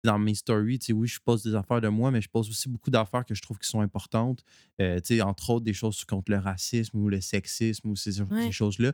dans 0.02 0.18
mes 0.18 0.34
stories, 0.34 0.78
tu 0.78 0.86
sais, 0.86 0.92
oui, 0.92 1.06
je 1.08 1.20
pose 1.20 1.42
des 1.42 1.54
affaires 1.54 1.80
de 1.80 1.88
moi, 1.88 2.10
mais 2.10 2.22
je 2.22 2.28
pose 2.28 2.48
aussi 2.48 2.68
beaucoup 2.68 2.90
d'affaires 2.90 3.24
que 3.24 3.34
je 3.34 3.42
trouve 3.42 3.58
qui 3.58 3.68
sont 3.68 3.80
importantes. 3.80 4.42
Euh, 4.80 4.98
tu 5.00 5.16
sais, 5.16 5.20
entre 5.20 5.50
autres, 5.50 5.64
des 5.64 5.74
choses 5.74 6.04
contre 6.04 6.30
le 6.30 6.38
racisme 6.38 6.98
ou 6.98 7.08
le 7.08 7.20
sexisme 7.20 7.90
ou 7.90 7.96
ces, 7.96 8.12
ces 8.12 8.52
choses-là. 8.52 8.92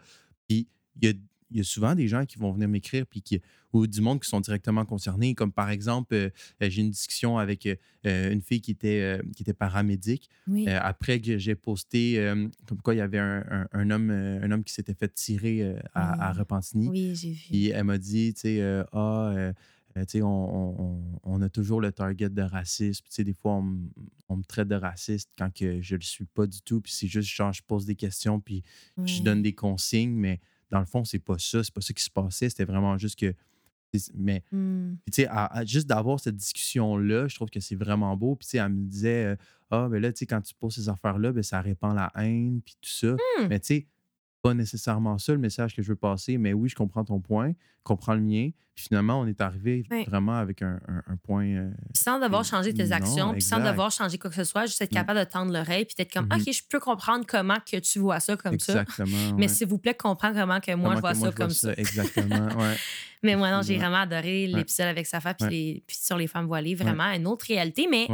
Puis, 0.49 0.67
il 1.01 1.09
y 1.09 1.13
a, 1.13 1.15
il 1.51 1.59
y 1.59 1.61
a 1.61 1.65
souvent 1.65 1.95
des 1.95 2.09
gens 2.09 2.25
qui 2.25 2.39
vont 2.39 2.53
venir 2.53 2.69
m'écrire 2.69 3.07
puis 3.07 3.23
qui, 3.23 3.41
ou 3.73 3.87
du 3.87 4.01
monde 4.01 4.21
qui 4.21 4.29
sont 4.29 4.41
directement 4.41 4.85
concernés. 4.85 5.35
Comme 5.35 5.53
par 5.53 5.71
exemple, 5.71 6.15
euh, 6.15 6.31
euh, 6.63 6.69
j'ai 6.71 6.83
une 6.83 6.91
discussion 6.91 7.39
avec 7.39 7.67
euh, 7.67 8.33
une 8.33 8.41
fille 8.43 8.61
qui 8.61 8.73
était, 8.73 9.01
euh, 9.01 9.23
qui 9.37 9.43
était 9.43 9.53
paramédic. 9.53 10.29
Oui. 10.49 10.67
Après 10.69 11.21
que 11.21 11.39
j'ai 11.39 11.55
posté 11.55 12.17
comme 12.67 12.81
quoi 12.83 12.95
il 12.95 12.99
y 12.99 13.01
avait 13.01 13.19
un, 13.19 13.45
un- 13.51 13.69
un 13.73 13.91
homme, 13.91 14.11
un 14.11 14.51
homme 14.51 14.65
qui 14.65 14.73
s'était 14.73 14.95
fait 14.95 15.13
tirer 15.15 15.77
à, 15.95 16.29
à 16.29 16.33
Mm. 16.35 16.39
Repentigny. 16.39 16.89
oui, 16.89 17.15
j'ai 17.15 17.31
vu. 17.33 17.41
Puis 17.51 17.69
elle 17.69 17.85
m'a 17.85 17.99
dit, 17.99 18.35
tu 18.35 18.41
sais, 18.41 18.83
ah, 18.93 19.53
tu 19.95 20.03
sais, 20.09 20.23
on, 20.23 20.29
on- 20.81 21.21
on- 21.23 21.41
a 21.43 21.49
toujours 21.49 21.81
le 21.81 21.91
target 21.93 22.29
de 22.29 22.43
racisme. 22.43 23.03
Tu 23.07 23.13
sais, 23.15 23.25
des 23.25 23.33
fois, 23.33 23.53
on, 23.55 23.63
me- 23.63 23.89
on 24.29 24.37
me 24.37 24.43
traite 24.43 24.69
de 24.69 24.75
raciste 24.75 25.31
quand 25.39 25.51
que 25.55 25.81
je 25.81 25.95
le 25.97 26.03
suis 26.03 26.27
pas 26.27 26.47
du 26.47 26.61
tout. 26.61 26.81
Puis 26.83 26.93
c'est 26.93 27.07
juste, 27.09 27.29
genre, 27.31 27.53
je 27.53 27.63
pose 27.63 27.87
des 27.87 27.95
questions, 27.95 28.39
puis 28.41 28.63
je 29.07 29.23
donne 29.23 29.43
des 29.43 29.55
consignes, 29.55 30.13
mais 30.15 30.41
dans 30.71 30.81
le 30.81 30.87
fond, 30.87 31.05
c'est 31.05 31.19
pas 31.19 31.39
ça. 31.39 31.63
C'est 31.63 31.73
pas 31.73 31.81
ça 31.81 31.95
qui 31.95 32.03
se 32.03 32.11
passait. 32.11 32.49
C'était 32.49 32.65
vraiment 32.65 32.99
juste 32.99 33.19
que. 33.19 33.35
Mais 34.15 34.43
puis, 34.51 35.13
tu 35.13 35.23
sais, 35.23 35.29
juste 35.65 35.87
d'avoir 35.87 36.21
cette 36.21 36.37
discussion-là, 36.37 37.29
je 37.29 37.35
trouve 37.35 37.49
que 37.49 37.61
c'est 37.61 37.77
vraiment 37.77 38.15
beau. 38.15 38.35
Puis, 38.37 38.47
tu 38.47 38.51
sais, 38.51 38.59
elle 38.59 38.69
me 38.69 38.87
disait, 38.87 39.25
euh, 39.25 39.37
ah, 39.71 39.89
ben 39.89 40.03
là, 40.03 40.13
tu 40.13 40.19
sais, 40.19 40.27
quand 40.27 40.41
tu 40.43 40.55
poses 40.55 40.75
ces 40.75 40.89
affaires-là, 40.91 41.33
ben, 41.33 41.43
ça 41.43 41.63
répand 41.63 41.95
la 41.95 42.13
haine, 42.17 42.61
puis 42.63 42.77
tout 42.83 42.91
ça. 42.91 43.13
Hmm. 43.15 43.47
Mais, 43.49 43.59
tu 43.61 43.67
sais, 43.67 43.87
pas 44.49 44.55
nécessairement 44.55 45.19
ça 45.19 45.33
le 45.33 45.39
message 45.39 45.75
que 45.75 45.83
je 45.83 45.89
veux 45.89 45.97
passer, 45.97 46.39
mais 46.39 46.53
oui, 46.53 46.69
je 46.69 46.75
comprends 46.75 47.05
ton 47.05 47.21
point, 47.21 47.53
comprends 47.83 48.15
le 48.15 48.21
mien. 48.21 48.51
Puis 48.75 48.85
finalement, 48.89 49.21
on 49.21 49.27
est 49.27 49.41
arrivé 49.41 49.85
vraiment 50.07 50.37
avec 50.37 50.61
un, 50.61 50.79
un- 50.87 51.03
un 51.13 51.17
point. 51.17 51.47
euh, 51.47 51.71
sans 51.95 52.21
devoir 52.21 52.45
changer 52.45 52.75
tes 52.75 52.93
actions, 52.93 53.33
puis 53.33 53.41
sans 53.41 53.59
devoir 53.65 53.91
changer 53.91 54.19
quoi 54.19 54.29
que 54.29 54.37
ce 54.37 54.45
soit, 54.45 54.67
juste 54.67 54.83
être 54.83 54.93
Mm. 54.93 54.95
capable 54.95 55.19
de 55.21 55.25
tendre 55.25 55.51
l'oreille, 55.53 55.87
puis 55.87 55.95
d'être 55.97 56.13
comme, 56.13 56.27
Mhm. 56.27 56.41
OK, 56.43 56.53
je 56.53 56.63
peux 56.69 56.79
comprendre 56.81 57.25
comment 57.27 57.57
que 57.71 57.79
tu 57.79 57.99
vois 57.99 58.21
ça 58.21 58.37
comme 58.37 58.59
ça. 58.59 58.83
exactement. 58.83 59.35
Mais 59.37 59.43
ouais. 59.43 59.49
s'il 59.49 59.67
vous 59.67 59.79
plaît, 59.79 59.95
comprends 59.95 60.35
comment 60.35 60.61
que 60.61 60.73
moi, 60.75 60.91
Comment 60.91 60.97
je 60.97 61.01
vois 61.01 61.15
ça 61.15 61.33
comme 61.33 61.51
ça. 61.51 61.73
Exactement, 61.77 62.49
ouais. 62.59 62.77
Mais 63.23 63.35
moi, 63.35 63.51
non, 63.51 63.63
j'ai 63.63 63.79
vraiment 63.79 63.97
adoré 64.03 64.47
l'épisode 64.47 64.89
avec 64.89 65.07
Safa 65.07 65.33
puis, 65.35 65.49
les- 65.49 65.85
puis 65.87 65.97
sur 65.99 66.19
les 66.19 66.27
femmes 66.27 66.47
voilées. 66.47 66.75
Vraiment, 66.75 67.05
une 67.05 67.27
autre 67.27 67.47
réalité, 67.49 67.89
mais 67.91 68.07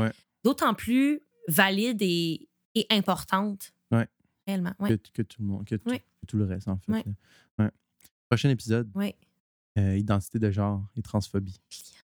d'autant 0.45 0.75
plus 0.75 1.21
valide 1.49 1.99
et, 2.03 2.49
et 2.77 2.87
importante. 2.91 3.73
Ouais. 3.91 4.07
Réellement. 4.47 4.73
Que, 4.85 4.95
que 4.95 5.23
tout 5.23 5.41
le 5.43 5.49
monde, 5.49 5.65
que, 5.67 5.77
tout- 5.77 5.91
que 6.29 6.37
le 6.37 6.45
reste, 6.45 6.69
en 6.69 6.77
fait. 6.79 6.93
Ouais. 6.93 7.71
Prochain 8.29 8.49
épisode, 8.51 8.91
Oui, 8.95 9.15
euh, 9.79 9.97
identité 9.97 10.39
de 10.39 10.51
genre 10.51 10.83
et 10.97 11.03
transphobie 11.03 11.61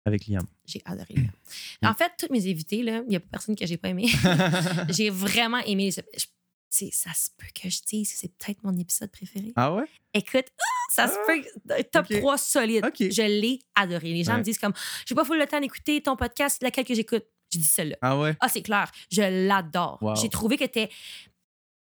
avec 0.07 0.27
Liam. 0.27 0.47
j'ai 0.67 0.81
adoré. 0.85 1.15
En 1.85 1.93
fait, 1.95 2.11
tous 2.19 2.33
mes 2.33 2.51
invités, 2.51 2.83
là, 2.83 3.03
il 3.05 3.09
n'y 3.11 3.17
a 3.17 3.21
pas 3.21 3.27
personne 3.33 3.55
que 3.55 3.67
j'ai 3.67 3.77
pas 3.77 3.89
aimé. 3.91 4.07
j'ai 4.89 5.11
vraiment 5.11 5.59
aimé 5.59 5.85
les. 5.85 5.91
je- 6.19 6.27
c'est- 6.71 6.91
ça 6.93 7.13
se 7.15 7.31
peut 7.37 7.47
que 7.55 7.69
je 7.71 7.81
dise 7.87 8.11
que 8.13 8.19
c'est 8.19 8.33
peut-être 8.37 8.63
mon 8.65 8.77
épisode 8.77 9.11
préféré. 9.11 9.53
ah 9.57 9.75
ouais? 9.75 9.85
Écoute, 10.15 10.47
ah, 10.59 10.65
ça 10.91 11.07
se 11.09 11.15
Ah! 11.15 11.23
peut. 11.27 11.43
que- 11.43 11.83
Top 11.91 12.07
Ok. 12.11 12.19
3 12.19 12.39
solide. 12.39 12.85
Je 12.99 13.23
l'ai 13.41 13.59
adoré. 13.75 14.13
Les 14.13 14.25
gens 14.25 14.33
Ouais. 14.33 14.39
me 14.39 14.43
disent 14.43 14.59
comme 14.59 14.73
J'ai 15.07 15.15
pas 15.15 15.25
full 15.25 15.39
le 15.39 15.47
temps 15.47 15.61
d'écouter 15.61 16.03
ton 16.03 16.17
podcast, 16.17 16.63
laquelle 16.63 16.85
que 16.87 16.95
j'écoute. 16.95 17.25
Je 17.53 17.59
dis 17.59 17.65
celle-là. 17.65 17.97
Ah 18.03 18.19
ouais? 18.19 18.35
Ah, 18.41 18.49
c'est 18.49 18.63
clair. 18.63 18.91
Je 19.13 19.47
l'adore. 19.47 20.03
Wow. 20.03 20.17
J'ai 20.17 20.29
trouvé 20.29 20.57
qu'elle 20.57 20.67
était 20.69 20.91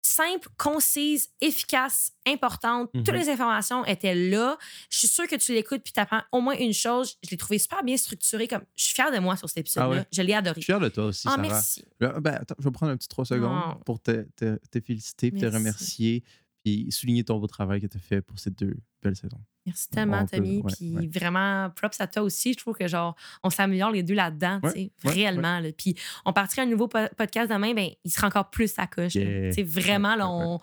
simple, 0.09 0.49
concise, 0.57 1.29
efficace, 1.41 2.13
importante. 2.27 2.89
Mhm. 2.93 3.03
Toutes 3.03 3.15
les 3.15 3.29
informations 3.29 3.85
étaient 3.85 4.15
là. 4.15 4.57
Je 4.89 4.97
suis 4.99 5.07
sûre 5.07 5.27
que 5.27 5.35
tu 5.35 5.53
l'écoutes 5.53 5.81
puis 5.83 5.93
tu 5.93 5.99
apprends 5.99 6.21
au 6.31 6.41
moins 6.41 6.55
une 6.57 6.73
chose. 6.73 7.17
Je 7.23 7.29
l'ai 7.31 7.37
trouvé 7.37 7.59
super 7.59 7.83
bien 7.83 7.95
structuré. 7.97 8.47
Comme, 8.47 8.63
je 8.75 8.83
suis 8.85 8.93
fière 8.95 9.11
de 9.11 9.19
moi 9.19 9.35
sur 9.37 9.47
cet 9.47 9.59
épisode-là. 9.59 9.89
Ah 9.91 9.99
ouais? 9.99 10.05
Je 10.11 10.21
l'ai 10.21 10.33
Je 10.33 10.37
adoré. 10.37 10.55
suis 10.61 10.65
fier 10.65 10.79
de 10.79 10.89
toi 10.89 11.05
aussi, 11.05 11.23
Ah, 11.27 11.31
Sarah. 11.31 11.41
merci. 11.41 11.83
Ben, 11.99 12.11
attends, 12.33 12.55
je 12.59 12.63
vais 12.63 12.71
prendre 12.71 12.91
un 12.91 12.97
petit 12.97 13.07
trois 13.07 13.25
secondes 13.25 13.83
pour 13.85 14.01
te, 14.01 14.23
te- 14.35 14.59
te 14.71 14.79
féliciter, 14.81 15.31
te 15.31 15.35
Merci. 15.37 15.57
remercier, 15.57 16.23
puis 16.63 16.91
souligner 16.91 17.23
ton 17.23 17.39
beau 17.39 17.47
travail 17.47 17.79
que 17.81 17.87
tu 17.87 17.97
as 17.97 18.01
fait 18.01 18.21
pour 18.21 18.37
ces 18.39 18.49
deux 18.51 18.75
belles 19.01 19.15
saisons. 19.15 19.39
Merci 19.69 19.89
tellement, 19.89 20.25
Tommy. 20.25 20.63
puis 20.75 20.95
ouais. 20.97 21.07
vraiment, 21.13 21.69
props 21.75 21.99
à 22.01 22.07
toi 22.07 22.23
aussi. 22.23 22.53
Je 22.53 22.57
trouve 22.57 22.75
que 22.75 22.87
genre, 22.87 23.15
on 23.43 23.49
s'améliore 23.49 23.91
les 23.91 24.03
deux 24.03 24.15
là-dedans, 24.15 24.59
Ouais, 24.63 24.73
tu 24.73 24.79
sais, 24.79 24.91
ouais, 25.05 25.13
réellement. 25.13 25.59
là. 25.59 25.69
Puis 25.71 25.95
on 26.25 26.33
partirait 26.33 26.63
un 26.63 26.65
nouveau 26.65 26.87
po- 26.87 26.97
podcast 27.17 27.49
demain, 27.51 27.73
ben, 27.73 27.89
il 28.03 28.11
sera 28.11 28.27
encore 28.27 28.49
plus 28.49 28.73
à 28.77 28.87
coche. 28.87 29.15
Yeah. 29.15 29.49
Tu 29.49 29.53
sais, 29.55 29.63
vraiment, 29.63 30.15
là, 30.15 30.29
on, 30.29 30.59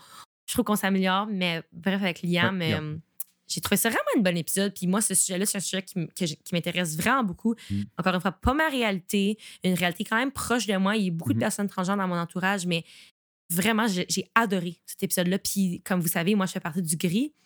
je 0.47 0.53
trouve 0.53 0.65
qu'on 0.65 0.77
s'améliore. 0.77 1.27
Mais 1.31 1.63
bref, 1.73 2.03
avec 2.03 2.23
Liam, 2.23 2.61
euh, 2.63 2.97
j'ai 3.49 3.61
trouvé 3.61 3.77
ça 3.77 3.89
vraiment 3.91 4.05
un 4.17 4.21
bon 4.21 4.37
épisode. 4.37 4.75
Puis 4.75 4.87
moi, 4.89 5.01
ce 5.01 5.15
sujet-là, 5.15 5.47
c'est 5.47 5.59
un 5.59 5.61
sujet 5.61 5.83
qui, 5.83 6.37
m'intéresse 6.53 6.97
vraiment 6.97 7.23
beaucoup. 7.25 7.55
Mm. 7.71 7.83
Encore 7.99 8.15
une 8.15 8.21
fois, 8.21 8.33
pas 8.33 8.55
ma 8.55 8.69
réalité, 8.69 9.39
une 9.63 9.75
réalité 9.75 10.05
quand 10.05 10.17
même 10.17 10.33
proche 10.33 10.67
de 10.67 10.77
moi. 10.77 10.97
Il 10.97 11.05
y 11.05 11.09
a 11.09 11.13
beaucoup 11.13 11.31
de 11.33 11.37
Mhm. 11.39 11.41
personnes 11.41 11.69
transgenres 11.69 11.97
dans 11.97 12.09
mon 12.09 12.19
entourage, 12.19 12.67
mais 12.67 12.85
vraiment, 13.51 13.87
j'ai 13.87 14.29
adoré 14.35 14.77
cet 14.87 15.03
épisode-là. 15.05 15.39
Puis 15.39 15.81
comme 15.85 16.01
vous 16.01 16.09
savez, 16.09 16.35
moi, 16.35 16.47
je 16.47 16.53
fais 16.53 16.61
partie 16.61 16.83
du 16.83 16.97
GRI, 16.97 17.33
euh, 17.33 17.46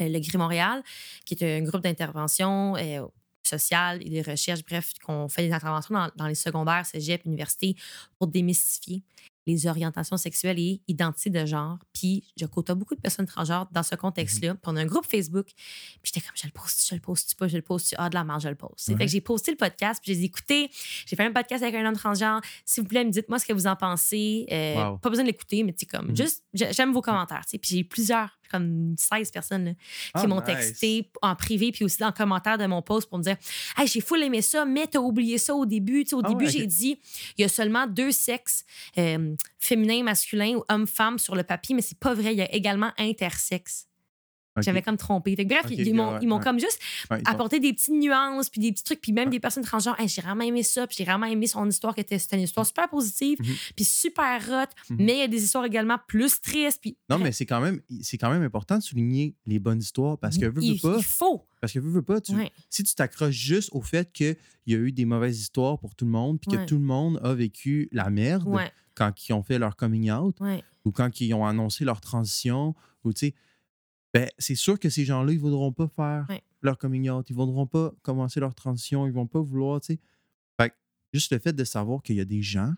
le 0.00 0.18
GRI 0.18 0.38
Montréal, 0.38 0.82
qui 1.24 1.34
est 1.34 1.56
un 1.58 1.62
groupe 1.62 1.82
d'intervention 1.82 2.76
euh, 2.76 3.06
sociale 3.42 4.00
et 4.06 4.22
de 4.22 4.30
recherche, 4.30 4.64
bref, 4.64 4.92
qu'on 5.04 5.28
fait 5.28 5.46
des 5.46 5.52
interventions 5.52 5.94
dans, 5.94 6.10
dans 6.16 6.26
les 6.26 6.34
secondaires, 6.34 6.86
cégep, 6.86 7.24
université, 7.26 7.74
pour 8.18 8.28
démystifier 8.28 9.02
les 9.44 9.66
orientations 9.66 10.16
sexuelles 10.16 10.60
et 10.60 10.80
identités 10.86 11.28
de 11.28 11.44
genre. 11.44 11.76
Puis 11.92 12.22
je 12.38 12.46
côtoie 12.46 12.76
beaucoup 12.76 12.94
de 12.94 13.00
personnes 13.00 13.26
transgenres 13.26 13.66
dans 13.72 13.82
ce 13.82 13.96
contexte-là. 13.96 14.54
Puis 14.54 14.62
on 14.66 14.76
a 14.76 14.80
un 14.82 14.86
groupe 14.86 15.04
Facebook. 15.04 15.46
Puis 15.46 15.56
j'étais 16.04 16.20
comme, 16.20 16.36
je 16.36 16.46
le 16.46 16.52
poste, 16.52 16.86
je 16.88 16.94
le 16.94 17.00
poste 17.00 17.34
pas, 17.36 17.48
je 17.48 17.56
le 17.56 17.62
poste, 17.62 17.92
ah, 17.98 18.08
de 18.08 18.14
la 18.14 18.22
marge, 18.22 18.44
je 18.44 18.48
le 18.50 18.54
poste. 18.54 18.74
C'est 18.76 18.92
Ouais. 18.92 18.98
Fait 18.98 19.06
que 19.06 19.10
j'ai 19.10 19.20
posté 19.20 19.50
le 19.50 19.56
podcast, 19.56 20.00
puis 20.00 20.12
j'ai 20.14 20.20
dit, 20.20 20.26
écoutez, 20.26 20.70
j'ai 21.06 21.16
fait 21.16 21.24
un 21.24 21.32
podcast 21.32 21.60
avec 21.64 21.74
un 21.74 21.84
homme 21.84 21.96
transgenre. 21.96 22.40
S'il 22.64 22.84
vous 22.84 22.88
plaît, 22.88 23.04
me 23.04 23.10
dites-moi 23.10 23.40
ce 23.40 23.46
que 23.46 23.52
vous 23.52 23.66
en 23.66 23.74
pensez. 23.74 24.46
Euh, 24.52 24.74
Wow. 24.92 24.98
Pas 24.98 25.08
besoin 25.10 25.24
de 25.24 25.30
l'écouter, 25.30 25.64
mais 25.64 25.72
tu 25.72 25.80
sais, 25.80 25.86
comme, 25.86 26.10
Mhm. 26.10 26.16
juste, 26.16 26.44
j'ai- 26.54 26.72
j'aime 26.72 26.92
vos 26.92 27.02
commentaires. 27.02 27.42
tu 27.44 27.50
sais. 27.50 27.58
Puis 27.58 27.70
j'ai 27.70 27.78
eu 27.80 27.84
plusieurs, 27.84 28.30
comme 28.52 28.94
16 28.98 29.30
personnes 29.30 29.64
là, 29.64 29.70
qui 29.72 29.78
Ah, 30.14 30.26
m'ont 30.26 30.36
nice. 30.40 30.46
texté 30.46 31.10
en 31.22 31.34
privé, 31.34 31.72
puis 31.72 31.84
aussi 31.84 31.98
dans 31.98 32.06
le 32.08 32.12
commentaire 32.12 32.58
de 32.58 32.66
mon 32.66 32.82
post 32.82 33.08
pour 33.08 33.18
me 33.18 33.22
dire 33.24 33.36
Hey, 33.76 33.86
j'ai 33.86 34.00
full 34.00 34.22
aimé 34.22 34.42
ça, 34.42 34.64
mais 34.64 34.86
t'as 34.86 34.98
oublié 35.00 35.38
ça 35.38 35.54
au 35.54 35.66
début. 35.66 36.04
Tu 36.04 36.10
sais, 36.10 36.14
au 36.16 36.22
Ah 36.24 36.28
début, 36.28 36.48
j'ai 36.48 36.66
dit 36.66 37.00
il 37.38 37.42
y 37.42 37.44
a 37.44 37.48
seulement 37.48 37.86
deux 37.86 38.12
sexes, 38.12 38.64
euh, 38.98 39.34
féminin, 39.58 40.02
masculin 40.02 40.56
ou 40.56 40.64
homme-femme 40.68 41.18
sur 41.18 41.34
le 41.34 41.42
papier, 41.42 41.74
mais 41.74 41.82
c'est 41.82 41.98
pas 41.98 42.14
vrai. 42.14 42.32
Il 42.34 42.38
y 42.38 42.42
a 42.42 42.52
également 42.54 42.92
intersexe. 42.98 43.86
J'avais 44.60 44.82
comme 44.82 44.96
trompé. 44.98 45.34
Fait 45.34 45.44
que 45.46 45.48
bref, 45.54 45.64
ils 45.70 45.94
m'ont 45.94 46.18
ouais, 46.18 46.26
ouais. 46.26 46.40
comme 46.40 46.58
juste 46.60 46.78
Ouais, 47.10 47.22
apporté 47.24 47.58
des 47.58 47.72
petites 47.72 47.94
nuances, 47.94 48.50
puis 48.50 48.60
des 48.60 48.72
petits 48.72 48.84
trucs, 48.84 49.00
puis 49.00 49.12
même 49.12 49.30
des 49.30 49.40
personnes 49.40 49.64
transgenres. 49.64 49.98
Hey, 49.98 50.08
j'ai 50.08 50.20
vraiment 50.20 50.44
aimé 50.44 50.62
ça, 50.62 50.86
puis 50.86 50.96
j'ai 50.98 51.04
vraiment 51.04 51.26
aimé 51.26 51.46
son 51.46 51.66
histoire, 51.68 51.94
qui 51.94 52.00
était 52.02 52.18
c'était 52.18 52.36
une 52.36 52.42
histoire 52.42 52.66
super 52.66 52.88
positive, 52.88 53.38
Mhm. 53.40 53.54
puis 53.76 53.84
super 53.84 54.40
hot, 54.50 54.92
Mhm. 54.92 54.96
mais 55.04 55.12
il 55.14 55.18
y 55.20 55.22
a 55.22 55.28
des 55.28 55.42
histoires 55.42 55.64
également 55.64 55.96
plus 56.06 56.40
tristes, 56.40 56.80
puis 56.82 56.96
Non, 57.08 57.18
mais 57.18 57.32
c'est 57.32 57.46
quand 57.46 57.60
même 57.60 57.80
c'est 58.02 58.18
quand 58.18 58.30
même 58.30 58.42
important 58.42 58.76
de 58.76 58.82
souligner 58.82 59.34
les 59.46 59.58
bonnes 59.58 59.80
histoires 59.80 60.18
parce 60.18 60.36
que 60.36 60.44
veux, 60.46 60.52
veux 60.60 60.62
il, 60.64 60.80
pas, 60.80 60.96
il 60.98 61.04
faut. 61.04 61.46
parce 61.60 61.72
que 61.72 61.78
veux, 61.78 61.90
veux 61.90 62.02
pas, 62.02 62.20
tu- 62.20 62.32
si 62.68 62.82
tu 62.84 62.94
t'accroches 62.94 63.34
juste 63.34 63.70
au 63.72 63.80
fait 63.80 64.12
qu'il 64.12 64.36
y 64.66 64.74
a 64.74 64.78
eu 64.78 64.92
des 64.92 65.04
mauvaises 65.06 65.40
histoires 65.40 65.78
pour 65.78 65.94
tout 65.94 66.04
le 66.04 66.10
monde, 66.10 66.38
puis 66.40 66.50
que 66.56 66.64
tout 66.66 66.76
le 66.78 66.84
monde 66.84 67.18
a 67.22 67.32
vécu 67.34 67.88
la 67.92 68.10
merde 68.10 68.44
quand 68.94 69.12
ils 69.28 69.32
ont 69.32 69.42
fait 69.42 69.58
leur 69.58 69.76
coming 69.76 70.10
out 70.10 70.36
ou 70.84 70.90
quand 70.92 71.20
ils 71.20 71.32
ont 71.32 71.46
annoncé 71.46 71.84
leur 71.86 72.00
transition, 72.00 72.74
ou 73.04 73.12
tu 73.12 73.26
sais, 73.28 73.34
ben, 74.14 74.28
c'est 74.38 74.54
sûr 74.54 74.78
que 74.78 74.88
ces 74.90 75.04
gens-là, 75.04 75.32
ils 75.32 75.36
ne 75.36 75.40
voudront 75.40 75.72
pas 75.72 75.88
faire 75.88 76.26
Ouais. 76.28 76.42
leur 76.60 76.76
coming 76.78 77.08
out, 77.10 77.28
ils 77.30 77.32
ne 77.32 77.38
voudront 77.38 77.66
pas 77.66 77.92
commencer 78.02 78.40
leur 78.40 78.54
transition, 78.54 79.06
ils 79.06 79.12
vont 79.12 79.26
pas 79.26 79.40
vouloir, 79.40 79.80
tu 79.80 79.94
sais. 79.94 80.00
Fait 80.60 80.70
que 80.70 80.74
juste 81.12 81.32
le 81.32 81.38
fait 81.38 81.52
de 81.52 81.64
savoir 81.64 82.02
qu'il 82.02 82.16
y 82.16 82.20
a 82.20 82.24
des 82.24 82.42
gens 82.42 82.72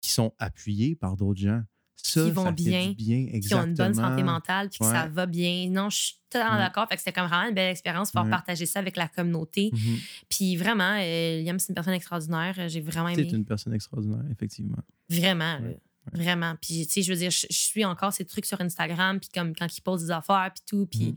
qui 0.00 0.10
sont 0.10 0.32
appuyés 0.38 0.94
par 0.96 1.16
d'autres 1.16 1.40
gens, 1.40 1.62
ça, 1.96 2.24
Qui 2.24 2.30
vont 2.32 2.42
ça 2.42 2.48
fait 2.48 2.54
bien, 2.56 2.88
du 2.88 2.94
bien, 2.96 3.40
qui 3.40 3.54
ont 3.54 3.62
une 3.64 3.74
bonne 3.74 3.94
santé 3.94 4.24
mentale, 4.24 4.68
puis 4.70 4.80
que 4.80 4.84
ça 4.86 5.06
va 5.06 5.24
bien. 5.26 5.68
Non, 5.70 5.88
je 5.88 5.96
suis 5.98 6.14
totalement 6.28 6.54
Ouais. 6.56 6.58
d'accord. 6.64 6.88
Fait 6.88 6.96
que 6.96 7.00
c'était 7.00 7.12
comme 7.12 7.28
vraiment 7.28 7.48
une 7.48 7.54
belle 7.54 7.70
expérience, 7.70 8.10
pouvoir 8.10 8.24
Ouais. 8.24 8.30
partager 8.30 8.66
ça 8.66 8.80
avec 8.80 8.96
la 8.96 9.06
communauté. 9.06 9.70
Mhm. 9.72 9.98
Puis 10.28 10.56
vraiment, 10.56 10.96
euh, 10.98 11.42
Liam, 11.42 11.58
c'est 11.60 11.68
une 11.68 11.74
personne 11.76 11.94
extraordinaire. 11.94 12.68
J'ai 12.68 12.80
vraiment 12.80 13.08
aimé. 13.08 13.24
C'est 13.30 13.36
une 13.36 13.44
personne 13.44 13.72
extraordinaire, 13.74 14.24
effectivement. 14.32 14.78
Vraiment, 15.08 15.58
là. 15.60 15.68
Ouais, 16.12 16.20
Vraiment. 16.24 16.54
Puis, 16.60 16.86
tu 16.86 16.92
sais, 16.94 17.02
je 17.02 17.12
veux 17.12 17.18
dire, 17.18 17.30
je, 17.30 17.46
je 17.50 17.56
suis 17.56 17.84
encore 17.84 18.12
ces 18.12 18.24
trucs 18.24 18.46
sur 18.46 18.60
Instagram, 18.60 19.20
puis 19.20 19.28
comme 19.34 19.54
quand 19.54 19.66
ils 19.76 19.80
posent 19.82 20.04
des 20.04 20.10
affaires, 20.10 20.50
puis 20.54 20.62
tout. 20.66 20.86
Puis 20.86 21.06
Mhm. 21.12 21.16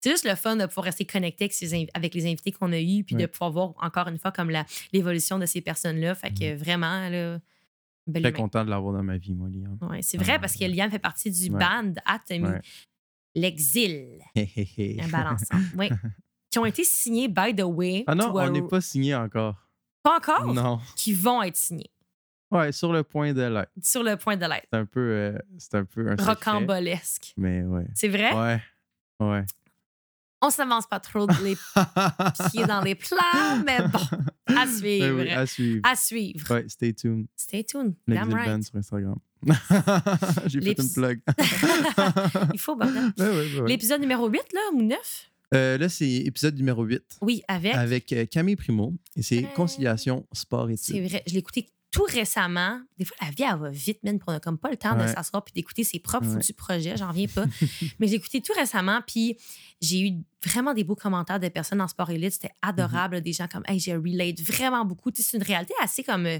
c'est 0.00 0.10
juste 0.10 0.24
le 0.28 0.34
fun 0.34 0.56
de 0.56 0.66
pouvoir 0.66 0.84
rester 0.86 1.04
connecté 1.04 1.48
avec, 1.94 2.14
les 2.14 2.26
invités 2.26 2.50
qu'on 2.52 2.72
a 2.72 2.80
eus, 2.80 3.04
puis 3.04 3.14
de 3.16 3.26
pouvoir 3.26 3.50
voir 3.52 3.74
encore 3.80 4.08
une 4.08 4.18
fois 4.18 4.32
comme 4.32 4.50
la- 4.50 4.66
l'évolution 4.92 5.38
de 5.38 5.46
ces 5.46 5.60
personnes-là. 5.60 6.14
Fait 6.14 6.32
que 6.32 6.56
vraiment, 6.56 7.08
là, 7.08 7.38
Très 8.10 8.20
humain. 8.20 8.32
content 8.32 8.64
de 8.64 8.70
l'avoir 8.70 8.92
dans 8.92 9.02
ma 9.02 9.16
vie, 9.16 9.32
moi, 9.34 9.48
Liam. 9.48 9.78
Ouais, 9.82 10.02
c'est 10.02 10.18
vrai 10.18 10.32
Ah, 10.36 10.38
parce 10.38 10.56
que. 10.56 10.64
Liam 10.64 10.90
fait 10.90 10.98
partie 10.98 11.30
du 11.30 11.48
band 11.50 11.92
Atomy. 12.04 12.58
L'Exil, 13.36 14.20
un 14.36 15.08
bal 15.08 15.26
ensemble. 15.28 15.64
Oui. 15.76 15.88
Qui 16.50 16.58
ont 16.60 16.66
été 16.66 16.84
signés, 16.84 17.26
by 17.28 17.54
the 17.56 17.62
way. 17.64 18.04
Ah 18.06 18.14
non, 18.14 18.32
on 18.34 18.50
n'est 18.50 18.62
pas 18.62 18.80
signé 18.80 19.14
encore. 19.14 19.56
Pas 20.04 20.18
encore? 20.18 20.52
Non. 20.54 20.80
Qui 20.96 21.12
vont 21.14 21.42
être 21.42 21.56
signés. 21.56 21.90
Ouais, 22.50 22.72
sur 22.72 22.92
le 22.92 23.02
point 23.02 23.32
de 23.32 23.42
l'être. 23.42 23.70
Sur 23.82 24.02
le 24.02 24.16
point 24.16 24.36
de 24.36 24.46
l'être. 24.46 24.66
C'est 24.72 24.78
un 24.78 24.86
peu, 24.86 25.00
euh, 25.00 25.38
c'est 25.58 25.74
un 25.74 25.84
peu 25.84 26.08
un 26.08 26.16
secret, 26.16 26.32
Rocambolesque. 26.34 27.34
Mais 27.36 27.62
ouais. 27.62 27.86
C'est 27.94 28.08
vrai? 28.08 28.32
Ouais. 28.32 28.60
Ouais. 29.20 29.44
On 30.42 30.50
s'avance 30.50 30.86
pas 30.86 31.00
trop 31.00 31.26
les 31.42 31.56
pieds 32.50 32.66
dans 32.66 32.82
les 32.82 32.94
plats, 32.94 33.56
mais 33.64 33.78
bon, 33.88 33.98
à 34.54 34.66
suivre. 34.66 35.06
Ben 35.06 35.20
oui, 35.22 35.30
à 35.30 35.46
suivre. 35.46 35.80
À 35.84 35.96
suivre. 35.96 36.54
Ouais, 36.54 36.68
stay 36.68 36.92
tuned. 36.92 37.26
Stay 37.34 37.64
tuned. 37.64 37.94
Damn 38.06 38.32
right. 38.32 38.46
Band 38.46 38.62
sur 38.62 38.76
Instagram. 38.76 39.16
J'ai 40.46 40.60
fait 40.60 40.78
une 40.78 40.92
plug. 40.92 41.20
Il 42.52 42.58
faut, 42.60 42.76
bordel. 42.76 43.12
Ouais, 43.18 43.24
ouais, 43.24 43.30
ouais, 43.54 43.60
ouais. 43.60 43.68
L'épisode 43.68 44.00
numéro 44.02 44.28
8, 44.28 44.38
là, 44.52 44.60
ou 44.74 44.82
9? 44.82 44.98
Euh, 45.54 45.78
là, 45.78 45.88
c'est 45.88 46.10
épisode 46.10 46.56
numéro 46.56 46.82
8 46.84 47.18
Oui, 47.22 47.42
avec. 47.48 47.74
avec 47.74 48.12
euh, 48.12 48.26
Camille 48.26 48.56
Primo 48.56 48.92
et 49.16 49.22
c'est 49.22 49.42
conciliation 49.54 50.26
sport 50.32 50.68
C'est 50.76 50.92
études. 50.96 51.08
vrai. 51.10 51.22
Je 51.26 51.32
l'ai 51.32 51.38
écouté 51.38 51.68
tout 51.94 52.02
récemment. 52.08 52.80
Des 52.98 53.04
fois, 53.04 53.16
la 53.20 53.30
vie, 53.30 53.44
elle 53.48 53.56
va 53.58 53.70
vite, 53.70 54.02
man, 54.02 54.18
pour 54.18 54.30
on 54.30 54.32
n'a 54.32 54.40
comme 54.40 54.58
pas 54.58 54.68
le 54.70 54.76
temps 54.76 54.96
de 54.96 55.06
s'asseoir 55.06 55.44
puis 55.44 55.52
d'écouter 55.54 55.84
ses 55.84 56.00
propres 56.00 56.26
Ouais. 56.26 56.32
foutus 56.34 56.56
projets. 56.56 56.96
J'en 56.96 57.08
reviens 57.08 57.28
pas. 57.28 57.44
Mais 58.00 58.08
j'ai 58.08 58.14
écouté 58.16 58.40
tout 58.40 58.52
récemment, 58.56 59.00
puis 59.06 59.36
j'ai 59.80 60.08
eu 60.08 60.12
vraiment 60.44 60.74
des 60.74 60.82
beaux 60.82 60.96
commentaires 60.96 61.38
de 61.38 61.48
personnes 61.48 61.80
en 61.80 61.86
sport 61.88 62.10
élite. 62.10 62.32
C'était 62.32 62.52
adorable. 62.62 63.20
Des 63.20 63.32
gens 63.32 63.46
comme, 63.46 63.62
hey, 63.68 63.78
j'ai 63.78 63.94
relate 63.94 64.40
vraiment 64.40 64.84
beaucoup. 64.84 65.10
C'est 65.14 65.36
une 65.36 65.42
réalité 65.44 65.74
assez 65.80 66.02
comme. 66.02 66.26
euh, 66.26 66.38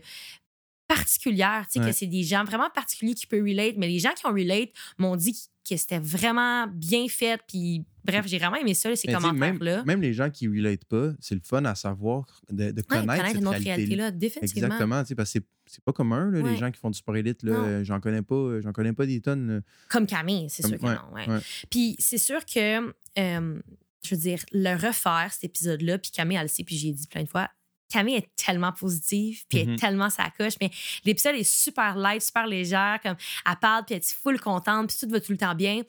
particulière, 0.87 1.65
tu 1.67 1.73
sais, 1.73 1.81
Ouais. 1.81 1.87
que 1.91 1.97
c'est 1.97 2.07
des 2.07 2.23
gens 2.25 2.45
vraiment 2.45 2.69
particuliers 2.69 3.15
qui 3.15 3.27
peuvent 3.27 3.43
relate, 3.43 3.77
mais 3.79 3.89
les 3.89 3.99
gens 3.99 4.13
qui 4.13 4.27
ont 4.27 4.33
relate 4.35 4.69
m'ont 4.99 5.17
dit 5.17 5.35
que 5.69 5.77
c'était 5.77 5.99
vraiment 5.99 6.67
bien 6.67 7.09
fait, 7.09 7.41
puis 7.49 7.85
bref, 8.05 8.27
j'ai 8.27 8.39
vraiment 8.39 8.57
aimé 8.57 8.75
ça, 8.75 8.91
ces 8.95 8.97
sais, 9.09 9.13
même, 9.13 9.21
commentaires-là. 9.21 9.83
même 9.85 10.01
les 10.03 10.13
gens 10.13 10.29
qui 10.31 10.47
ne 10.47 10.57
relate 10.57 10.85
pas, 10.85 11.13
c'est 11.21 11.35
le 11.35 11.41
fun 11.43 11.65
à 11.65 11.75
savoir 11.75 12.25
de, 12.51 12.71
de 12.71 12.83
Ouais, 12.83 12.83
connaître, 13.01 13.27
cette 13.33 13.65
réalité-là. 13.65 14.11
définitivement. 14.11 14.67
Exactement, 14.67 15.03
tu 15.03 15.09
sais, 15.09 15.15
parce 15.15 15.33
que 15.33 15.39
c'est- 15.67 15.81
pas 15.85 15.93
commun, 15.93 16.31
là, 16.31 16.41
Ouais. 16.41 16.51
les 16.53 16.57
gens 16.59 16.71
qui 16.71 16.79
font 16.79 16.91
du 16.91 16.99
sport 16.99 17.17
élite. 17.17 17.41
J'en 17.83 17.99
connais 18.01 18.23
pas, 18.23 18.35
euh, 18.35 18.61
j'en 18.63 18.73
connais 18.73 18.93
pas 18.93 19.07
des 19.07 19.21
tonnes. 19.21 19.49
là. 19.57 19.61
Comme 19.89 20.07
Camille, 20.07 20.49
c'est 20.51 20.67
sûr 20.67 20.79
que 20.79 20.85
ouais, 20.87 21.27
non. 21.27 21.41
Puis 21.71 21.97
c'est 21.99 22.19
sûr 22.19 22.45
que, 22.45 22.89
euh, 23.19 23.59
je 24.05 24.15
veux 24.15 24.21
dire, 24.21 24.41
le 24.53 24.75
refaire, 24.75 25.29
cet 25.33 25.45
épisode-là, 25.45 25.97
puis 25.99 26.11
Camille, 26.11 26.37
elle 26.37 26.43
le 26.43 26.49
sait, 26.49 26.63
puis 26.65 26.77
j'ai 26.77 26.93
dit 26.93 27.07
plein 27.07 27.23
de 27.23 27.29
fois, 27.29 27.49
Camille 27.91 28.17
est 28.17 28.29
tellement 28.37 28.73
positive, 28.73 29.45
puis 29.49 29.59
elle 29.61 29.71
est 29.71 29.77
tellement 29.77 30.11
sa 30.11 30.31
coche, 30.31 30.55
mais 30.61 30.71
l'épisode 31.05 31.37
est 31.37 31.45
super 31.45 31.97
light, 31.97 32.23
super 32.23 32.47
légère, 32.47 32.99
comme 33.03 33.17
elle 33.49 33.57
parle, 33.61 33.85
puis 33.85 33.95
elle 33.95 34.01
est 34.01 34.15
full 34.23 34.41
contente, 34.41 34.89
puis 34.89 34.97
tout 35.01 35.09
va 35.13 35.21
tout 35.21 35.33
le 35.33 35.39
temps 35.39 35.55
bien. 35.55 35.83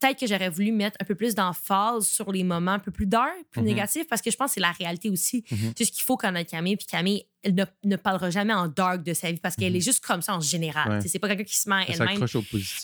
Peut-être 0.00 0.18
que 0.20 0.26
j'aurais 0.26 0.50
voulu 0.50 0.72
mettre 0.72 0.96
un 1.00 1.04
peu 1.04 1.14
plus 1.14 1.34
d'emphase 1.34 2.06
sur 2.06 2.30
les 2.32 2.44
moments 2.44 2.72
un 2.72 2.78
peu 2.78 2.90
plus 2.90 3.06
dark, 3.06 3.32
plus 3.50 3.60
Mhm. 3.62 3.66
négatifs, 3.68 4.06
parce 4.08 4.20
que 4.22 4.30
je 4.30 4.36
pense 4.36 4.50
que 4.50 4.54
c'est 4.54 4.60
la 4.60 4.72
réalité 4.72 5.08
aussi. 5.08 5.44
Mhm. 5.50 5.58
C'est 5.76 5.78
juste 5.78 5.94
qu'il 5.94 6.04
faut 6.04 6.16
connaître 6.16 6.50
Camille, 6.50 6.76
puis 6.76 6.86
Camille, 6.86 7.24
elle 7.46 7.54
ne, 7.54 7.64
ne 7.84 7.96
parlera 7.96 8.30
jamais 8.30 8.52
en 8.52 8.66
dark 8.66 9.04
de 9.04 9.14
sa 9.14 9.30
vie, 9.30 9.38
parce 9.38 9.54
qu'elle 9.56 9.70
Mhm. 9.72 9.76
est 9.76 9.80
juste 9.80 10.04
comme 10.04 10.20
ça 10.20 10.34
en 10.36 10.40
général. 10.40 11.00
Ouais. 11.00 11.08
C'est 11.08 11.18
pas 11.20 11.28
quelqu'un 11.28 11.44
qui 11.44 11.56
se 11.56 11.68
met 11.68 11.84
Elle 11.86 11.94
elle-même 11.94 12.26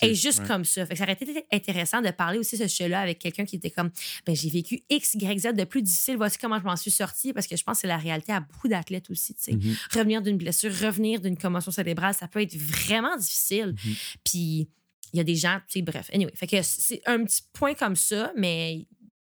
elle 0.01 0.09
est 0.09 0.15
juste 0.15 0.39
ouais. 0.39 0.47
comme 0.47 0.63
ça. 0.65 0.85
Fait 0.85 0.93
que 0.93 0.97
ça 0.97 1.03
aurait 1.03 1.13
été 1.13 1.45
intéressant 1.51 2.01
de 2.01 2.09
parler 2.11 2.39
aussi 2.39 2.57
de 2.57 2.63
ce 2.63 2.67
sujet-là 2.69 3.01
avec 3.01 3.19
quelqu'un 3.19 3.43
qui 3.45 3.57
était 3.57 3.69
comme 3.71 3.91
ben 4.25 4.35
j'ai 4.35 4.49
vécu 4.49 4.81
X, 4.89 5.15
Y, 5.15 5.39
Z 5.39 5.53
de 5.53 5.63
plus 5.65 5.81
difficile, 5.81 6.15
voici 6.17 6.37
comment 6.37 6.59
je 6.59 6.63
m'en 6.63 6.75
suis 6.77 6.91
sortie 6.91 7.33
parce 7.33 7.45
que 7.47 7.57
je 7.57 7.63
pense 7.63 7.77
que 7.77 7.81
c'est 7.81 7.87
la 7.87 7.97
réalité 7.97 8.31
à 8.31 8.39
beaucoup 8.39 8.67
d'athlètes 8.69 9.09
aussi. 9.09 9.35
Mhm. 9.51 9.75
Revenir 9.93 10.21
d'une 10.21 10.37
blessure, 10.37 10.71
revenir 10.71 11.19
d'une 11.19 11.37
commotion 11.37 11.71
cérébrale, 11.71 12.13
ça 12.13 12.27
peut 12.27 12.41
être 12.41 12.55
vraiment 12.55 13.17
difficile. 13.17 13.75
Mhm. 13.85 13.93
Puis 14.23 14.69
il 15.11 15.17
y 15.17 15.19
a 15.19 15.23
des 15.23 15.35
gens, 15.35 15.57
tu 15.67 15.73
sais, 15.79 15.81
bref. 15.81 16.09
Anyway, 16.13 16.31
fait 16.35 16.47
que 16.47 16.61
c'est 16.61 17.01
un 17.05 17.23
petit 17.25 17.41
point 17.53 17.73
comme 17.75 17.95
ça, 17.95 18.31
mais 18.37 18.87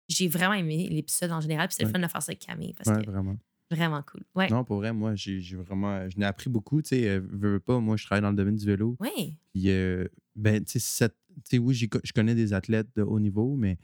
j'ai 0.09 0.27
vraiment 0.27 0.53
aimé 0.53 0.88
l'épisode 0.91 1.31
en 1.31 1.41
général. 1.41 1.67
Puis 1.69 1.77
c'est 1.79 1.83
le 1.86 1.89
fun 1.89 1.99
de 1.99 2.07
faire 2.07 2.21
ça 2.21 2.31
avec 2.31 2.45
Camille 2.45 2.73
parce 2.73 2.95
que 2.95 3.09
vraiment. 3.09 3.36
Vraiment 3.73 4.01
cool. 4.03 4.21
Ouais. 4.36 4.49
Non, 4.49 4.63
pour 4.63 4.77
vrai, 4.77 4.93
moi, 4.93 5.15
j'ai 5.15 5.39
vraiment. 5.55 6.09
Je 6.09 6.17
n'ai 6.17 6.25
appris 6.25 6.49
beaucoup. 6.49 6.81
Tu 6.81 6.89
sais, 6.89 7.07
euh, 7.09 7.19
veux, 7.21 7.53
veux 7.53 7.59
pas, 7.59 7.79
moi, 7.79 7.97
je 7.97 8.05
travaille 8.05 8.21
dans 8.21 8.29
le 8.31 8.36
domaine 8.36 8.55
du 8.55 8.65
vélo. 8.65 8.95
Oui. 8.99 9.38
Puis, 9.53 9.69
euh, 9.69 10.07
ben, 10.36 10.63
tu 10.63 10.79
sais, 10.79 11.09
oui, 11.57 11.73
je 11.75 12.13
connais 12.13 12.36
des 12.36 12.53
athlètes 12.53 12.88
de 12.95 13.01
haut 13.03 13.19
niveau, 13.19 13.55
mais 13.55 13.77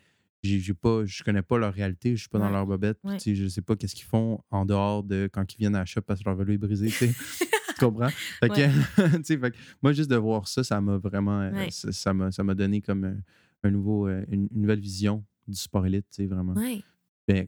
j'ai 0.43 0.73
pas, 0.73 1.05
je 1.05 1.23
connais 1.23 1.41
pas 1.41 1.57
leur 1.57 1.73
réalité, 1.73 2.15
je 2.15 2.21
suis 2.21 2.29
pas 2.29 2.39
dans 2.39 2.49
leur 2.49 2.65
bobette. 2.65 2.97
Ouais. 3.03 3.17
tu 3.17 3.31
sais, 3.31 3.35
Je 3.35 3.47
sais 3.47 3.61
pas 3.61 3.75
qu'est-ce 3.75 3.95
qu'ils 3.95 4.05
font 4.05 4.41
en 4.51 4.65
dehors 4.65 5.03
de 5.03 5.29
quand 5.31 5.53
ils 5.53 5.57
viennent 5.57 5.75
à 5.75 5.79
la 5.79 5.85
shop 5.85 6.01
parce 6.01 6.21
que 6.21 6.25
leur 6.25 6.35
vélo 6.35 6.53
est 6.53 6.57
brisé. 6.57 6.87
tu 6.87 6.93
sais. 6.93 7.13
tu 7.79 7.85
comprends? 7.85 8.09
Fait 8.39 8.49
que, 8.49 9.17
tu 9.17 9.23
sais, 9.23 9.37
fait 9.37 9.51
que 9.51 9.57
moi, 9.81 9.91
juste 9.93 10.09
de 10.09 10.15
voir 10.15 10.47
ça, 10.47 10.63
ça 10.63 10.79
m'a 10.79 10.97
vraiment. 10.97 11.41
euh, 11.41 11.67
ça 11.69 12.13
m'a 12.13 12.31
ça 12.31 12.43
m'a 12.43 12.55
donné 12.55 12.81
comme 12.81 13.03
un, 13.03 13.17
un 13.63 13.71
nouveau, 13.71 14.07
une, 14.07 14.47
une 14.53 14.61
nouvelle 14.61 14.79
vision 14.79 15.23
du 15.47 15.57
sport 15.57 15.85
élite, 15.85 16.05
tu 16.09 16.23
sais, 16.23 16.25
vraiment. 16.27 16.53
Oui. 16.55 16.83
Ben, 17.27 17.47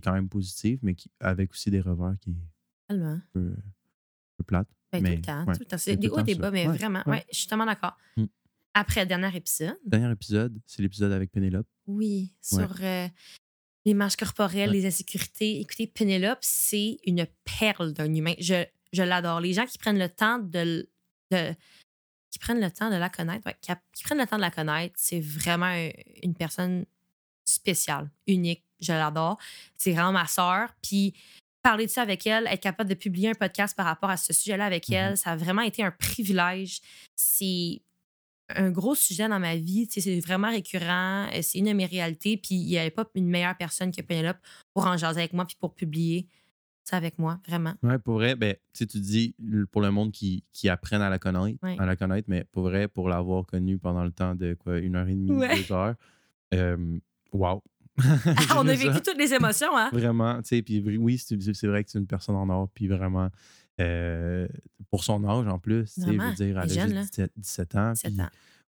qui 0.00 0.08
est 0.08 0.10
quand 0.10 0.12
même 0.12 0.28
positive, 0.28 0.78
mais 0.82 0.94
qui, 0.94 1.10
avec 1.20 1.50
aussi 1.52 1.70
des 1.70 1.80
revers 1.80 2.14
qui 2.20 2.30
est 2.30 2.92
un 2.94 3.22
peu, 3.32 3.40
un 3.40 3.62
peu 4.38 4.44
plate. 4.44 4.68
Ben, 4.92 5.02
Mais, 5.02 5.10
tout 5.10 5.16
le 5.16 5.22
temps. 5.22 5.44
ouais, 5.46 5.54
tout 5.54 5.60
le 5.60 5.66
temps. 5.66 5.78
c'est 5.78 5.96
des 5.96 6.08
hauts 6.08 6.22
des 6.22 6.34
bas, 6.36 6.50
mais 6.50 6.66
Ouais, 6.68 6.76
vraiment, 6.76 7.02
ouais. 7.06 7.24
je 7.32 7.38
suis 7.38 7.48
tellement 7.48 7.66
d'accord. 7.66 7.96
Mm. 8.16 8.24
Après 8.74 9.00
le 9.00 9.06
dernier 9.06 9.34
épisode, 9.36 9.76
Dernier 9.84 10.12
épisode, 10.12 10.60
c'est 10.66 10.82
l'épisode 10.82 11.12
avec 11.12 11.30
Pénélope. 11.32 11.66
Oui, 11.86 12.34
sur 12.42 12.70
euh, 12.82 13.08
l'image 13.84 14.16
corporelle, 14.16 14.70
Ouais. 14.70 14.76
les 14.76 14.86
insécurités. 14.86 15.60
Écoutez, 15.60 15.86
Penelope, 15.86 16.38
c'est 16.42 16.98
une 17.06 17.26
perle 17.58 17.92
d'un 17.94 18.12
humain. 18.14 18.34
Je, 18.38 18.64
je 18.92 19.02
l'adore. 19.02 19.40
Les 19.40 19.54
gens 19.54 19.64
qui 19.66 19.78
prennent 19.78 19.98
le 19.98 20.08
temps 20.10 20.38
de, 20.38 20.86
qui 22.30 22.38
prennent 22.38 22.60
le 22.60 22.70
temps 22.70 22.90
de 22.90 22.96
la 22.96 23.08
connaître, 23.08 23.46
ouais, 23.46 23.56
qui, 23.60 23.72
a- 23.72 23.80
qui 23.92 24.02
prennent 24.04 24.18
le 24.18 24.26
temps 24.26 24.36
de 24.36 24.42
la 24.42 24.50
connaître, 24.50 24.94
c'est 24.98 25.20
vraiment 25.20 25.66
un- 25.66 25.90
une 26.22 26.34
personne 26.34 26.84
spéciale, 27.46 28.10
unique. 28.26 28.62
Je 28.80 28.92
l'adore. 28.92 29.38
C'est 29.78 29.92
vraiment 29.92 30.12
ma 30.12 30.26
sœur. 30.26 30.68
Puis 30.82 31.14
parler 31.62 31.86
de 31.86 31.90
ça 31.90 32.02
avec 32.02 32.26
elle, 32.26 32.46
être 32.46 32.60
capable 32.60 32.90
de 32.90 32.94
publier 32.94 33.30
un 33.30 33.34
podcast 33.34 33.74
par 33.76 33.86
rapport 33.86 34.10
à 34.10 34.16
ce 34.18 34.32
sujet-là 34.32 34.66
avec 34.66 34.88
Mhm. 34.88 34.94
elle, 34.94 35.16
ça 35.16 35.30
a 35.32 35.36
vraiment 35.36 35.62
été 35.62 35.82
un 35.82 35.90
privilège. 35.90 36.80
C'est 37.14 37.80
un 38.50 38.70
gros 38.70 38.94
sujet 38.94 39.28
dans 39.28 39.40
ma 39.40 39.56
vie. 39.56 39.88
C'est 39.90 40.20
vraiment 40.20 40.50
récurrent. 40.50 41.26
euh, 41.32 41.40
C'est 41.42 41.58
une 41.58 41.64
de 41.66 41.72
mes 41.72 41.86
réalités. 41.86 42.36
Puis 42.36 42.54
il 42.54 42.66
n'y 42.66 42.78
avait 42.78 42.90
pas 42.90 43.04
une 43.14 43.26
meilleure 43.28 43.56
personne 43.56 43.90
que 43.90 44.02
Penelope 44.02 44.36
pour 44.74 44.86
en 44.86 44.96
jaser 44.96 45.20
avec 45.20 45.32
moi 45.32 45.44
puis 45.46 45.56
pour 45.58 45.74
publier 45.74 46.28
ça 46.84 46.96
avec 46.98 47.18
moi, 47.18 47.40
vraiment. 47.48 47.74
Ouais, 47.82 47.98
pour 47.98 48.14
vrai, 48.14 48.36
ben, 48.36 48.54
tu 48.54 48.60
sais, 48.74 48.86
tu 48.86 49.00
dis 49.00 49.34
pour 49.72 49.80
le 49.82 49.90
monde 49.90 50.12
qui, 50.12 50.44
qui 50.52 50.68
apprennent 50.68 51.02
à 51.02 51.10
la 51.10 51.18
connaître, 51.18 51.58
Ouais. 51.64 51.74
à 51.80 51.84
la 51.86 51.96
connaître, 51.96 52.28
mais 52.30 52.44
pour 52.44 52.62
vrai, 52.62 52.86
pour 52.86 53.08
l'avoir 53.08 53.44
connue 53.44 53.76
pendant 53.76 54.04
le 54.04 54.12
temps 54.12 54.36
de 54.36 54.54
quoi, 54.54 54.78
une 54.78 54.94
heure 54.94 55.08
et 55.08 55.14
demie, 55.14 55.32
Ouais. 55.32 55.56
deux 55.56 55.72
heures, 55.72 55.96
euh, 56.54 56.98
wow. 57.36 57.62
Ah, 58.26 58.56
on 58.58 58.68
a 58.68 58.74
vécu 58.74 59.00
toutes 59.02 59.16
les 59.18 59.32
émotions, 59.32 59.74
hein? 59.76 59.88
Vraiment, 59.92 60.42
tu 60.42 60.48
sais, 60.48 60.62
puis 60.62 60.80
oui, 60.98 61.16
c'est 61.18 61.66
vrai 61.66 61.82
que 61.84 61.90
c'est 61.90 61.98
une 61.98 62.06
personne 62.06 62.34
en 62.36 62.48
or, 62.50 62.68
puis 62.74 62.88
vraiment, 62.88 63.30
euh, 63.80 64.46
pour 64.90 65.02
son 65.04 65.24
âge 65.24 65.46
en 65.46 65.58
plus, 65.58 65.84
tu 65.94 66.00
sais, 66.02 66.06
je 66.12 66.18
veux 66.20 66.34
dire, 66.34 66.46
elle 66.48 66.58
a 66.58 66.64
elle 66.64 66.70
est 66.72 66.74
jeune, 66.74 66.92
là. 66.94 67.00
juste 67.02 67.14
17, 67.14 67.32
17 67.36 67.74
ans, 67.76 67.92
17 67.92 68.12
puis 68.12 68.22
ans. 68.22 68.28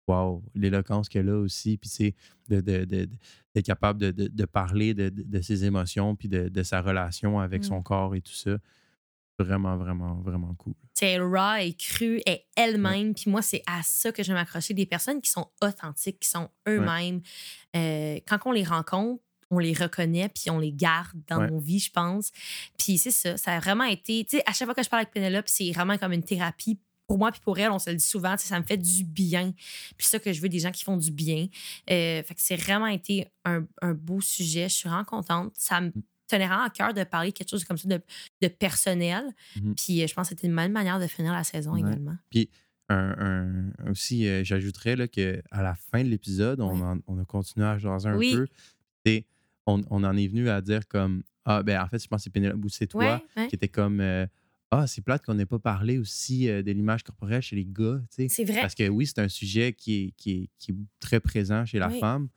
wow, 0.08 0.44
l'éloquence 0.54 1.10
qu'elle 1.10 1.30
a 1.30 1.38
aussi, 1.38 1.78
puis 1.78 1.90
c'est 1.90 2.14
de, 2.50 2.62
de, 2.62 2.86
de- 2.86 3.06
de- 3.06 3.10
d'être 3.56 3.66
capable 3.66 4.00
de, 4.00 4.12
de- 4.12 4.28
de 4.28 4.46
parler 4.46 4.94
de, 4.94 5.10
de- 5.10 5.24
de 5.24 5.42
ses 5.42 5.66
émotions, 5.66 6.16
puis 6.16 6.28
de, 6.28 6.48
de 6.50 6.64
sa 6.64 6.82
relation 6.82 7.40
avec 7.40 7.62
Mm. 7.62 7.66
son 7.66 7.82
corps 7.82 8.14
et 8.16 8.22
tout 8.22 8.34
ça. 8.34 8.58
Vraiment, 9.38 9.76
vraiment, 9.76 10.16
vraiment 10.22 10.54
cool. 10.56 10.74
C'est 10.94 11.18
raw 11.20 11.56
et 11.60 11.74
cru 11.74 12.22
et 12.26 12.46
elle-même. 12.56 13.14
Puis 13.14 13.30
moi, 13.30 13.42
c'est 13.42 13.62
à 13.68 13.82
ça 13.84 14.12
que 14.14 14.24
je 14.24 14.30
vais 14.30 14.34
m'accrocher. 14.40 14.74
Des 14.74 14.86
personnes 14.86 15.22
qui 15.22 15.30
sont 15.30 15.50
authentiques, 15.62 16.20
qui 16.22 16.30
sont 16.30 16.50
eux-mêmes. 16.68 17.22
Euh, 17.76 18.20
quand 18.28 18.38
on 18.46 18.52
les 18.54 18.64
rencontre, 18.64 19.22
on 19.52 19.60
les 19.60 19.74
reconnaît 19.74 20.30
puis 20.30 20.50
on 20.50 20.60
les 20.60 20.72
garde 20.72 21.18
dans 21.28 21.40
Ouais. 21.40 21.52
nos 21.52 21.60
vies, 21.60 21.80
je 21.80 21.92
pense. 21.92 22.32
Puis 22.78 22.98
c'est 22.98 23.12
ça. 23.12 23.36
Ça 23.38 23.52
a 23.56 23.60
vraiment 23.60 23.84
été. 23.84 24.24
Tu 24.24 24.38
sais, 24.38 24.44
à 24.46 24.54
chaque 24.54 24.68
fois 24.68 24.74
que 24.76 24.84
je 24.84 24.90
parle 24.90 25.02
avec 25.02 25.14
Penelope, 25.14 25.48
c'est 25.48 25.70
vraiment 25.72 25.98
comme 25.98 26.14
une 26.14 26.24
thérapie. 26.24 26.80
Pour 27.08 27.20
moi 27.20 27.32
puis 27.32 27.42
pour 27.42 27.60
elle, 27.60 27.70
on 27.70 27.78
se 27.78 27.92
le 27.92 27.98
dit 27.98 28.04
souvent, 28.04 28.36
ça 28.38 28.60
me 28.60 28.66
fait 28.66 28.78
du 28.78 29.04
bien. 29.04 29.54
Puis 29.98 30.08
ça 30.08 30.18
que 30.18 30.34
je 30.34 30.42
veux, 30.42 30.50
des 30.50 30.58
gens 30.60 30.72
qui 30.72 30.84
font 30.84 30.98
du 30.98 31.12
bien. 31.12 31.48
Euh, 31.92 32.24
fait 32.24 32.34
que 32.34 32.42
c'est 32.42 32.56
vraiment 32.56 32.88
été 32.88 33.28
un, 33.44 33.64
un 33.84 33.94
beau 33.94 34.22
sujet. 34.22 34.70
Je 34.70 34.74
suis 34.76 34.90
vraiment 34.90 35.04
contente. 35.04 35.52
Ça 35.56 35.82
me 35.82 35.92
vraiment 36.32 36.62
à 36.64 36.70
cœur 36.70 36.94
de 36.94 37.04
parler 37.04 37.32
de 37.32 37.36
quelque 37.36 37.50
chose 37.50 37.64
comme 37.64 37.78
ça 37.78 37.88
de, 37.88 38.02
de 38.42 38.48
personnel. 38.48 39.24
Mhm. 39.62 39.76
Puis 39.76 40.02
euh, 40.04 40.08
je 40.08 40.14
pense 40.14 40.30
que 40.30 40.36
c'était 40.36 40.48
une 40.48 40.56
bonne 40.56 40.72
manière 40.72 41.00
de 41.00 41.08
finir 41.08 41.34
la 41.34 41.44
saison 41.44 41.74
Ouais. 41.74 41.80
également. 41.82 42.16
Un, 42.88 43.16
un- 43.80 43.90
aussi, 43.92 44.28
euh, 44.28 44.44
j'ajouterais 44.44 44.96
là, 44.96 45.08
qu'à 45.08 45.42
la 45.52 45.74
fin 45.76 46.04
de 46.04 46.10
l'épisode, 46.10 46.62
on, 46.62 47.00
a 47.20 47.26
continué 47.26 47.66
à 47.66 47.80
jaser 47.80 48.10
un 48.10 48.16
Oui. 48.18 48.34
peu. 48.36 48.48
Et 49.06 49.26
on, 49.66 49.82
on 49.90 50.04
en 50.04 50.16
est 50.16 50.28
venu 50.28 50.50
à 50.50 50.62
dire 50.62 50.88
comme 50.88 51.24
Ah, 51.46 51.64
ben 51.64 51.82
en 51.82 51.88
fait, 51.88 52.02
je 52.04 52.08
pense 52.08 52.20
que 52.20 52.24
c'est 52.26 52.30
Pénélope 52.30 52.64
ou 52.64 52.70
c'est 52.70 52.86
toi 52.88 53.24
qui 53.50 53.56
était 53.56 53.68
comme 53.70 54.00
euh, 54.02 54.28
Ah, 54.70 54.86
c'est 54.86 55.02
plate 55.02 55.26
qu'on 55.26 55.34
n'ait 55.34 55.48
pas 55.48 55.58
parlé 55.58 55.98
aussi 55.98 56.48
euh, 56.48 56.62
de 56.62 56.72
l'image 56.72 57.04
corporelle 57.04 57.42
chez 57.42 57.56
les 57.56 57.66
gars. 57.66 58.00
C'est 58.10 58.28
vrai. 58.44 58.62
Parce 58.62 58.76
que 58.76 58.88
oui, 58.88 59.08
c'est 59.08 59.20
un 59.20 59.30
sujet 59.30 59.74
qui 59.74 60.04
est, 60.06 60.12
qui 60.18 60.32
est, 60.32 60.50
qui 60.60 60.72
est 60.72 60.76
très 61.00 61.20
présent 61.20 61.66
chez 61.66 61.80
la 61.80 61.90
femme, 61.90 62.28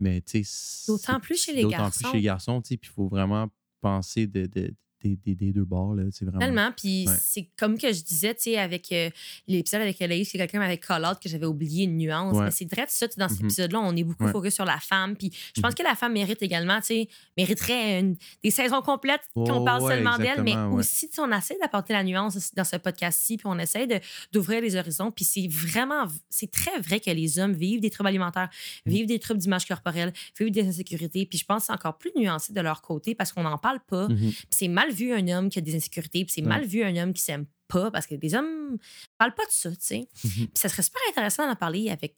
mais 0.00 0.20
tu 0.20 0.44
sais. 0.44 0.86
D'autant 0.92 1.20
plus 1.20 1.40
chez 1.42 1.52
les 1.54 1.62
D'autant 1.62 1.78
garçons. 1.78 2.00
plus 2.00 2.10
chez 2.10 2.16
les 2.18 2.22
garçons, 2.22 2.62
tu 2.62 2.68
sais. 2.68 2.76
Puis 2.76 2.90
il 2.90 2.94
faut 2.94 3.08
vraiment 3.08 3.48
penser 3.80 4.26
de, 4.26 4.46
de- 4.46 4.74
des, 5.08 5.16
des- 5.24 5.34
des 5.34 5.52
deux 5.52 5.64
bords. 5.64 5.94
Là, 5.94 6.04
c'est 6.10 6.24
vraiment. 6.24 6.40
Tellement. 6.40 6.72
Puis 6.76 7.06
Ouais. 7.06 7.14
c'est 7.20 7.48
comme 7.56 7.78
que 7.78 7.92
je 7.92 8.02
disais, 8.02 8.34
tu 8.34 8.42
sais, 8.42 8.58
avec 8.58 8.90
euh, 8.92 9.10
l'épisode 9.46 9.80
avec 9.82 10.00
Elaïs, 10.00 10.30
que 10.30 10.38
quelqu'un 10.38 10.58
m'avait 10.58 10.78
call 10.78 11.04
out 11.04 11.18
que 11.22 11.28
j'avais 11.28 11.46
oublié 11.46 11.84
une 11.84 11.96
nuance. 11.96 12.36
Ouais. 12.36 12.44
Mais 12.46 12.50
c'est 12.50 12.70
vrai, 12.72 12.84
ça, 12.88 13.06
dans 13.16 13.28
cet 13.28 13.40
Mhm. 13.40 13.46
épisode-là, 13.46 13.80
on 13.80 13.94
est 13.96 14.04
beaucoup 14.04 14.24
Ouais. 14.24 14.32
focus 14.32 14.54
sur 14.54 14.64
la 14.64 14.78
femme. 14.78 15.16
Puis 15.16 15.32
je 15.54 15.60
pense 15.60 15.70
Mhm. 15.72 15.76
que 15.76 15.82
la 15.82 15.94
femme 15.94 16.12
mérite 16.12 16.42
également, 16.42 16.78
tu 16.80 16.86
sais, 16.86 17.08
mériterait 17.36 18.00
une- 18.00 18.16
des 18.42 18.50
saisons 18.50 18.82
complètes 18.82 19.22
qu'on 19.34 19.44
Oh, 19.60 19.64
parle 19.64 19.82
ouais, 19.82 19.94
seulement 19.94 20.16
d'elle, 20.18 20.42
mais 20.42 20.56
aussi, 20.56 21.08
on 21.18 21.30
essaie 21.32 21.56
d'apporter 21.60 21.92
la 21.92 22.02
nuance 22.04 22.52
dans 22.54 22.64
ce 22.64 22.76
podcast-ci, 22.76 23.36
puis 23.36 23.46
on 23.46 23.58
essaie 23.58 23.86
d'ouvrir 24.32 24.60
les 24.60 24.76
horizons. 24.76 25.10
Puis 25.10 25.24
c'est 25.24 25.46
vraiment, 25.48 26.04
c'est 26.30 26.50
très 26.50 26.78
vrai 26.80 27.00
que 27.00 27.10
les 27.10 27.38
hommes 27.38 27.52
vivent 27.54 27.80
des 27.80 27.90
troubles 27.90 28.08
alimentaires, 28.08 28.48
Mhm. 28.86 28.92
vivent 28.92 29.06
des 29.06 29.18
troubles 29.18 29.40
d'image 29.40 29.66
corporelle, 29.66 30.12
vivent 30.38 30.50
des 30.50 30.66
insécurités. 30.66 31.26
Puis 31.26 31.38
je 31.38 31.44
pense 31.44 31.62
que 31.62 31.66
c'est 31.66 31.72
encore 31.72 31.98
plus 31.98 32.10
nuancé 32.16 32.52
de 32.52 32.60
leur 32.60 32.82
côté 32.82 33.14
parce 33.14 33.32
qu'on 33.32 33.42
n'en 33.42 33.58
parle 33.58 33.80
pas. 33.86 34.06
Puis 34.08 34.36
c'est 34.50 34.68
mal 34.68 34.90
vu 34.96 35.12
un 35.12 35.26
homme 35.28 35.48
qui 35.50 35.58
a 35.58 35.62
des 35.62 35.76
insécurités, 35.76 36.24
puis 36.24 36.32
c'est 36.34 36.42
Ouais. 36.42 36.48
mal 36.48 36.64
vu 36.64 36.82
un 36.82 36.96
homme 36.96 37.12
qui 37.12 37.22
s'aime 37.22 37.46
pas 37.68 37.90
parce 37.90 38.06
que 38.06 38.14
les 38.14 38.34
hommes 38.34 38.78
parlent 39.18 39.34
pas 39.34 39.44
de 39.44 39.50
ça, 39.50 39.70
tu 39.70 39.76
sais. 39.80 40.08
Mhm. 40.24 40.30
Puis 40.30 40.50
ça 40.54 40.68
serait 40.68 40.82
super 40.82 41.00
intéressant 41.10 41.46
d'en 41.46 41.56
parler 41.56 41.90
avec 41.90 42.16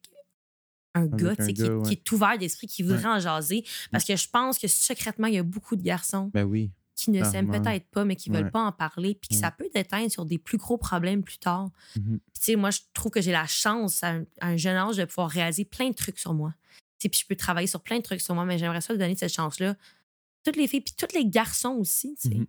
un 0.94 1.02
Avec 1.02 1.14
gars, 1.16 1.34
un 1.38 1.46
qui, 1.46 1.52
gars, 1.54 1.68
ouais. 1.74 1.82
qui 1.88 1.92
est 1.94 2.12
ouvert 2.12 2.38
d'esprit, 2.38 2.66
qui 2.66 2.82
voudrait 2.82 3.04
Ouais. 3.04 3.06
en 3.16 3.20
jaser. 3.20 3.64
Parce 3.92 4.04
que 4.04 4.16
je 4.16 4.28
pense 4.28 4.58
que 4.58 4.68
secrètement, 4.68 5.26
il 5.26 5.34
y 5.34 5.38
a 5.38 5.42
beaucoup 5.42 5.76
de 5.76 5.82
garçons 5.82 6.30
Ben 6.34 6.44
oui. 6.44 6.70
qui 6.96 7.10
ne 7.10 7.22
s'aiment 7.24 7.50
peut-être 7.50 7.86
pas, 7.90 8.04
mais 8.04 8.16
qui 8.16 8.30
veulent 8.30 8.50
pas 8.50 8.62
en 8.64 8.72
parler, 8.72 9.14
puis 9.14 9.28
que 9.28 9.34
ça 9.36 9.50
peut 9.50 9.68
déteindre 9.74 10.10
sur 10.10 10.24
des 10.24 10.38
plus 10.38 10.58
gros 10.58 10.76
problèmes 10.78 11.22
plus 11.22 11.38
tard. 11.38 11.70
Mhm. 11.96 12.18
Tu 12.34 12.40
sais, 12.40 12.56
moi, 12.56 12.70
je 12.70 12.80
trouve 12.94 13.12
que 13.12 13.20
j'ai 13.20 13.32
la 13.32 13.46
chance 13.46 14.02
à 14.02 14.08
un, 14.10 14.24
à 14.40 14.48
un 14.48 14.56
jeune 14.56 14.76
âge 14.76 14.96
de 14.96 15.04
pouvoir 15.04 15.30
réaliser 15.30 15.64
plein 15.64 15.88
de 15.90 15.94
trucs 15.94 16.18
sur 16.18 16.34
moi. 16.34 16.52
Tu 16.98 17.04
sais, 17.04 17.08
puis 17.10 17.20
je 17.20 17.26
peux 17.26 17.36
travailler 17.36 17.68
sur 17.68 17.80
plein 17.80 17.98
de 17.98 18.02
trucs 18.02 18.20
sur 18.20 18.34
moi, 18.34 18.44
mais 18.44 18.58
j'aimerais 18.58 18.80
ça 18.80 18.96
donner 18.96 19.14
cette 19.14 19.32
chance-là. 19.32 19.76
Toutes 20.48 20.56
les 20.56 20.66
filles, 20.68 20.80
puis 20.80 20.94
tous 20.96 21.14
les 21.14 21.26
garçons 21.26 21.74
aussi, 21.78 22.16
tu 22.20 22.28
sais. 22.30 22.34
Mhm. 22.36 22.46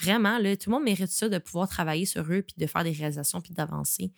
Vraiment, 0.00 0.38
là, 0.38 0.56
tout 0.56 0.70
le 0.70 0.76
monde 0.76 0.84
mérite 0.84 1.10
ça, 1.10 1.28
de 1.28 1.36
pouvoir 1.38 1.68
travailler 1.68 2.06
sur 2.06 2.22
eux, 2.32 2.40
puis 2.42 2.54
de 2.56 2.66
faire 2.66 2.82
des 2.82 2.92
réalisations, 2.92 3.40
puis 3.42 3.52
d'avancer. 3.52 4.10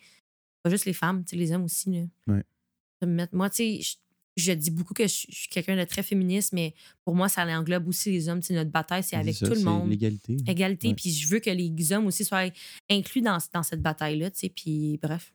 Pas 0.63 0.69
juste 0.69 0.85
les 0.85 0.93
femmes, 0.93 1.23
tu 1.25 1.31
sais, 1.31 1.35
les 1.35 1.51
hommes 1.51 1.65
aussi, 1.65 1.91
là. 1.91 2.03
Ouais. 2.27 3.27
Moi, 3.33 3.49
tu 3.49 3.55
sais, 3.57 3.81
je, 3.81 3.95
je 4.37 4.51
dis 4.53 4.71
beaucoup 4.71 4.93
que 4.93 5.03
je, 5.03 5.13
suis- 5.13 5.27
je 5.31 5.37
suis 5.41 5.49
quelqu'un 5.49 5.75
de 5.75 5.83
très 5.83 6.01
féministe, 6.01 6.53
mais 6.53 6.73
pour 7.03 7.13
moi, 7.13 7.27
ça 7.27 7.45
englobe 7.45 7.87
aussi 7.89 8.09
les 8.11 8.29
hommes. 8.29 8.39
Tu 8.39 8.47
sais, 8.47 8.53
notre 8.53 8.71
bataille, 8.71 9.03
c'est 9.03 9.17
avec 9.17 9.35
ça, 9.35 9.47
tout 9.47 9.53
le 9.53 9.61
monde 9.61 9.89
L'égalité. 9.89 10.37
égalité. 10.47 10.87
Ouais. 10.89 10.93
Puis 10.95 11.11
je 11.11 11.27
veux 11.27 11.39
que 11.39 11.49
les 11.49 11.91
hommes 11.91 12.05
aussi 12.07 12.23
soient 12.23 12.49
inclus 12.89 13.21
dans, 13.21 13.37
dans 13.53 13.63
cette 13.63 13.81
bataille-là, 13.81 14.31
tu 14.31 14.39
sais. 14.39 14.49
Puis 14.49 14.97
bref, 15.03 15.33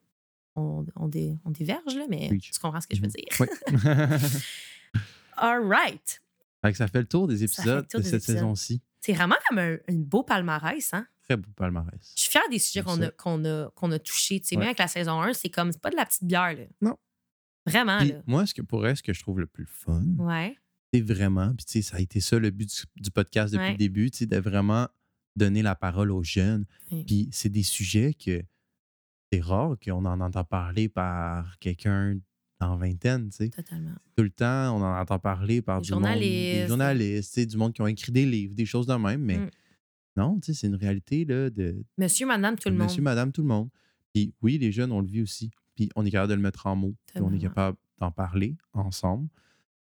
on, 0.57 0.85
on, 0.97 1.07
dé- 1.07 1.37
on 1.45 1.51
diverge, 1.51 1.95
là, 1.95 2.07
mais 2.09 2.31
tu 2.39 2.51
comprends 2.61 2.81
ce 2.81 2.87
que 2.87 2.97
je 2.97 3.03
veux 3.03 3.09
Mhm. 3.09 3.13
dire. 3.13 3.41
Ouais. 3.41 4.19
All 5.37 5.61
right. 5.65 6.21
Fait 6.63 6.73
que 6.73 6.79
ça 6.79 6.89
fait 6.89 7.01
le 7.01 7.07
tour 7.07 7.27
des 7.29 7.43
épisodes 7.45 7.87
tour 7.89 8.01
de 8.01 8.05
des 8.05 8.11
cette 8.11 8.23
saison-ci. 8.23 8.83
C'est 9.01 9.13
vraiment 9.15 9.37
comme 9.49 9.59
un, 9.59 9.75
un 9.89 9.95
beau 9.95 10.23
palmarès, 10.23 10.93
hein? 10.93 11.07
Très 11.25 11.37
beau 11.37 11.49
palmarès. 11.57 12.13
Je 12.17 12.21
suis 12.23 12.31
fière 12.31 12.43
des 12.51 12.59
sujets 12.59 12.83
qu'on 12.83 13.01
a, 13.03 13.11
qu'on 13.11 13.45
a, 13.45 13.95
a 13.95 13.99
touchés. 13.99 14.41
Tu 14.41 14.49
sais, 14.49 14.57
Ouais. 14.57 14.61
même 14.61 14.69
avec 14.69 14.79
la 14.79 14.89
saison 14.89 15.21
1, 15.23 15.33
c'est 15.33 15.49
comme, 15.49 15.73
c'est 15.73 15.81
pas 15.81 15.91
de 15.91 15.97
la 15.97 16.05
petite 16.05 16.25
bière, 16.25 16.53
là. 16.55 16.65
Non. 16.83 16.97
Vraiment, 17.67 17.99
Puis 17.99 18.09
là. 18.13 18.23
moi, 18.27 18.47
ce 18.47 18.55
que 18.55 18.63
pour 18.63 18.87
elle, 18.87 18.97
ce 18.97 19.03
que 19.03 19.13
je 19.13 19.21
trouve 19.23 19.39
le 19.41 19.47
plus 19.47 19.67
fun, 19.67 20.03
Ouais. 20.19 20.57
c'est 20.93 21.01
vraiment, 21.03 21.55
puis 21.55 21.65
tu 21.65 21.73
sais, 21.73 21.83
ça 21.83 21.97
a 21.97 22.01
été 22.01 22.21
ça 22.21 22.39
le 22.39 22.51
but 22.51 22.69
du, 22.69 23.03
du 23.03 23.11
podcast 23.11 23.53
depuis 23.53 23.65
Ouais. 23.67 23.73
le 23.73 23.79
début, 23.79 24.11
tu 24.11 24.19
sais, 24.19 24.27
de 24.27 24.37
vraiment 24.39 24.89
donner 25.37 25.63
la 25.63 25.75
parole 25.75 26.11
aux 26.11 26.25
jeunes. 26.25 26.67
Puis 27.07 27.29
c'est 27.33 27.49
des 27.49 27.63
sujets 27.63 28.13
que 28.15 28.43
c'est 29.33 29.41
rare 29.41 29.77
qu'on 29.83 30.05
en 30.05 30.21
entend 30.21 30.45
parler 30.45 30.89
par 30.89 31.59
quelqu'un 31.59 32.19
en 32.63 32.77
vingtaine, 32.77 33.31
tu 33.31 33.37
sais. 33.37 33.49
Totalement. 33.51 33.95
Tout 34.17 34.23
le 34.23 34.31
temps, 34.31 34.77
on 34.77 34.83
en 34.83 35.01
entend 35.01 35.19
parler 35.19 35.63
par 35.63 35.81
Des 35.81 35.87
du 35.87 35.93
monde, 35.95 36.03
des 36.03 36.09
journalistes. 36.09 36.69
journalistes, 36.69 37.41
du 37.41 37.57
monde 37.57 37.73
qui 37.73 37.83
ont 37.83 37.87
écrit 37.87 38.13
des 38.13 38.27
livres, 38.27 38.55
des 38.55 38.67
choses 38.67 38.87
de 38.87 38.95
même, 38.95 39.23
mais 39.23 39.39
Mm. 39.39 39.51
non, 40.17 40.41
tu 40.41 40.47
sais, 40.53 40.61
c'est 40.61 40.67
une 40.67 40.75
réalité 40.77 41.25
là, 41.25 41.51
de, 41.51 41.83
Monsieur, 41.99 42.27
madame, 42.27 42.57
tout 42.57 42.69
le 42.69 42.75
monde. 42.77 42.85
monsieur, 42.89 43.03
madame, 43.03 43.33
tout 43.33 43.43
le 43.43 43.49
monde. 43.49 43.69
Puis 44.13 44.35
oui, 44.43 44.59
les 44.59 44.73
jeunes, 44.73 44.93
on 44.93 45.01
le 45.01 45.07
vit 45.07 45.23
aussi. 45.23 45.51
Puis 45.77 45.89
on 45.97 46.05
est 46.05 46.11
capable 46.11 46.31
de 46.31 46.35
le 46.35 46.43
mettre 46.43 46.67
en 46.67 46.77
mots. 46.77 46.95
Puis 47.07 47.23
on 47.23 47.33
est 47.33 47.39
capable 47.39 47.77
d'en 47.99 48.11
parler 48.11 48.57
ensemble, 48.73 49.29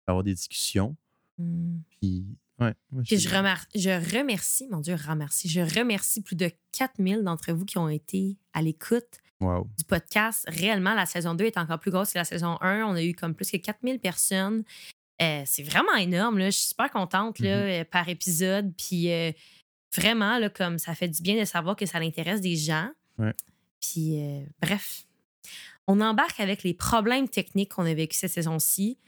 d'avoir 0.07 0.25
des 0.25 0.35
discussions. 0.35 0.97
Mm. 1.39 1.79
Puis, 2.01 2.27
ouais. 2.61 2.75
moi, 2.91 3.03
Puis 3.05 3.17
c'est- 3.17 3.29
je, 3.29 3.29
remar- 3.35 3.67
je 3.75 3.91
remercie, 4.19 4.67
mon 4.71 4.81
Dieu, 4.81 4.95
remercie, 4.95 5.49
je 5.49 5.61
remercie 5.61 6.23
plus 6.23 6.37
de 6.37 6.51
4000 6.73 7.23
d'entre 7.23 7.53
vous 7.53 7.65
qui 7.65 7.79
ont 7.79 7.89
été 7.89 8.37
à 8.53 8.63
l'écoute 8.63 9.19
Wow. 9.41 9.69
du 9.77 9.85
podcast. 9.85 10.45
Réellement, 10.49 10.95
la 10.95 11.07
saison 11.07 11.35
2 11.35 11.45
est 11.45 11.59
encore 11.59 11.79
plus 11.79 11.91
grosse 11.91 12.13
que 12.13 12.19
la 12.19 12.25
saison 12.25 12.57
1. 12.61 12.85
On 12.85 12.95
a 12.95 13.03
eu 13.03 13.15
comme 13.15 13.35
plus 13.35 13.51
que 13.51 13.57
4000 13.57 13.99
personnes. 13.99 14.65
Euh, 15.21 15.43
c'est 15.47 15.63
vraiment 15.63 15.95
énorme. 15.97 16.39
Là. 16.39 16.47
Je 16.47 16.57
suis 16.57 16.69
super 16.69 16.91
contente 16.91 17.39
là, 17.41 17.57
Mhm. 17.59 17.63
euh, 17.83 17.85
par 17.85 18.09
épisode. 18.09 18.73
Puis 18.77 19.13
euh, 19.13 19.33
vraiment, 19.97 20.39
là, 20.39 20.49
comme 20.51 20.79
ça 20.79 20.95
fait 20.95 21.09
du 21.09 21.21
bien 21.23 21.39
de 21.39 21.45
savoir 21.45 21.77
que 21.77 21.85
ça 21.87 21.99
intéresse 21.99 22.41
des 22.41 22.57
gens. 22.57 22.89
Ouais. 23.19 23.33
Puis 23.81 24.21
euh, 24.21 24.45
bref, 24.63 25.03
on 25.87 26.01
embarque 26.01 26.41
avec 26.41 26.63
les 26.63 26.73
problèmes 26.75 27.29
techniques 27.29 27.73
qu'on 27.75 27.85
a 27.87 27.93
vécu 27.95 28.17
cette 28.17 28.33
saison-ci. 28.33 28.99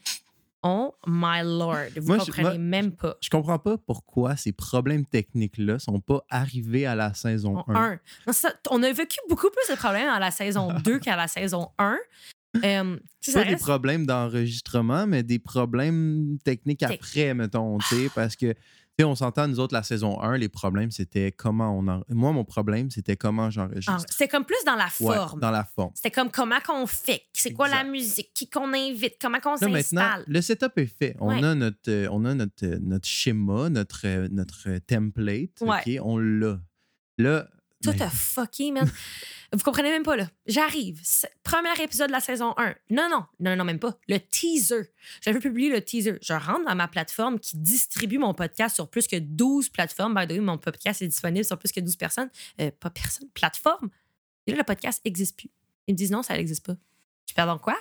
Oh 0.68 0.94
my 1.06 1.42
lord, 1.44 1.76
vous 1.96 2.06
Moi, 2.08 2.18
je- 2.18 2.24
comprenez 2.24 2.48
moi, 2.48 2.58
même 2.58 2.92
pas. 2.92 3.16
Je 3.22 3.30
comprends 3.30 3.58
pas 3.58 3.78
pourquoi 3.78 4.36
ces 4.36 4.52
problèmes 4.52 5.06
techniques-là 5.06 5.78
sont 5.78 6.00
pas 6.00 6.24
arrivés 6.28 6.86
à 6.86 6.94
la 6.96 7.14
saison 7.14 7.62
1. 7.68 7.74
Un. 7.74 7.90
Non, 7.92 7.98
c'est 8.28 8.32
ça. 8.48 8.52
on 8.70 8.82
a 8.82 8.92
vécu 8.92 9.18
beaucoup 9.28 9.48
plus 9.50 9.72
de 9.72 9.78
problèmes 9.78 10.08
à 10.08 10.18
la 10.18 10.30
saison 10.30 10.68
2 10.84 10.98
qu'à 10.98 11.14
la 11.16 11.28
saison 11.28 11.68
1. 11.78 11.96
Euh, 12.64 12.96
tu 13.20 13.30
sais, 13.30 13.32
ça 13.32 13.44
Pas 13.44 13.50
des 13.50 13.56
problèmes 13.56 14.06
d'enregistrement, 14.06 15.06
mais 15.06 15.22
des 15.22 15.38
problèmes 15.38 16.38
techniques 16.42 16.80
Tec- 16.80 16.94
après, 16.94 17.34
mettons, 17.34 17.78
parce 18.14 18.34
que, 18.34 18.54
sais, 18.98 19.04
on 19.04 19.14
s'entend, 19.14 19.46
nous 19.48 19.60
autres, 19.60 19.74
la 19.74 19.82
saison 19.82 20.20
1, 20.20 20.38
les 20.38 20.48
problèmes, 20.48 20.90
c'était 20.90 21.30
comment 21.32 21.76
on 21.78 21.86
en... 21.88 22.02
Moi, 22.08 22.32
mon 22.32 22.44
problème, 22.44 22.90
c'était 22.90 23.16
comment 23.16 23.50
j'enregistre. 23.50 23.92
Ah, 23.94 24.02
C'était 24.08 24.28
comme 24.28 24.44
plus 24.44 24.56
dans 24.64 24.74
la 24.76 24.86
Ouais, 25.00 25.16
forme. 25.16 25.40
dans 25.40 25.50
la 25.50 25.64
forme. 25.64 25.90
C'était 25.94 26.10
comme 26.10 26.30
comment 26.30 26.60
qu'on 26.66 26.86
fait, 26.86 27.22
c'est 27.34 27.52
quoi 27.52 27.68
la 27.68 27.84
musique, 27.84 28.30
qui 28.34 28.48
qu'on 28.48 28.72
invite, 28.72 29.16
comment 29.20 29.38
qu'on 29.40 29.50
maintenant, 29.52 29.74
s'installe. 29.76 30.24
le 30.26 30.40
setup 30.40 30.72
est 30.78 30.86
fait. 30.86 31.14
On 31.20 31.28
Ouais. 31.28 31.44
a 31.44 31.54
notre, 31.54 31.90
euh, 31.90 32.08
on 32.10 32.24
a 32.24 32.34
notre, 32.34 32.64
euh, 32.64 32.78
notre 32.80 33.06
schéma, 33.06 33.68
notre, 33.68 34.06
euh, 34.06 34.28
notre 34.30 34.78
template. 34.86 35.60
Ouais. 35.60 35.98
OK? 35.98 36.02
On 36.02 36.16
l'a. 36.18 36.58
Là, 37.18 37.48
Tout 37.82 37.90
a 38.00 38.08
fucké, 38.08 38.72
man. 38.72 38.90
Vous 39.52 39.62
comprenez 39.62 39.90
même 39.90 40.02
pas, 40.02 40.16
là. 40.16 40.28
J'arrive. 40.46 41.00
Premier 41.42 41.80
épisode 41.82 42.08
de 42.08 42.12
la 42.12 42.20
saison 42.20 42.54
1. 42.56 42.74
Non, 42.90 43.08
non, 43.10 43.24
non, 43.40 43.56
non, 43.56 43.64
même 43.64 43.78
pas. 43.78 43.98
Le 44.08 44.18
teaser. 44.18 44.90
J'avais 45.20 45.38
publié 45.38 45.70
le 45.70 45.80
teaser. 45.80 46.18
Je 46.20 46.32
rentre 46.32 46.64
dans 46.64 46.74
ma 46.74 46.88
plateforme 46.88 47.38
qui 47.38 47.56
distribue 47.56 48.18
mon 48.18 48.34
podcast 48.34 48.74
sur 48.74 48.88
plus 48.88 49.06
que 49.06 49.16
12 49.16 49.68
plateformes. 49.68 50.14
By 50.14 50.26
the 50.26 50.32
way, 50.32 50.40
mon 50.40 50.58
podcast 50.58 51.02
est 51.02 51.08
disponible 51.08 51.44
sur 51.44 51.58
plus 51.58 51.72
que 51.72 51.80
12 51.80 51.96
personnes. 51.96 52.30
Euh, 52.60 52.70
pas 52.78 52.90
personnes, 52.90 53.28
plateformes. 53.34 53.90
Et 54.46 54.52
là, 54.52 54.58
le 54.58 54.64
podcast 54.64 55.00
n'existe 55.04 55.36
plus. 55.38 55.50
Ils 55.86 55.92
me 55.92 55.96
disent 55.96 56.10
non, 56.10 56.22
ça 56.22 56.34
n'existe 56.36 56.66
pas. 56.66 56.76
Je 57.28 57.34
perds 57.34 57.46
donc 57.46 57.60
quoi? 57.62 57.76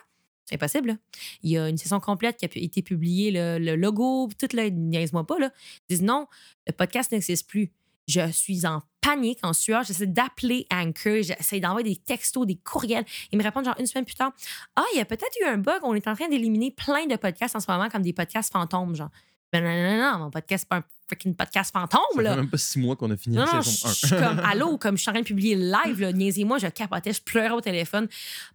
C'est 0.45 0.55
impossible. 0.55 0.89
là. 0.89 0.97
Il 1.41 1.51
y 1.51 1.57
a 1.57 1.68
une 1.68 1.78
saison 1.78 1.99
complète 1.99 2.38
qui 2.38 2.45
a 2.45 2.49
été 2.53 2.84
publiée, 2.84 3.32
le, 3.32 3.57
le 3.57 3.76
logo, 3.76 4.30
tout 4.38 4.55
là, 4.55 4.70
niaise-moi 4.70 5.26
pas. 5.26 5.39
Là. 5.39 5.51
Ils 5.89 5.95
disent 5.95 6.03
non, 6.03 6.28
le 6.68 6.74
podcast 6.74 7.11
n'existe 7.11 7.47
plus. 7.49 7.72
Je 8.08 8.32
suis 8.32 8.66
en 8.66 8.82
panique, 9.01 9.39
en 9.43 9.53
sueur. 9.53 9.84
J'essaie 9.84 10.08
d'appeler 10.08 10.68
Anchor. 10.72 11.22
J'essaie 11.24 11.60
d'envoyer 11.60 11.89
des 11.89 11.95
textos, 11.95 12.45
des 12.45 12.56
courriels. 12.58 13.06
Ils 13.32 13.38
me 13.38 13.43
répondent 13.43 13.66
genre 13.66 13.76
une 13.80 13.86
semaine 13.88 14.06
plus 14.06 14.16
tard. 14.16 14.32
Ah, 14.76 14.84
il 14.93 14.97
y 14.97 15.01
a 15.01 15.06
peut-être 15.06 15.36
eu 15.41 15.45
un 15.45 15.58
bug. 15.58 15.80
On 15.84 15.93
est 15.95 16.08
en 16.08 16.16
train 16.16 16.28
d'éliminer 16.28 16.72
plein 16.72 17.06
de 17.06 17.16
podcasts 17.16 17.56
en 17.56 17.60
ce 17.60 17.72
moment, 17.72 17.89
comme 17.89 18.01
des 18.03 18.14
podcasts 18.14 18.51
fantômes, 18.51 18.95
genre. 18.95 19.10
Mais 19.53 19.62
non, 19.62 19.68
non, 19.70 19.97
non, 19.97 20.12
non, 20.12 20.26
mon 20.26 20.32
podcast, 20.32 20.64
c'est 20.64 20.70
pas 20.70 20.78
un 20.78 20.84
freaking 21.08 21.36
podcast 21.36 21.72
fantôme, 21.72 22.01
ça 22.16 22.22
là. 22.22 22.30
fait 22.32 22.36
même 22.38 22.49
pas 22.49 22.58
six 22.58 22.80
mois 22.80 22.95
qu'on 22.95 23.12
a 23.12 23.16
fini 23.16 23.38
Non, 23.38 23.45
la 23.45 23.62
saison 23.62 23.88
1. 23.88 23.91
je 23.91 23.95
suis 24.08 24.10
comme, 24.16 24.39
allô, 24.45 24.78
comme 24.78 24.97
je 24.97 25.01
suis 25.03 25.10
en 25.10 25.14
train 25.14 25.22
de 25.22 25.26
publier 25.28 25.56
live, 25.56 26.01
là, 26.01 26.12
niaisez-moi, 26.12 26.58
je 26.58 26.68
capotais, 26.68 27.14
je 27.14 27.22
pleurais 27.22 27.51
au 27.51 27.62
téléphone. 27.62 28.08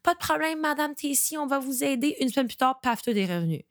Pas 0.02 0.14
de 0.14 0.18
problème, 0.18 0.60
Madame 0.60 0.94
Tessy, 0.94 1.38
on 1.38 1.46
va 1.46 1.58
vous 1.60 1.84
aider. 1.84 2.16
Une 2.20 2.28
semaine 2.28 2.48
plus 2.48 2.56
tard, 2.56 2.80
paf, 2.80 3.02
tout 3.02 3.10
est 3.10 3.24
revenu. 3.24 3.62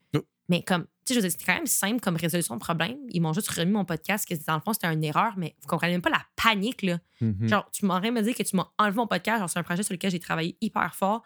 Mais 0.50 0.64
comme, 0.64 0.84
tu 0.84 0.89
sais, 1.06 1.14
je 1.14 1.16
veux 1.16 1.22
dire, 1.22 1.32
c'était 1.32 1.45
quand 1.45 1.56
même 1.56 1.68
simple 1.68 2.00
comme 2.02 2.16
résolution 2.16 2.56
de 2.56 2.60
problème. 2.60 2.97
Ils 3.10 3.22
m'ont 3.22 3.34
juste 3.34 3.50
remis 3.50 3.72
mon 3.72 3.86
podcast, 3.86 4.28
que 4.28 4.34
dans 4.45 4.56
le 4.56 4.62
fond, 4.62 4.74
c'était 4.74 4.88
une 4.91 5.04
erreur, 5.04 5.34
mais 5.38 5.56
vous 5.62 5.68
comprenez 5.68 5.93
même 5.93 6.02
pas 6.02 6.10
la 6.10 6.26
panique, 6.36 6.82
là. 6.82 7.00
Mhm. 7.22 7.47
Genre, 7.47 7.70
tu 7.72 7.86
m'aurais 7.86 8.12
me 8.12 8.22
dire 8.22 8.36
que 8.36 8.43
tu 8.43 8.56
m'as 8.56 8.68
enlevé 8.78 8.97
mon 8.97 9.08
podcast, 9.08 9.39
genre, 9.39 9.50
c'est 9.50 9.60
un 9.60 9.64
projet 9.64 9.84
sur 9.84 9.93
lequel 9.93 10.12
j'ai 10.12 10.20
travaillé 10.20 10.58
hyper 10.62 10.93
fort. 10.95 11.24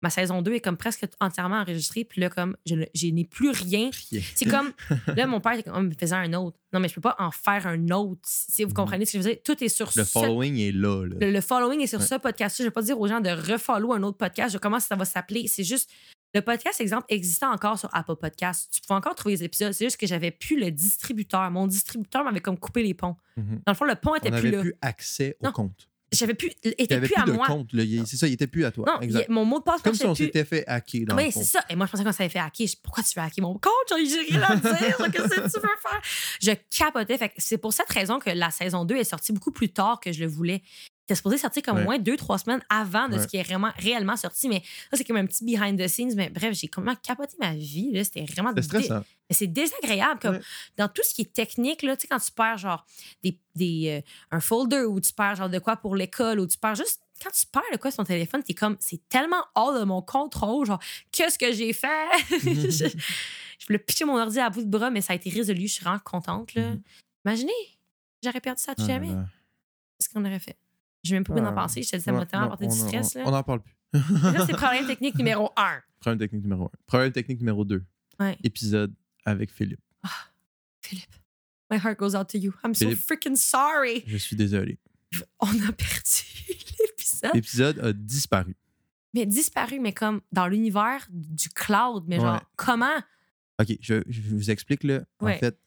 Ma 0.00 0.10
saison 0.10 0.42
2 0.42 0.52
est 0.52 0.60
comme 0.60 0.76
presque 0.76 1.06
entièrement 1.18 1.56
enregistrée, 1.56 2.04
puis 2.04 2.20
là, 2.20 2.30
comme, 2.30 2.56
je, 2.66 2.76
n'ai 3.08 3.24
plus 3.24 3.50
rien 3.50 3.90
Rien. 4.12 4.20
c'est 4.36 4.44
comme, 4.44 4.70
là, 5.16 5.26
mon 5.26 5.40
père, 5.40 5.54
il 5.54 5.64
Oh, 5.74 5.80
mais 5.80 5.94
faisait 5.98 6.14
un 6.14 6.32
autre. 6.34 6.56
Non, 6.72 6.78
mais 6.78 6.88
je 6.88 6.94
peux 6.94 7.00
pas 7.00 7.16
en 7.18 7.32
faire 7.32 7.66
un 7.66 7.88
autre. 7.90 8.20
Si 8.24 8.62
vous 8.62 8.68
Mhm. 8.70 8.74
comprenez 8.76 9.06
ce 9.06 9.14
que 9.14 9.18
je 9.18 9.24
veux 9.24 9.30
dire, 9.34 9.42
tout 9.44 9.64
est 9.64 9.68
sur 9.68 9.86
Le 9.96 10.04
ce- 10.04 10.10
following 10.10 10.56
est 10.58 10.70
là. 10.70 11.04
là. 11.04 11.16
le, 11.20 11.32
le 11.32 11.40
following 11.40 11.80
est 11.80 11.88
sur 11.88 11.98
Ouais. 11.98 12.06
ce 12.06 12.14
podcast-là. 12.14 12.62
Je 12.64 12.68
vais 12.68 12.72
pas 12.72 12.82
dire 12.82 13.00
aux 13.00 13.08
gens 13.08 13.20
de 13.20 13.30
refollow 13.30 13.92
un 13.92 14.02
autre 14.04 14.18
podcast. 14.18 14.52
Je 14.52 14.58
comment 14.58 14.78
ça 14.78 14.94
va 14.94 15.04
s'appeler. 15.04 15.48
C'est 15.48 15.64
juste, 15.64 15.90
le 16.34 16.40
podcast, 16.42 16.80
exemple, 16.80 17.06
existait 17.08 17.46
encore 17.46 17.78
sur 17.78 17.88
Apple 17.94 18.16
Podcast. 18.16 18.68
Tu 18.72 18.80
pouvais 18.82 18.96
encore 18.98 19.14
trouver 19.14 19.34
les 19.36 19.44
épisodes. 19.44 19.72
C'est 19.72 19.84
juste 19.86 19.96
que 19.96 20.06
j'avais 20.06 20.30
plus 20.30 20.58
le 20.60 20.70
distributeur. 20.70 21.50
Mon 21.50 21.66
distributeur 21.66 22.22
m'avait 22.24 22.40
comme 22.40 22.58
coupé 22.58 22.82
les 22.82 22.94
ponts. 22.94 23.16
Mhm. 23.36 23.62
Dans 23.66 23.72
le 23.72 23.76
fond, 23.76 23.84
le 23.84 23.94
pont 23.94 24.14
était 24.14 24.32
On 24.32 24.38
plus 24.40 24.50
là. 24.50 24.60
plus 24.60 24.74
accès 24.82 25.36
au 25.40 25.50
compte. 25.52 25.88
j'avais 26.12 26.32
plus, 26.34 26.50
était 26.62 26.98
plus, 27.00 27.08
plus 27.08 27.22
à 27.22 27.24
de 27.26 27.32
moi. 27.32 27.46
compte. 27.46 27.70
C'est 28.06 28.16
ça, 28.16 28.26
il 28.26 28.32
était 28.34 28.46
plus 28.46 28.64
à 28.64 28.70
toi. 28.70 28.84
Non, 28.86 29.00
exact. 29.00 29.26
il- 29.28 29.32
mon 29.32 29.44
mot 29.44 29.58
de 29.58 29.64
passe 29.64 29.82
Comme 29.82 29.94
si 29.94 30.04
on 30.06 30.14
plus. 30.14 30.24
s'était 30.26 30.44
fait 30.44 30.66
hacker 30.66 31.04
dans 31.06 31.16
Oui, 31.16 31.26
le 31.26 31.30
fond. 31.30 31.40
c'est 31.40 31.46
ça. 31.46 31.64
Et 31.68 31.76
moi, 31.76 31.84
je 31.86 31.92
pensais 31.92 32.04
qu'on 32.04 32.12
s'avait 32.12 32.28
fait 32.30 32.38
hacker. 32.38 32.66
Je- 32.66 32.76
Pourquoi 32.82 33.02
tu 33.02 33.18
veux 33.18 33.24
hacker 33.24 33.42
mon 33.42 33.54
compte? 33.54 33.72
J'ai 34.06 34.20
rien 34.34 34.42
à 34.42 34.56
dire. 34.56 34.70
Qu'est-ce 35.12 35.28
que 35.28 35.34
tu 35.34 35.60
veux 35.60 35.76
faire? 35.82 36.02
Je 36.40 36.52
capotais. 36.78 37.32
C'est 37.36 37.58
pour 37.58 37.72
cette 37.72 37.90
raison 37.90 38.18
que 38.18 38.30
la 38.30 38.50
saison 38.50 38.84
2 38.84 38.96
est 38.96 39.04
sortie 39.04 39.32
beaucoup 39.32 39.50
plus 39.52 39.70
tard 39.70 40.00
que 40.00 40.12
je 40.12 40.20
le 40.20 40.26
voulais. 40.26 40.62
C'était 41.08 41.14
supposé 41.16 41.38
sortir 41.38 41.62
comme 41.62 41.76
Ouais. 41.78 41.82
au 41.82 41.86
moins 41.86 41.98
deux, 41.98 42.18
trois 42.18 42.36
semaines 42.36 42.62
avant 42.68 43.08
de 43.08 43.14
Ouais. 43.14 43.22
ce 43.22 43.26
qui 43.26 43.38
est 43.38 43.42
vraiment, 43.42 43.70
réellement 43.78 44.16
sorti. 44.18 44.46
Mais 44.46 44.62
ça, 44.90 44.98
c'est 44.98 45.04
comme 45.04 45.16
un 45.16 45.24
petit 45.24 45.42
behind 45.42 45.80
the 45.82 45.88
scenes. 45.88 46.12
Mais 46.14 46.28
bref, 46.28 46.54
j'ai 46.54 46.68
complètement 46.68 47.00
capoté 47.02 47.34
ma 47.40 47.54
vie. 47.54 47.90
là. 47.92 48.04
C'était 48.04 48.26
vraiment 48.26 48.52
stressant. 48.60 49.02
mais 49.30 49.34
c'est 49.34 49.46
désagréable. 49.46 50.20
Comme 50.20 50.34
Ouais. 50.36 50.40
dans 50.76 50.88
tout 50.88 51.00
ce 51.02 51.14
qui 51.14 51.22
est 51.22 51.32
technique, 51.32 51.82
là, 51.82 51.96
tu 51.96 52.02
sais, 52.02 52.08
quand 52.08 52.18
tu 52.18 52.30
perds 52.30 52.58
genre 52.58 52.84
des, 53.22 53.38
des, 53.54 54.02
euh, 54.04 54.10
un 54.36 54.40
folder 54.40 54.82
ou 54.82 55.00
tu 55.00 55.14
perds 55.14 55.36
genre 55.36 55.48
de 55.48 55.58
quoi 55.58 55.76
pour 55.76 55.96
l'école 55.96 56.40
ou 56.40 56.46
tu 56.46 56.58
perds 56.58 56.74
juste. 56.74 57.00
Quand 57.22 57.30
tu 57.30 57.46
perds 57.46 57.62
de 57.72 57.78
quoi 57.78 57.90
sur 57.90 57.96
ton 57.98 58.04
téléphone, 58.04 58.42
t'es 58.42 58.52
comme, 58.54 58.76
c'est 58.78 59.00
tellement 59.08 59.42
hors 59.54 59.72
de 59.78 59.84
mon 59.84 60.02
contrôle. 60.02 60.66
Genre, 60.66 60.78
qu'est-ce 61.10 61.38
que 61.38 61.52
j'ai 61.52 61.72
fait? 61.72 61.88
je, 62.30 62.86
je 63.58 63.66
voulais 63.66 63.78
pitcher 63.78 64.04
mon 64.04 64.18
ordi 64.20 64.38
à 64.40 64.50
bout 64.50 64.62
de 64.62 64.68
bras, 64.68 64.90
mais 64.90 65.00
ça 65.00 65.14
a 65.14 65.16
été 65.16 65.30
résolu. 65.30 65.62
Je 65.68 65.72
suis 65.72 65.82
vraiment 65.84 65.98
contente. 66.00 66.52
Là. 66.54 66.70
Mhm. 66.72 66.82
Imaginez, 67.24 67.52
j'aurais 68.22 68.40
perdu 68.42 68.62
ça 68.62 68.74
tout 68.74 68.82
Ah 68.84 68.88
jamais. 68.88 69.08
Qu'est-ce 69.08 70.08
qu'on 70.10 70.24
aurait 70.24 70.38
fait? 70.38 70.56
Je 71.04 71.14
même 71.14 71.24
pas 71.24 71.34
Ah. 71.36 71.52
penser. 71.52 71.82
Je 71.82 71.90
te 71.90 71.96
dis, 71.96 72.02
ça 72.02 72.12
m'a 72.12 72.26
tellement 72.26 72.46
apporté 72.46 72.66
du 72.66 72.72
on 72.72 72.84
en- 72.84 73.02
stress. 73.02 73.16
On 73.24 73.30
n'en 73.30 73.42
parle 73.42 73.60
plus. 73.62 73.74
Là, 73.92 74.44
c'est 74.46 74.56
problème 74.56 74.86
technique 74.86 75.14
numéro 75.14 75.50
un. 75.56 75.80
Problème 76.00 76.18
technique 76.18 76.42
numéro 76.42 76.64
un. 76.66 76.70
Problème 76.86 77.12
technique 77.12 77.38
numéro 77.40 77.64
deux. 77.64 77.84
Ouais. 78.20 78.36
Épisode 78.42 78.92
avec 79.24 79.50
Philippe. 79.52 79.80
Philippe, 80.82 81.14
my 81.70 81.76
heart 81.78 81.98
goes 81.98 82.14
out 82.16 82.28
to 82.28 82.38
you. 82.38 82.52
I'm 82.64 82.74
so 82.74 82.90
freaking 82.96 83.36
sorry. 83.36 84.02
Je 84.06 84.16
suis 84.16 84.36
désolé. 84.36 84.78
On 85.40 85.48
a 85.48 85.72
perdu 85.72 86.48
l'épisode. 86.80 87.30
L'épisode 87.34 87.78
a 87.80 87.92
disparu. 87.92 88.56
Mais 89.14 89.24
disparu, 89.26 89.80
mais 89.80 89.92
comme 89.92 90.20
dans 90.32 90.46
l'univers 90.48 91.06
du 91.10 91.48
cloud. 91.48 92.04
Mais 92.06 92.20
genre, 92.20 92.40
comment? 92.56 92.98
OK, 93.60 93.76
je, 93.80 94.02
je 94.06 94.20
vous 94.34 94.50
explique 94.50 94.84
là. 94.84 95.00
Ouais. 95.20 95.36
En 95.36 95.38
fait. 95.38 95.58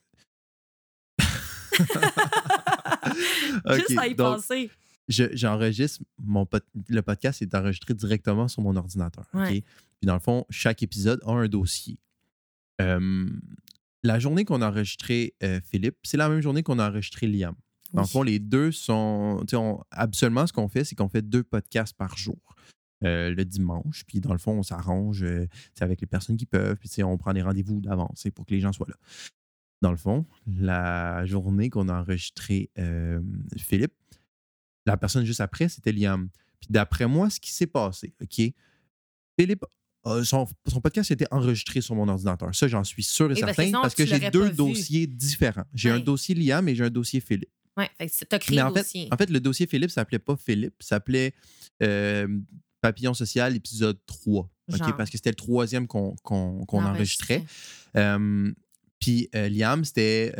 Juste 3.74 3.98
à 3.98 4.06
y 4.06 4.14
donc, 4.14 4.36
penser. 4.36 4.70
Je- 5.08 5.34
j'enregistre 5.34 6.02
mon 6.18 6.46
pod- 6.46 6.64
le 6.88 7.02
podcast 7.02 7.42
est 7.42 7.54
enregistré 7.54 7.94
directement 7.94 8.48
sur 8.48 8.62
mon 8.62 8.76
ordinateur. 8.76 9.26
Puis 10.00 10.06
dans 10.06 10.14
le 10.14 10.20
fond, 10.20 10.44
chaque 10.50 10.82
épisode 10.82 11.20
a 11.24 11.32
un 11.32 11.48
dossier. 11.48 11.98
Euh, 12.80 13.26
la 14.02 14.18
journée 14.18 14.44
qu'on 14.44 14.62
a 14.62 14.68
enregistré 14.68 15.34
euh, 15.42 15.60
Philippe, 15.64 15.96
c'est 16.02 16.16
la 16.16 16.28
même 16.28 16.40
journée 16.40 16.62
qu'on 16.62 16.78
a 16.78 16.88
enregistré 16.88 17.26
Liam. 17.28 17.54
Dans 17.92 18.00
le 18.02 18.06
fond, 18.08 18.22
les 18.22 18.38
deux 18.38 18.72
sont. 18.72 19.38
tu 19.42 19.50
sais, 19.50 19.56
on- 19.56 19.82
Absolument, 19.90 20.46
ce 20.46 20.52
qu'on 20.52 20.68
fait, 20.68 20.82
c'est 20.84 20.94
qu'on 20.94 21.08
fait 21.10 21.22
deux 21.22 21.42
podcasts 21.42 21.96
par 21.96 22.16
jour. 22.16 22.38
euh, 23.04 23.34
le 23.34 23.44
dimanche. 23.44 24.04
Puis 24.06 24.20
dans 24.20 24.30
le 24.32 24.38
fond, 24.38 24.52
on 24.52 24.62
s'arrange 24.62 25.24
euh, 25.24 25.48
avec 25.80 26.00
les 26.00 26.06
personnes 26.06 26.36
qui 26.36 26.46
peuvent. 26.46 26.76
Puis 26.76 26.88
tu 26.88 26.94
sais, 26.94 27.02
on 27.02 27.18
prend 27.18 27.32
des 27.32 27.42
rendez-vous 27.42 27.80
d'avance 27.80 28.28
pour 28.32 28.46
que 28.46 28.54
les 28.54 28.60
gens 28.60 28.72
soient 28.72 28.86
là. 28.88 28.94
Dans 29.80 29.90
le 29.90 29.96
fond, 29.96 30.24
la 30.46 31.26
journée 31.26 31.68
qu'on 31.68 31.88
a 31.88 32.00
enregistré 32.00 32.70
euh, 32.78 33.20
Philippe, 33.56 33.92
la 34.86 34.96
personne 34.96 35.24
juste 35.24 35.40
après, 35.40 35.68
c'était 35.68 35.92
Liam. 35.92 36.28
Puis 36.60 36.68
d'après 36.70 37.06
moi, 37.06 37.30
ce 37.30 37.40
qui 37.40 37.52
s'est 37.52 37.66
passé, 37.66 38.14
OK? 38.22 38.52
Philippe, 39.38 39.64
euh, 40.06 40.24
son, 40.24 40.46
son 40.68 40.80
podcast 40.80 41.10
a 41.10 41.14
été 41.14 41.26
enregistré 41.30 41.80
sur 41.80 41.94
mon 41.94 42.08
ordinateur. 42.08 42.54
Ça, 42.54 42.68
j'en 42.68 42.84
suis 42.84 43.02
sûr 43.02 43.30
et 43.30 43.34
Oui, 43.34 43.40
parce 43.40 43.52
que 43.52 43.56
certain 43.56 43.66
sinon, 43.66 43.82
parce 43.82 43.94
que 43.94 44.02
tu 44.02 44.08
j'ai 44.08 44.18
l'aurais 44.18 44.30
deux 44.30 44.50
dossiers 44.50 45.06
différents. 45.06 45.64
J'ai 45.74 45.90
un 45.90 46.00
dossier 46.00 46.34
Liam 46.34 46.68
et 46.68 46.74
j'ai 46.74 46.84
un 46.84 46.90
dossier 46.90 47.20
Philippe. 47.20 47.50
Fait 47.98 48.06
que 48.06 48.24
t'as 48.26 48.38
créé 48.38 48.56
Mais 48.56 48.62
le 48.62 48.68
en 48.68 48.74
fait, 48.74 48.80
dossier. 48.80 49.08
en 49.10 49.16
fait, 49.16 49.30
le 49.30 49.40
dossier 49.40 49.66
Philippe 49.66 49.90
s'appelait 49.90 50.18
pas 50.18 50.36
Philippe, 50.36 50.82
s'appelait 50.82 51.32
euh, 51.82 52.28
Papillon 52.80 53.14
social, 53.14 53.56
épisode 53.56 53.98
3. 54.06 54.42
OK? 54.42 54.76
Genre. 54.76 54.96
Parce 54.96 55.08
que 55.08 55.16
c'était 55.16 55.30
le 55.30 55.36
troisième 55.36 55.86
qu'on 55.86 56.16
enregistrait. 56.70 57.44
Euh, 57.96 58.52
Puis 58.98 59.28
euh, 59.34 59.48
Liam, 59.48 59.84
c'était 59.84 60.32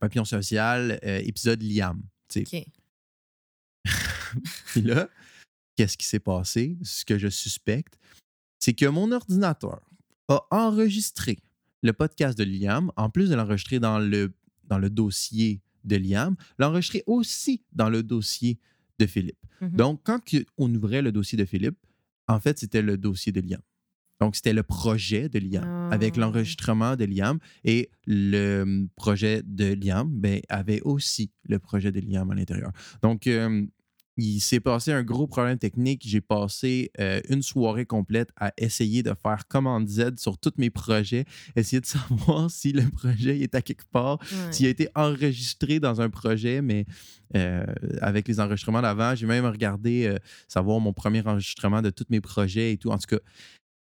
Papillon 0.00 0.24
social, 0.24 0.98
épisode 1.02 1.62
Liam. 1.62 2.02
tu 2.28 2.44
sais. 2.44 2.58
OK. 2.58 2.66
Puis 4.66 4.82
là, 4.82 5.08
qu'est-ce 5.76 5.96
qui 5.96 6.06
s'est 6.06 6.20
passé? 6.20 6.76
Ce 6.82 7.04
que 7.04 7.18
je 7.18 7.28
suspecte, 7.28 7.98
c'est 8.58 8.74
que 8.74 8.86
mon 8.86 9.12
ordinateur 9.12 9.80
a 10.28 10.46
enregistré 10.50 11.38
le 11.82 11.92
podcast 11.92 12.36
de 12.36 12.44
Liam, 12.44 12.92
en 12.96 13.10
plus 13.10 13.30
de 13.30 13.34
l'enregistrer 13.34 13.78
dans 13.78 13.98
le, 13.98 14.32
dans 14.64 14.78
le 14.78 14.90
dossier 14.90 15.62
de 15.84 15.96
Liam, 15.96 16.36
l'a 16.58 16.68
enregistré 16.68 17.02
aussi 17.06 17.62
dans 17.72 17.88
le 17.88 18.02
dossier 18.02 18.58
de 18.98 19.06
Philippe. 19.06 19.38
Mhm. 19.60 19.76
Donc, 19.76 20.00
quand 20.04 20.20
on 20.56 20.74
ouvrait 20.74 21.02
le 21.02 21.12
dossier 21.12 21.38
de 21.38 21.44
Philippe, 21.44 21.78
en 22.26 22.40
fait, 22.40 22.58
c'était 22.58 22.82
le 22.82 22.98
dossier 22.98 23.32
de 23.32 23.40
Liam. 23.40 23.62
Donc, 24.20 24.36
c'était 24.36 24.52
le 24.52 24.62
projet 24.62 25.28
de 25.28 25.38
Liam, 25.38 25.64
Ah. 25.64 25.88
avec 25.92 26.16
l'enregistrement 26.16 26.96
de 26.96 27.04
Liam. 27.04 27.38
Et 27.64 27.90
le 28.06 28.62
hum, 28.62 28.88
projet 28.96 29.42
de 29.44 29.72
Liam 29.74 30.08
ben, 30.10 30.40
avait 30.48 30.80
aussi 30.82 31.30
le 31.48 31.58
projet 31.58 31.92
de 31.92 32.00
Liam 32.00 32.30
à 32.30 32.34
l'intérieur. 32.34 32.72
Donc, 33.02 33.26
euh, 33.26 33.64
il 34.20 34.40
s'est 34.40 34.58
passé 34.58 34.90
un 34.92 35.04
gros 35.04 35.28
problème 35.28 35.58
technique. 35.58 36.02
J'ai 36.04 36.20
passé 36.20 36.90
euh, 36.98 37.20
une 37.28 37.40
soirée 37.40 37.86
complète 37.86 38.30
à 38.36 38.52
essayer 38.58 39.04
de 39.04 39.12
faire 39.22 39.46
commande 39.46 39.86
Z 39.86 40.16
sur 40.18 40.36
tous 40.38 40.54
mes 40.58 40.70
projets, 40.70 41.24
essayer 41.54 41.80
de 41.80 41.86
savoir 42.40 42.50
si 42.50 42.72
le 42.72 42.82
projet 42.90 43.38
est 43.38 43.54
à 43.54 43.62
quelque 43.62 43.84
part, 43.92 44.18
Ouais. 44.32 44.52
s'il 44.52 44.66
a 44.66 44.70
été 44.70 44.88
enregistré 44.96 45.78
dans 45.78 46.00
un 46.00 46.10
projet, 46.10 46.60
mais 46.62 46.84
euh, 47.36 47.64
avec 48.00 48.26
les 48.26 48.40
enregistrements 48.40 48.82
d'avant, 48.82 49.14
j'ai 49.14 49.26
même 49.26 49.44
regardé 49.46 50.06
euh, 50.06 50.16
savoir 50.48 50.80
mon 50.80 50.92
premier 50.92 51.24
enregistrement 51.24 51.80
de 51.80 51.90
tous 51.90 52.06
mes 52.10 52.20
projets 52.20 52.72
et 52.72 52.76
tout. 52.76 52.90
En 52.90 52.98
tout 52.98 53.06
cas, 53.06 53.20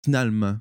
finalement, 0.08 0.58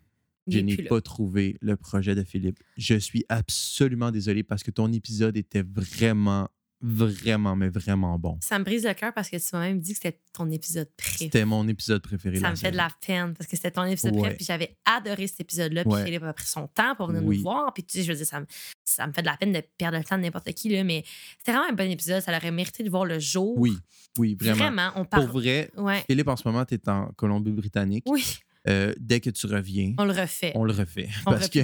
je 0.49 0.59
n'ai 0.59 0.77
pas 0.77 1.01
trouvé 1.01 1.57
le 1.61 1.77
projet 1.77 2.15
de 2.17 2.25
Philippe. 2.25 2.59
Je 2.77 2.97
suis 2.97 3.25
absolument 3.29 4.11
désolé 4.11 4.43
parce 4.43 4.63
que 4.65 4.73
ton 4.73 4.93
épisode 4.93 5.37
était 5.37 5.63
vraiment, 5.63 6.49
vraiment, 6.81 7.55
mais 7.57 7.69
vraiment 7.69 8.19
bon. 8.19 8.39
Ça 8.43 8.59
me 8.59 8.65
brise 8.65 8.85
le 8.85 8.93
cœur 8.95 9.13
parce 9.15 9.29
que 9.31 9.37
tu 9.37 9.45
m'as 9.55 9.61
même 9.61 9.81
dit 9.81 9.93
que 9.93 9.99
c'était 10.03 10.21
ton 10.33 10.49
épisode 10.51 10.89
préféré. 10.97 11.25
C'était 11.27 11.45
mon 11.45 11.67
épisode 11.69 12.03
préféré. 12.03 12.39
Ça 12.39 12.51
me 12.51 12.57
fait 12.57 12.71
de 12.73 12.77
la 12.77 12.89
peine 13.05 13.35
parce 13.35 13.49
que 13.49 13.57
c'était 13.57 13.71
ton 13.73 13.85
épisode 13.85 14.13
Ouais. 14.15 14.19
préféré. 14.21 14.37
Puis 14.37 14.45
j'avais 14.47 14.77
adoré 14.85 15.27
cet 15.27 15.41
épisode-là. 15.41 15.83
Puis 15.85 15.93
Ouais. 15.93 16.05
Philippe 16.05 16.23
a 16.25 16.33
pris 16.33 16.47
son 16.47 16.67
temps 16.69 16.95
pour 16.97 17.07
venir 17.09 17.25
Oui. 17.25 17.37
nous 17.39 17.43
voir. 17.43 17.73
Puis 17.73 17.83
tu 17.85 17.99
sais, 17.99 18.05
je 18.05 18.13
veux 18.13 18.17
dire, 18.19 18.27
ça 18.27 18.41
me, 18.41 18.47
ça 18.85 19.07
me 19.07 19.13
fait 19.13 19.23
de 19.23 19.27
la 19.27 19.37
peine 19.37 19.53
de 19.53 19.63
perdre 19.79 19.97
le 19.99 20.05
temps 20.05 20.17
de 20.19 20.23
n'importe 20.23 20.53
qui. 20.53 20.69
Là, 20.69 20.85
mais 20.85 21.03
c'était 21.39 21.53
vraiment 21.53 21.71
un 21.71 21.75
bon 21.75 21.91
épisode. 21.91 22.23
Ça 22.23 22.37
aurait 22.37 22.51
mérité 22.53 22.83
de 22.85 22.91
voir 22.91 23.05
le 23.05 23.19
jour. 23.19 23.55
Oui, 23.59 23.77
oui, 24.19 24.37
vraiment. 24.39 24.57
Vraiment. 24.57 24.89
on 24.95 25.01
Pour 25.01 25.09
parle. 25.09 25.25
vrai, 25.27 25.71
Ouais. 25.77 26.05
Philippe, 26.09 26.29
en 26.29 26.37
ce 26.37 26.47
moment, 26.47 26.65
tu 26.65 26.75
es 26.75 26.89
en 26.89 27.09
Colombie-Britannique. 27.17 28.05
Oui, 28.07 28.25
Euh, 28.69 28.93
dès 28.99 29.21
que 29.21 29.31
tu 29.31 29.47
reviens, 29.47 29.95
on 29.99 30.05
le 30.05 30.13
refait. 30.13 30.53
on 30.57 30.65
le 30.65 30.73
refait. 30.73 31.09
On 31.25 31.31
parce 31.31 31.49
que 31.49 31.61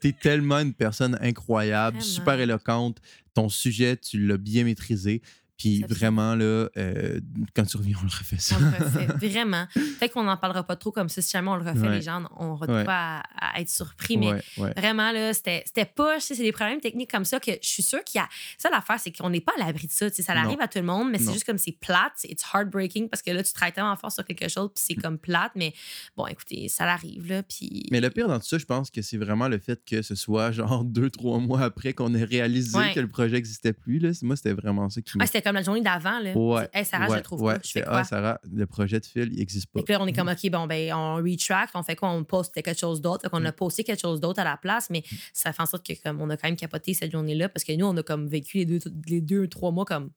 tu 0.00 0.08
es 0.08 0.12
tellement 0.12 0.58
une 0.58 0.72
personne 0.72 1.18
incroyable, 1.20 1.98
Vraiment. 1.98 2.12
super 2.14 2.40
éloquente. 2.40 2.98
Ton 3.34 3.48
sujet, 3.50 3.96
tu 3.96 4.26
l'as 4.26 4.38
bien 4.38 4.64
maîtrisé. 4.64 5.20
Puis 5.58 5.80
fait- 5.80 5.86
vraiment, 5.92 6.34
là, 6.36 6.68
euh, 6.76 7.20
quand 7.54 7.64
tu 7.64 7.76
reviens, 7.76 7.96
on 8.00 8.04
le 8.04 8.10
refait 8.10 8.38
ça. 8.38 8.56
On 8.56 8.60
le 8.60 8.66
refait. 8.84 9.28
Vraiment. 9.28 9.66
Peut-être 9.74 10.12
qu'on 10.14 10.22
n'en 10.22 10.36
parlera 10.36 10.62
pas 10.62 10.76
trop 10.76 10.92
comme 10.92 11.08
ça. 11.08 11.20
Si 11.20 11.30
jamais 11.32 11.48
on 11.50 11.56
le 11.56 11.68
refait, 11.68 11.80
Ouais. 11.88 11.96
les 11.96 12.02
gens 12.02 12.22
auront 12.38 12.60
Ouais. 12.66 12.84
pas 12.84 13.22
à, 13.36 13.56
à 13.56 13.60
être 13.60 13.68
surpris. 13.68 14.16
Mais 14.16 14.32
Ouais. 14.56 14.72
Vraiment, 14.76 15.10
là, 15.12 15.34
c'était 15.34 15.64
pas. 15.84 16.20
C'est 16.20 16.36
des 16.36 16.52
problèmes 16.52 16.80
techniques 16.80 17.10
comme 17.10 17.24
ça 17.24 17.40
que 17.40 17.50
je 17.60 17.68
suis 17.68 17.82
sûre 17.82 18.04
qu'il 18.04 18.18
y 18.20 18.22
a. 18.22 18.28
Ça, 18.56 18.70
l'affaire, 18.70 19.00
c'est 19.00 19.10
qu'on 19.10 19.30
n'est 19.30 19.40
pas 19.40 19.52
à 19.60 19.66
l'abri 19.66 19.86
de 19.88 19.92
ça. 19.92 20.08
tu 20.08 20.16
sais, 20.16 20.22
Ça 20.22 20.34
Non. 20.34 20.42
arrive 20.42 20.60
à 20.60 20.68
tout 20.68 20.78
le 20.78 20.84
monde, 20.84 21.10
mais 21.10 21.18
c'est 21.18 21.32
juste 21.32 21.44
comme 21.44 21.58
c'est 21.58 21.72
plate. 21.72 22.12
c'est- 22.16 22.28
It's 22.28 22.44
heartbreaking 22.54 23.08
parce 23.08 23.22
que 23.22 23.30
là, 23.32 23.42
tu 23.42 23.52
travailles 23.52 23.72
tellement 23.72 23.96
fort 23.96 24.12
sur 24.12 24.24
quelque 24.24 24.48
chose, 24.48 24.70
puis 24.74 24.84
c'est 24.86 24.94
comme 24.94 25.18
plate. 25.18 25.52
Mais 25.56 25.72
bon, 26.16 26.26
écoutez, 26.26 26.68
ça 26.68 26.86
l'arrive, 26.86 27.26
là. 27.28 27.42
Puis. 27.42 27.86
Mais 27.90 28.00
le 28.00 28.10
pire 28.10 28.28
dans 28.28 28.38
tout 28.38 28.46
ça, 28.46 28.58
je 28.58 28.64
pense 28.64 28.90
que 28.90 29.02
c'est 29.02 29.16
vraiment 29.16 29.48
le 29.48 29.58
fait 29.58 29.80
que 29.84 30.02
ce 30.02 30.14
soit 30.14 30.52
genre 30.52 30.84
deux, 30.84 31.10
trois 31.10 31.38
mois 31.38 31.62
après 31.62 31.92
qu'on 31.94 32.14
ait 32.14 32.22
réalisé 32.24 32.78
que 32.94 33.00
le 33.00 33.08
projet 33.08 33.32
n'existait 33.36 33.72
plus. 33.72 33.98
Là. 33.98 34.10
Moi, 34.22 34.36
c'était 34.36 34.52
vraiment 34.52 34.88
ça 34.90 35.00
qui 35.00 35.12
comme 35.48 35.56
la 35.56 35.62
journée 35.62 35.80
d'avant, 35.80 36.18
là. 36.20 36.32
Ouais, 36.36 36.68
Hey, 36.72 36.84
Sarah, 36.84 37.08
je 37.08 37.14
le 37.14 37.22
trouve 37.22 37.42
ouais, 37.42 37.54
pas. 37.54 37.60
Je 37.64 37.70
fais 37.70 37.80
c'est, 37.80 37.86
quoi? 37.86 37.98
Ah, 37.98 38.04
Sarah, 38.04 38.40
le 38.52 38.66
projet 38.66 39.00
de 39.00 39.06
Phil, 39.06 39.28
il 39.32 39.38
n'existe 39.38 39.66
pas. 39.72 39.80
Fait 39.80 39.84
que 39.86 39.92
là, 39.92 39.98
on 40.00 40.06
est 40.06 40.12
comme, 40.12 40.28
OK, 40.28 40.50
bon, 40.50 40.66
ben, 40.66 40.92
on 40.94 41.16
retract, 41.16 41.72
on 41.74 41.82
fait 41.82 41.96
quoi? 41.96 42.10
On 42.10 42.24
poste 42.24 42.54
quelque 42.54 42.74
chose 42.78 43.00
d'autre. 43.00 43.22
Fait 43.22 43.28
qu'on 43.30 43.40
Mm. 43.40 43.46
a 43.46 43.52
posté 43.52 43.84
quelque 43.84 44.00
chose 44.00 44.20
d'autre 44.20 44.40
à 44.40 44.44
la 44.44 44.56
place, 44.56 44.88
mais 44.90 45.02
ça 45.32 45.52
fait 45.52 45.62
en 45.62 45.66
sorte 45.66 45.86
que, 45.86 45.92
comme, 46.02 46.20
on 46.20 46.30
a 46.30 46.36
quand 46.36 46.48
même 46.48 46.56
capoté 46.56 46.94
cette 46.94 47.12
journée-là 47.12 47.48
parce 47.48 47.64
que 47.64 47.72
nous, 47.76 47.86
on 47.86 47.96
a 47.96 48.02
comme 48.02 48.26
vécu 48.28 48.58
les 48.58 48.66
deux, 48.66 48.78
les 49.06 49.20
deux 49.20 49.48
trois 49.48 49.70
mois 49.72 49.84
comme. 49.84 50.10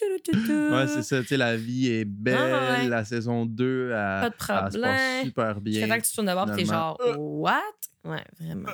Ouais, 0.00 0.86
c'est 0.86 1.02
ça. 1.02 1.20
Tu 1.20 1.26
sais, 1.28 1.36
la 1.36 1.56
vie 1.56 1.88
est 1.88 2.04
belle. 2.04 2.36
Ah, 2.38 2.82
ouais. 2.82 2.88
La 2.88 3.04
saison 3.04 3.44
2, 3.46 3.88
elle, 3.90 3.92
Pas 3.92 4.20
de 4.20 4.26
elle 4.26 4.32
se 4.32 4.46
passe 4.46 4.72
problème. 4.72 5.24
super 5.24 5.60
bien. 5.60 5.98
que 5.98 6.06
tu 6.06 6.14
tournes 6.14 6.26
de 6.28 6.32
bord, 6.32 6.46
t'es 6.46 6.64
finalement. 6.64 6.96
genre, 7.00 7.18
what? 7.18 7.60
Ouais, 8.04 8.24
vraiment. 8.40 8.70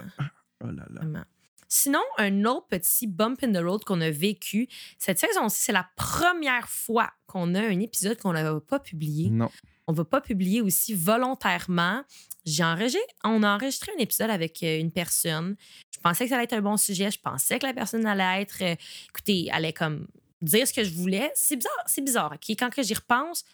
Oh 0.63 0.67
là 0.67 0.73
là. 0.91 1.01
vraiment. 1.01 1.25
Sinon, 1.69 2.01
un 2.17 2.45
autre 2.47 2.67
petit 2.69 3.07
bump 3.07 3.43
in 3.45 3.53
the 3.53 3.63
road 3.63 3.85
qu'on 3.85 4.01
a 4.01 4.11
vécu, 4.11 4.69
cette 4.99 5.19
saison-ci, 5.19 5.61
c'est 5.61 5.73
la 5.73 5.87
première 5.97 6.69
fois 6.69 7.11
qu'on 7.27 7.55
a 7.55 7.61
un 7.61 7.81
épisode 7.81 8.19
qu'on 8.19 8.33
n'avait 8.33 8.61
pas 8.61 8.81
publié. 8.81 9.29
Non. 9.29 9.51
On 9.87 9.93
va 9.93 10.05
pas 10.05 10.21
publier 10.21 10.61
aussi 10.63 10.95
volontairement. 10.95 12.03
J'ai 12.45 12.65
enregistré, 12.65 13.01
on 13.25 13.43
a 13.43 13.55
enregistré 13.55 13.93
un 13.97 14.01
épisode 14.01 14.31
avec 14.31 14.63
euh, 14.63 14.79
une 14.79 14.93
personne. 14.93 15.57
Je 15.95 16.01
pensais 16.01 16.25
que 16.25 16.31
ça 16.31 16.37
allait 16.37 16.45
être 16.45 16.55
un 16.55 16.63
bon 16.63 16.77
sujet. 16.77 17.11
Je 17.11 17.21
pensais 17.21 17.59
que 17.59 17.67
la 17.67 17.75
personne 17.75 18.07
allait 18.07 18.43
être, 18.43 18.63
euh, 18.63 18.75
écoutez, 19.11 19.51
allait 19.51 19.73
comme 19.73 20.07
dire 20.41 20.67
ce 20.67 20.73
que 20.73 20.85
je 20.85 20.93
voulais. 20.93 21.31
C'est 21.35 21.57
bizarre, 21.57 21.85
c'est 21.87 22.03
bizarre. 22.03 22.33
OK? 22.33 22.57
Quand 22.59 22.71
j'y 22.81 22.95
repense, 22.95 23.45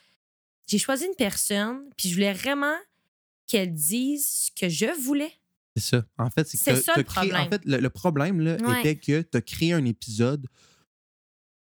j'ai 0.67 0.79
choisi 0.79 1.07
une 1.07 1.17
personne, 1.17 1.89
puis 1.97 2.09
je 2.09 2.15
voulais 2.15 2.33
vraiment 2.33 2.77
qu'elle 3.47 3.75
dise 3.75 4.27
ce 4.27 4.51
que 4.61 4.69
je 4.69 4.87
voulais. 5.03 5.33
C'est 5.77 5.83
ça. 5.83 6.05
En 6.19 6.31
fait, 6.31 6.47
c'est 6.49 6.57
que 6.59 6.81
ça, 6.81 6.93
le 6.97 7.03
créé- 7.03 7.29
problème. 7.29 7.47
En 7.47 7.49
fait, 7.51 7.65
le, 7.65 7.79
le 7.79 7.91
problème 7.91 8.41
là, 8.41 8.57
Ouais. 8.63 8.81
était 8.81 8.97
que 8.97 9.23
tu 9.23 9.37
as 9.37 9.41
créé 9.43 9.73
un 9.73 9.85
épisode. 9.85 10.47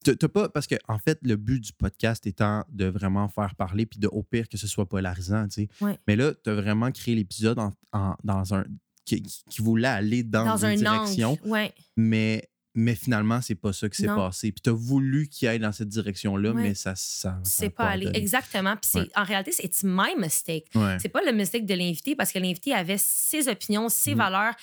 T'as 0.05 0.28
pas. 0.28 0.50
Parce 0.50 0.66
que, 0.66 0.74
en 0.86 0.98
fait, 0.98 1.18
le 1.22 1.36
but 1.36 1.61
du 1.61 1.72
podcast 1.72 2.26
étant 2.26 2.64
de 2.68 2.84
vraiment 2.84 3.26
faire 3.28 3.55
parler, 3.55 3.86
puis 3.86 3.98
de 3.98 4.07
au 4.09 4.22
pire 4.22 4.48
que 4.50 4.59
ce 4.59 4.66
soit 4.66 4.86
polarisant, 4.86 5.48
tu 5.48 5.62
sais. 5.62 5.68
Ouais. 5.80 5.98
Mais 6.07 6.14
là, 6.16 6.34
tu 6.34 6.50
as 6.50 6.55
vraiment 6.55 6.92
créé 6.92 7.14
l'épisode 7.14 7.59
en, 7.59 7.72
en- 7.92 8.14
dans 8.22 8.55
un. 8.55 8.64
Qui, 9.07 9.22
qui- 9.22 9.42
qui 9.50 9.61
voulait 9.62 9.88
aller 9.88 10.22
dans, 10.22 10.44
Dans 10.44 10.57
une 10.59 10.64
un 10.64 10.76
direction, 10.76 11.32
angle. 11.32 11.48
Ouais. 11.48 11.74
mais, 11.96 12.48
mais 12.75 12.95
finalement, 12.95 13.41
c'est 13.41 13.55
pas 13.55 13.72
ça 13.72 13.89
qui 13.89 13.97
s'est 14.03 14.07
passé. 14.09 14.51
Puis 14.53 14.61
tu 14.62 14.70
as 14.70 14.72
voulu 14.72 15.29
qu'il 15.29 15.47
aille 15.49 15.59
dans 15.61 15.70
cette 15.72 15.89
direction-là, 15.89 16.51
Ouais. 16.53 16.62
mais 16.62 16.75
ça. 16.75 16.95
ça, 16.97 17.39
ça 17.43 17.51
C'est 17.51 17.70
pas 17.70 17.85
allé. 17.85 18.11
Exactement. 18.14 18.77
Puis 18.77 19.01
Ouais. 19.03 19.09
en 19.14 19.22
réalité, 19.25 19.53
c'est 19.53 19.64
it's 19.64 19.83
my 19.85 20.14
mistake. 20.18 20.66
Ouais. 20.75 20.97
C'est 21.01 21.09
pas 21.09 21.22
le 21.22 21.33
mistake 21.33 21.66
de 21.66 21.75
l'invité 21.75 22.16
parce 22.16 22.33
que 22.33 22.39
l'invité 22.39 22.72
avait 22.75 22.99
ses 22.99 23.49
opinions, 23.49 23.89
ses 23.89 24.12
Mhm. 24.12 24.18
valeurs, 24.18 24.55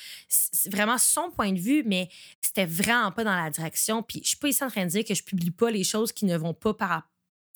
vraiment 0.70 0.98
son 0.98 1.32
point 1.32 1.54
de 1.54 1.60
vue, 1.60 1.84
mais 1.86 2.10
c'était 2.42 2.66
vraiment 2.66 3.12
pas 3.12 3.24
dans 3.24 3.36
la 3.36 3.50
direction. 3.50 4.04
Puis 4.04 4.22
je 4.24 4.30
suis 4.30 4.38
pas 4.38 4.50
ici 4.50 4.64
en 4.64 4.70
train 4.70 4.86
de 4.86 4.90
dire 4.92 5.06
que 5.06 5.14
je 5.16 5.24
publie 5.24 5.52
pas 5.52 5.72
les 5.72 5.84
choses 5.84 6.12
qui 6.12 6.26
ne 6.26 6.36
vont 6.38 6.54
pas 6.54 6.74
par 6.74 7.08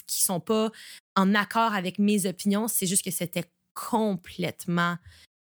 qui 0.08 0.22
sont 0.22 0.40
pas 0.40 0.72
en 1.16 1.34
accord 1.34 1.74
avec 1.74 1.98
mes 1.98 2.28
opinions. 2.28 2.68
C'est 2.68 2.86
juste 2.86 3.04
que 3.04 3.10
c'était 3.12 3.46
complètement. 3.74 4.98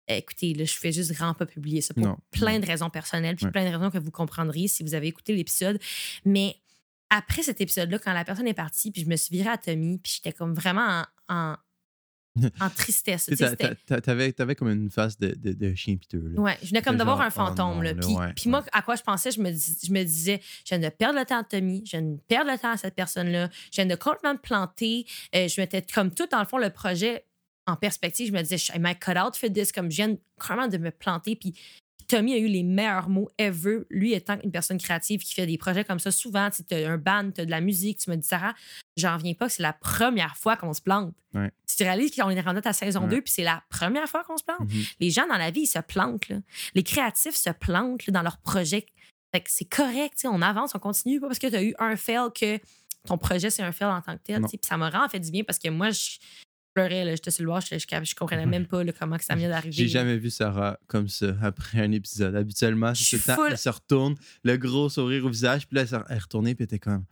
Écoutez, 0.07 0.53
là, 0.53 0.65
je 0.65 0.73
fais 0.73 0.91
juste 0.91 1.13
vraiment 1.13 1.33
pas 1.33 1.45
publier 1.45 1.81
ça 1.81 1.93
pour 1.93 2.03
Non. 2.05 2.17
plein 2.31 2.59
de 2.59 2.65
raisons 2.65 2.89
personnelles, 2.89 3.35
puis 3.37 3.45
Ouais. 3.45 3.51
plein 3.51 3.63
de 3.69 3.75
raisons 3.75 3.89
que 3.91 3.97
vous 3.97 4.11
comprendriez 4.11 4.67
si 4.67 4.83
vous 4.83 4.93
avez 4.95 5.07
écouté 5.07 5.33
l'épisode. 5.35 5.79
Mais 6.25 6.55
après 7.09 7.43
cet 7.43 7.61
épisode-là, 7.61 7.99
quand 7.99 8.13
la 8.13 8.25
personne 8.25 8.47
est 8.47 8.53
partie, 8.53 8.91
puis 8.91 9.03
je 9.03 9.07
me 9.07 9.15
suis 9.15 9.35
virée 9.35 9.49
à 9.51 9.57
Tommy, 9.57 9.99
puis 9.99 10.13
j'étais 10.15 10.33
comme 10.33 10.53
vraiment 10.53 11.03
en, 11.29 11.35
en, 11.35 11.55
en 12.59 12.69
tristesse. 12.71 13.27
Tu 13.27 13.35
t'avais 14.01 14.55
comme 14.55 14.69
une 14.69 14.89
face 14.89 15.19
de, 15.19 15.35
de, 15.37 15.53
de 15.53 15.75
chien 15.75 15.95
piteux. 15.97 16.31
Là. 16.35 16.41
Ouais, 16.41 16.57
je 16.63 16.69
venais 16.69 16.81
comme 16.81 16.97
d'avoir 16.97 17.21
un 17.21 17.29
fantôme. 17.29 17.69
oh 17.69 17.75
non, 17.75 17.81
là. 17.81 17.93
là, 17.93 18.01
Puis, 18.01 18.15
ouais, 18.15 18.33
puis 18.35 18.49
moi, 18.49 18.65
à 18.71 18.81
quoi 18.81 18.95
je 18.95 19.03
pensais, 19.03 19.29
je 19.31 19.39
me, 19.39 19.51
dis- 19.51 19.77
je 19.85 19.91
me 19.93 20.03
disais, 20.03 20.41
je 20.65 20.75
viens 20.75 20.79
de 20.89 20.93
perdre 20.93 21.19
le 21.19 21.25
temps 21.25 21.39
à 21.39 21.43
Tommy, 21.43 21.83
je 21.85 21.91
viens 21.91 22.01
de 22.01 22.17
perdre 22.27 22.51
le 22.51 22.57
temps 22.57 22.71
à 22.71 22.77
cette 22.77 22.95
personne-là, 22.95 23.49
je 23.71 23.75
viens 23.75 23.85
de 23.85 23.95
complètement 23.95 24.33
me 24.33 24.39
planter. 24.39 25.05
Euh, 25.35 25.47
je 25.47 25.61
mettais 25.61 25.83
comme 25.83 26.11
tout, 26.11 26.25
dans 26.31 26.39
le 26.39 26.45
fond, 26.47 26.57
le 26.57 26.71
projet 26.71 27.23
en 27.67 27.75
perspective. 27.75 28.27
Je 28.27 28.33
me 28.33 28.41
disais, 28.41 28.57
I 28.75 28.79
might 28.79 28.99
cut 28.99 29.17
out 29.17 29.35
for 29.35 29.51
this, 29.51 29.71
comme 29.71 29.89
je 29.91 29.97
viens 29.97 30.15
vraiment 30.39 30.67
de 30.67 30.77
me 30.77 30.91
planter. 30.91 31.35
Puis 31.35 31.53
Tommy 32.07 32.33
a 32.33 32.37
eu 32.37 32.47
les 32.47 32.63
meilleurs 32.63 33.07
mots 33.07 33.29
ever, 33.37 33.79
lui 33.89 34.13
étant 34.13 34.37
une 34.43 34.51
personne 34.51 34.77
créative 34.77 35.21
qui 35.21 35.33
fait 35.33 35.45
des 35.45 35.57
projets 35.57 35.85
comme 35.85 35.99
ça 35.99 36.11
souvent. 36.11 36.49
Tu 36.49 36.75
as 36.75 36.89
un 36.91 36.97
band, 36.97 37.31
tu 37.31 37.41
as 37.41 37.45
de 37.45 37.49
la 37.51 37.61
musique, 37.61 37.99
tu 37.99 38.09
me 38.09 38.17
dis, 38.17 38.27
Sarah, 38.27 38.53
j'en 38.97 39.15
reviens 39.17 39.33
pas 39.33 39.47
c'est 39.49 39.63
la 39.63 39.73
première 39.73 40.35
fois 40.35 40.57
qu'on 40.57 40.73
se 40.73 40.81
plante. 40.81 41.13
Ouais. 41.33 41.49
Tu 41.65 41.83
réalises 41.83 42.13
qu'on 42.15 42.29
est 42.29 42.41
rendu 42.41 42.59
à 42.59 42.61
ta 42.61 42.73
saison 42.73 43.03
Ouais. 43.03 43.09
2, 43.09 43.21
puis 43.21 43.31
c'est 43.33 43.43
la 43.43 43.63
première 43.69 44.07
fois 44.07 44.23
qu'on 44.25 44.37
se 44.37 44.43
plante. 44.43 44.59
Mhm. 44.69 44.83
Les 44.99 45.09
gens 45.09 45.25
dans 45.27 45.37
la 45.37 45.49
vie, 45.49 45.61
ils 45.61 45.67
se 45.67 45.79
plantent. 45.79 46.27
là. 46.29 46.37
Les 46.75 46.83
créatifs 46.83 47.35
se 47.35 47.49
plantent 47.49 48.05
là, 48.05 48.11
dans 48.11 48.21
leurs 48.21 48.37
projets. 48.37 48.85
Fait 49.33 49.41
que 49.41 49.49
c'est 49.49 49.65
correct, 49.65 50.19
on 50.25 50.41
avance, 50.43 50.75
on 50.75 50.79
continue. 50.79 51.19
Pas 51.19 51.27
parce 51.27 51.39
que 51.39 51.47
tu 51.47 51.55
as 51.55 51.63
eu 51.63 51.73
un 51.79 51.95
fail 51.95 52.27
que 52.39 52.59
ton 53.07 53.17
projet, 53.17 53.49
c'est 53.49 53.63
un 53.63 53.71
fail 53.71 53.87
en 53.87 54.01
tant 54.01 54.15
que 54.17 54.21
tel. 54.23 54.41
Puis 54.43 54.59
ça 54.61 54.77
m'a 54.77 54.89
vraiment 54.89 55.09
fait 55.09 55.19
du 55.19 55.31
bien 55.31 55.43
parce 55.43 55.57
que 55.57 55.69
moi, 55.69 55.89
je 55.89 56.17
pleurais, 56.73 57.05
là, 57.05 57.11
j'étais 57.15 57.31
sur 57.31 57.43
le 57.43 57.49
bord, 57.49 57.61
je, 57.61 57.77
je, 57.77 57.85
je 58.03 58.15
comprenais 58.15 58.45
même 58.45 58.65
pas 58.65 58.83
là, 58.83 58.91
comment 58.91 59.17
que 59.17 59.23
ça 59.23 59.35
vient 59.35 59.49
d'arriver. 59.49 59.73
J'ai 59.73 59.87
jamais 59.87 60.17
vu 60.17 60.29
Sarah 60.29 60.79
comme 60.87 61.07
ça 61.07 61.35
après 61.41 61.79
un 61.79 61.91
épisode. 61.91 62.35
Habituellement, 62.35 62.93
c'est 62.95 63.17
tout 63.17 63.23
le 63.27 63.35
temps, 63.35 63.45
elle 63.45 63.57
se 63.57 63.69
retourne, 63.69 64.15
le 64.43 64.57
gros 64.57 64.89
sourire 64.89 65.25
au 65.25 65.29
visage, 65.29 65.67
puis 65.67 65.77
là, 65.77 65.83
elle 66.09 66.15
est 66.15 66.19
retournée, 66.19 66.55
puis 66.55 66.63
elle 66.63 66.75
était 66.75 66.79
comme. 66.79 67.05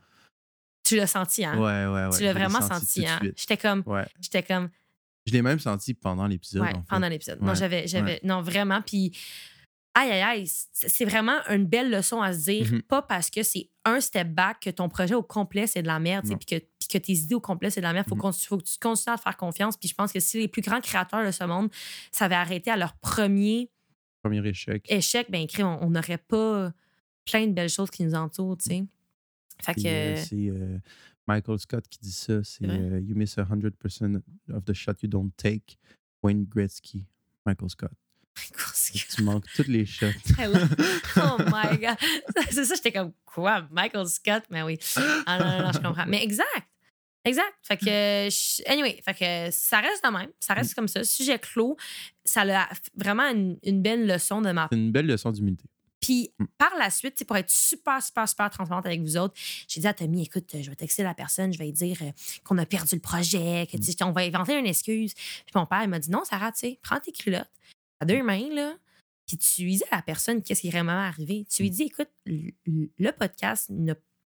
Tu 0.84 0.96
l'as 0.96 1.06
senti, 1.06 1.44
hein? 1.44 1.56
Ouais, 1.56 1.86
ouais, 1.86 2.06
ouais. 2.08 2.16
tu 2.16 2.24
l'as 2.24 2.32
vraiment 2.32 2.60
senti 2.60 3.06
hein? 3.06 3.20
J'étais 3.36 3.56
comme, 3.56 3.82
Ouais. 3.86 4.04
j'étais 4.20 4.42
comme, 4.42 4.68
Je 5.26 5.32
l'ai 5.32 5.42
même 5.42 5.60
senti 5.60 5.94
pendant 5.94 6.26
l'épisode. 6.26 6.62
Ouais, 6.62 6.74
en 6.74 6.80
fait. 6.80 6.88
pendant 6.88 7.08
l'épisode. 7.08 7.40
Non, 7.40 7.54
j'avais, 7.54 7.86
j'avais, 7.86 8.20
non, 8.24 8.42
vraiment. 8.42 8.82
Puis, 8.82 9.16
aïe, 9.94 10.10
aïe, 10.10 10.22
aïe, 10.22 10.46
c'est 10.72 11.04
vraiment 11.04 11.38
une 11.48 11.66
belle 11.66 11.90
leçon 11.90 12.20
à 12.20 12.32
se 12.32 12.44
dire. 12.44 12.72
Mhm. 12.72 12.82
Pas 12.82 13.02
parce 13.02 13.30
que 13.30 13.42
c'est 13.42 13.68
un 13.84 14.00
step 14.00 14.28
back 14.28 14.60
que 14.60 14.70
ton 14.70 14.88
projet 14.88 15.14
au 15.14 15.22
complet, 15.22 15.66
c'est 15.66 15.82
de 15.82 15.86
la 15.88 15.98
merde, 15.98 16.26
puis 16.38 16.60
que, 16.88 16.98
tes 16.98 17.12
idées 17.12 17.34
au 17.34 17.40
complet, 17.40 17.70
c'est 17.70 17.80
de 17.80 17.86
la 17.86 17.92
merde. 17.92 18.06
Faut, 18.08 18.14
Mhm. 18.16 18.32
faut 18.32 18.58
que 18.58 18.64
tu 18.64 18.78
continues 18.78 19.14
à 19.14 19.18
te 19.18 19.22
faire 19.22 19.36
confiance. 19.36 19.76
Puis 19.76 19.88
je 19.88 19.94
pense 19.94 20.12
que 20.12 20.20
si 20.20 20.38
les 20.38 20.48
plus 20.48 20.62
grands 20.62 20.80
créateurs 20.80 21.24
de 21.26 21.30
ce 21.30 21.44
monde 21.44 21.70
s'avaient 22.10 22.34
arrêté 22.34 22.70
à 22.70 22.76
leur 22.76 22.94
premier 22.96 23.70
Premier 24.22 24.46
échec. 24.46 24.84
échec, 24.88 25.28
ben, 25.30 25.46
on 25.80 25.90
n'aurait 25.90 26.18
pas 26.18 26.72
plein 27.24 27.46
de 27.46 27.52
belles 27.52 27.68
choses 27.68 27.90
qui 27.90 28.04
nous 28.04 28.14
entourent, 28.14 28.56
tu 28.56 28.68
sais. 28.70 28.84
Fait 29.60 29.74
Puis, 29.74 29.88
euh, 29.88 30.16
c'est 30.16 30.48
euh, 30.48 30.78
Michael 31.26 31.58
Scott 31.58 31.88
qui 31.88 31.98
dit 31.98 32.12
ça. 32.12 32.42
C'est 32.44 32.64
euh, 32.68 33.00
You 33.00 33.16
miss 33.16 33.36
100% 33.36 34.20
of 34.52 34.64
the 34.64 34.72
shot 34.72 34.94
you 35.02 35.08
don't 35.08 35.30
take. 35.36 35.76
Wayne 36.22 36.44
Gretzky. 36.44 37.04
Michael 37.44 37.70
Scott. 37.70 37.92
Tu 39.14 39.22
manques 39.22 39.44
toutes 39.54 39.68
les 39.68 39.84
shots. 39.86 40.06
oh 40.38 41.36
my 41.46 41.78
God. 41.78 41.96
C'est 42.50 42.64
ça, 42.64 42.74
j'étais 42.74 42.92
comme, 42.92 43.12
quoi? 43.24 43.66
Michael 43.70 44.06
Scott? 44.06 44.44
Mais 44.50 44.62
oui. 44.62 44.78
Ah 45.26 45.38
non, 45.38 45.44
non, 45.58 45.62
non, 45.66 45.72
je 45.72 45.78
comprends. 45.78 46.06
Mais 46.06 46.22
exact. 46.22 46.46
Exact. 47.24 47.52
Fait 47.62 47.76
que, 47.76 47.84
je- 47.86 48.62
anyway, 48.70 49.00
fait 49.04 49.14
que 49.14 49.54
ça 49.56 49.78
reste 49.80 50.04
de 50.04 50.10
même. 50.10 50.30
Ça 50.40 50.54
Mm. 50.54 50.56
reste 50.58 50.74
comme 50.74 50.88
ça. 50.88 51.04
Sujet 51.04 51.38
clos. 51.38 51.76
Ça 52.24 52.42
a 52.42 52.68
vraiment 52.96 53.28
une, 53.28 53.58
une 53.62 53.80
belle 53.82 54.06
leçon 54.06 54.40
de 54.42 54.50
ma 54.50 54.68
une 54.72 54.90
belle 54.90 55.06
leçon 55.06 55.30
d'humilité. 55.30 55.64
Puis 56.00 56.32
Mm. 56.40 56.44
par 56.58 56.72
la 56.78 56.90
suite, 56.90 57.24
pour 57.24 57.36
être 57.36 57.48
super, 57.50 58.02
super, 58.02 58.28
super 58.28 58.50
transparente 58.50 58.86
avec 58.86 59.00
vous 59.02 59.16
autres, 59.16 59.34
j'ai 59.68 59.80
dit 59.80 59.86
à 59.86 59.94
Tommy, 59.94 60.24
écoute, 60.24 60.50
je 60.60 60.68
vais 60.68 60.74
texter 60.74 61.04
la 61.04 61.14
personne, 61.14 61.52
je 61.52 61.58
vais 61.58 61.66
lui 61.66 61.72
dire 61.72 61.96
euh, 62.02 62.10
qu'on 62.42 62.58
a 62.58 62.66
perdu 62.66 62.96
le 62.96 63.00
projet, 63.00 63.68
que 63.70 63.80
sais, 63.80 64.02
on 64.02 64.10
va 64.10 64.22
inventer 64.22 64.58
une 64.58 64.66
excuse. 64.66 65.14
Puis 65.14 65.52
mon 65.54 65.64
père, 65.66 65.84
il 65.84 65.90
m'a 65.90 66.00
dit, 66.00 66.10
non, 66.10 66.24
Sarah, 66.24 66.50
tu 66.50 66.58
sais, 66.58 66.80
prends 66.82 66.98
tes 66.98 67.12
culottes, 67.12 67.52
à 68.02 68.04
deux 68.04 68.22
mains, 68.22 68.48
là, 68.52 68.74
puis 69.26 69.38
tu 69.38 69.62
lui 69.62 69.76
dis 69.76 69.84
à 69.90 69.96
la 69.96 70.02
personne 70.02 70.42
qu'est-ce 70.42 70.62
qui 70.62 70.68
est 70.68 70.70
vraiment 70.70 70.92
arrivé? 70.92 71.46
Tu 71.50 71.62
lui 71.62 71.70
dis, 71.70 71.84
écoute, 71.84 72.10
le, 72.26 72.50
le 72.66 73.12
podcast 73.12 73.70
ne 73.70 73.94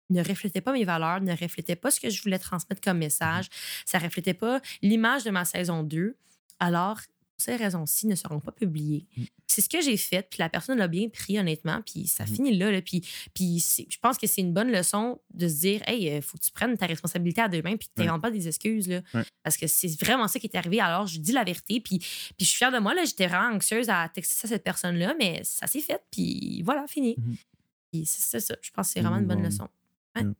ne 0.09 0.23
reflétait 0.23 0.61
pas 0.61 0.71
mes 0.71 0.85
valeurs, 0.85 1.19
ne 1.19 1.35
reflétait 1.35 1.75
pas 1.75 1.91
ce 1.91 1.99
que 1.99 2.09
je 2.09 2.21
voulais 2.21 2.39
transmettre 2.39 2.81
comme 2.81 2.97
message, 2.97 3.49
ça 3.85 3.99
reflétait 3.99 4.33
pas 4.33 4.61
l'image 4.81 5.25
de 5.25 5.31
ma 5.31 5.43
saison 5.43 5.83
2. 5.83 6.15
Alors, 6.59 7.01
ces 7.37 7.55
raisons-ci 7.55 8.07
ne 8.07 8.15
seront 8.15 8.39
pas 8.39 8.51
publiées. 8.51 9.05
Mm. 9.15 9.23
C'est 9.45 9.61
ce 9.61 9.69
que 9.69 9.79
j'ai 9.81 9.95
fait, 9.97 10.27
puis 10.29 10.39
la 10.39 10.49
personne 10.49 10.77
l'a 10.77 10.87
bien 10.87 11.07
pris, 11.09 11.39
honnêtement, 11.39 11.81
puis 11.85 12.07
ça 12.07 12.25
Mhm. 12.25 12.35
finit 12.35 12.57
là. 12.57 12.71
là 12.71 12.81
puis 12.81 13.01
puis 13.33 13.59
je 13.89 13.97
pense 13.99 14.17
que 14.17 14.27
c'est 14.27 14.41
une 14.41 14.53
bonne 14.53 14.71
leçon 14.71 15.19
de 15.33 15.47
se 15.47 15.53
dire 15.59 15.81
Hey, 15.87 16.15
il 16.17 16.21
faut 16.21 16.37
que 16.37 16.43
tu 16.43 16.51
prennes 16.51 16.75
ta 16.77 16.85
responsabilité 16.87 17.41
à 17.41 17.47
deux 17.47 17.61
mains, 17.61 17.77
puis 17.77 17.87
que 17.95 18.01
tu 18.01 18.19
pas 18.19 18.31
des 18.31 18.47
excuses. 18.47 18.87
Là. 18.87 19.01
Parce 19.43 19.55
que 19.57 19.67
c'est 19.67 19.87
vraiment 20.01 20.27
ça 20.27 20.39
qui 20.39 20.47
est 20.47 20.55
arrivé. 20.57 20.79
Alors, 20.79 21.05
je 21.07 21.19
dis 21.19 21.31
la 21.31 21.43
vérité, 21.43 21.79
puis, 21.79 21.99
puis 21.99 22.07
je 22.39 22.45
suis 22.45 22.57
fière 22.57 22.71
de 22.71 22.79
moi. 22.79 22.93
là 22.93 23.05
J'étais 23.05 23.27
vraiment 23.27 23.55
anxieuse 23.55 23.89
à 23.89 24.09
texter 24.09 24.35
ça 24.35 24.47
à 24.47 24.49
cette 24.49 24.63
personne-là, 24.63 25.15
mais 25.17 25.41
ça 25.43 25.67
s'est 25.67 25.81
fait, 25.81 26.01
puis 26.11 26.61
voilà, 26.63 26.85
fini. 26.87 27.15
Mhm. 27.17 27.35
Puis 27.91 28.05
c'est 28.05 28.39
ça. 28.39 28.55
Je 28.61 28.69
pense 28.71 28.87
que 28.87 28.93
c'est 28.93 29.01
vraiment 29.01 29.17
une 29.17 29.27
bonne 29.27 29.43
leçon. 29.43 29.67
Ouais, 30.15 30.23
Yeah. 30.23 30.33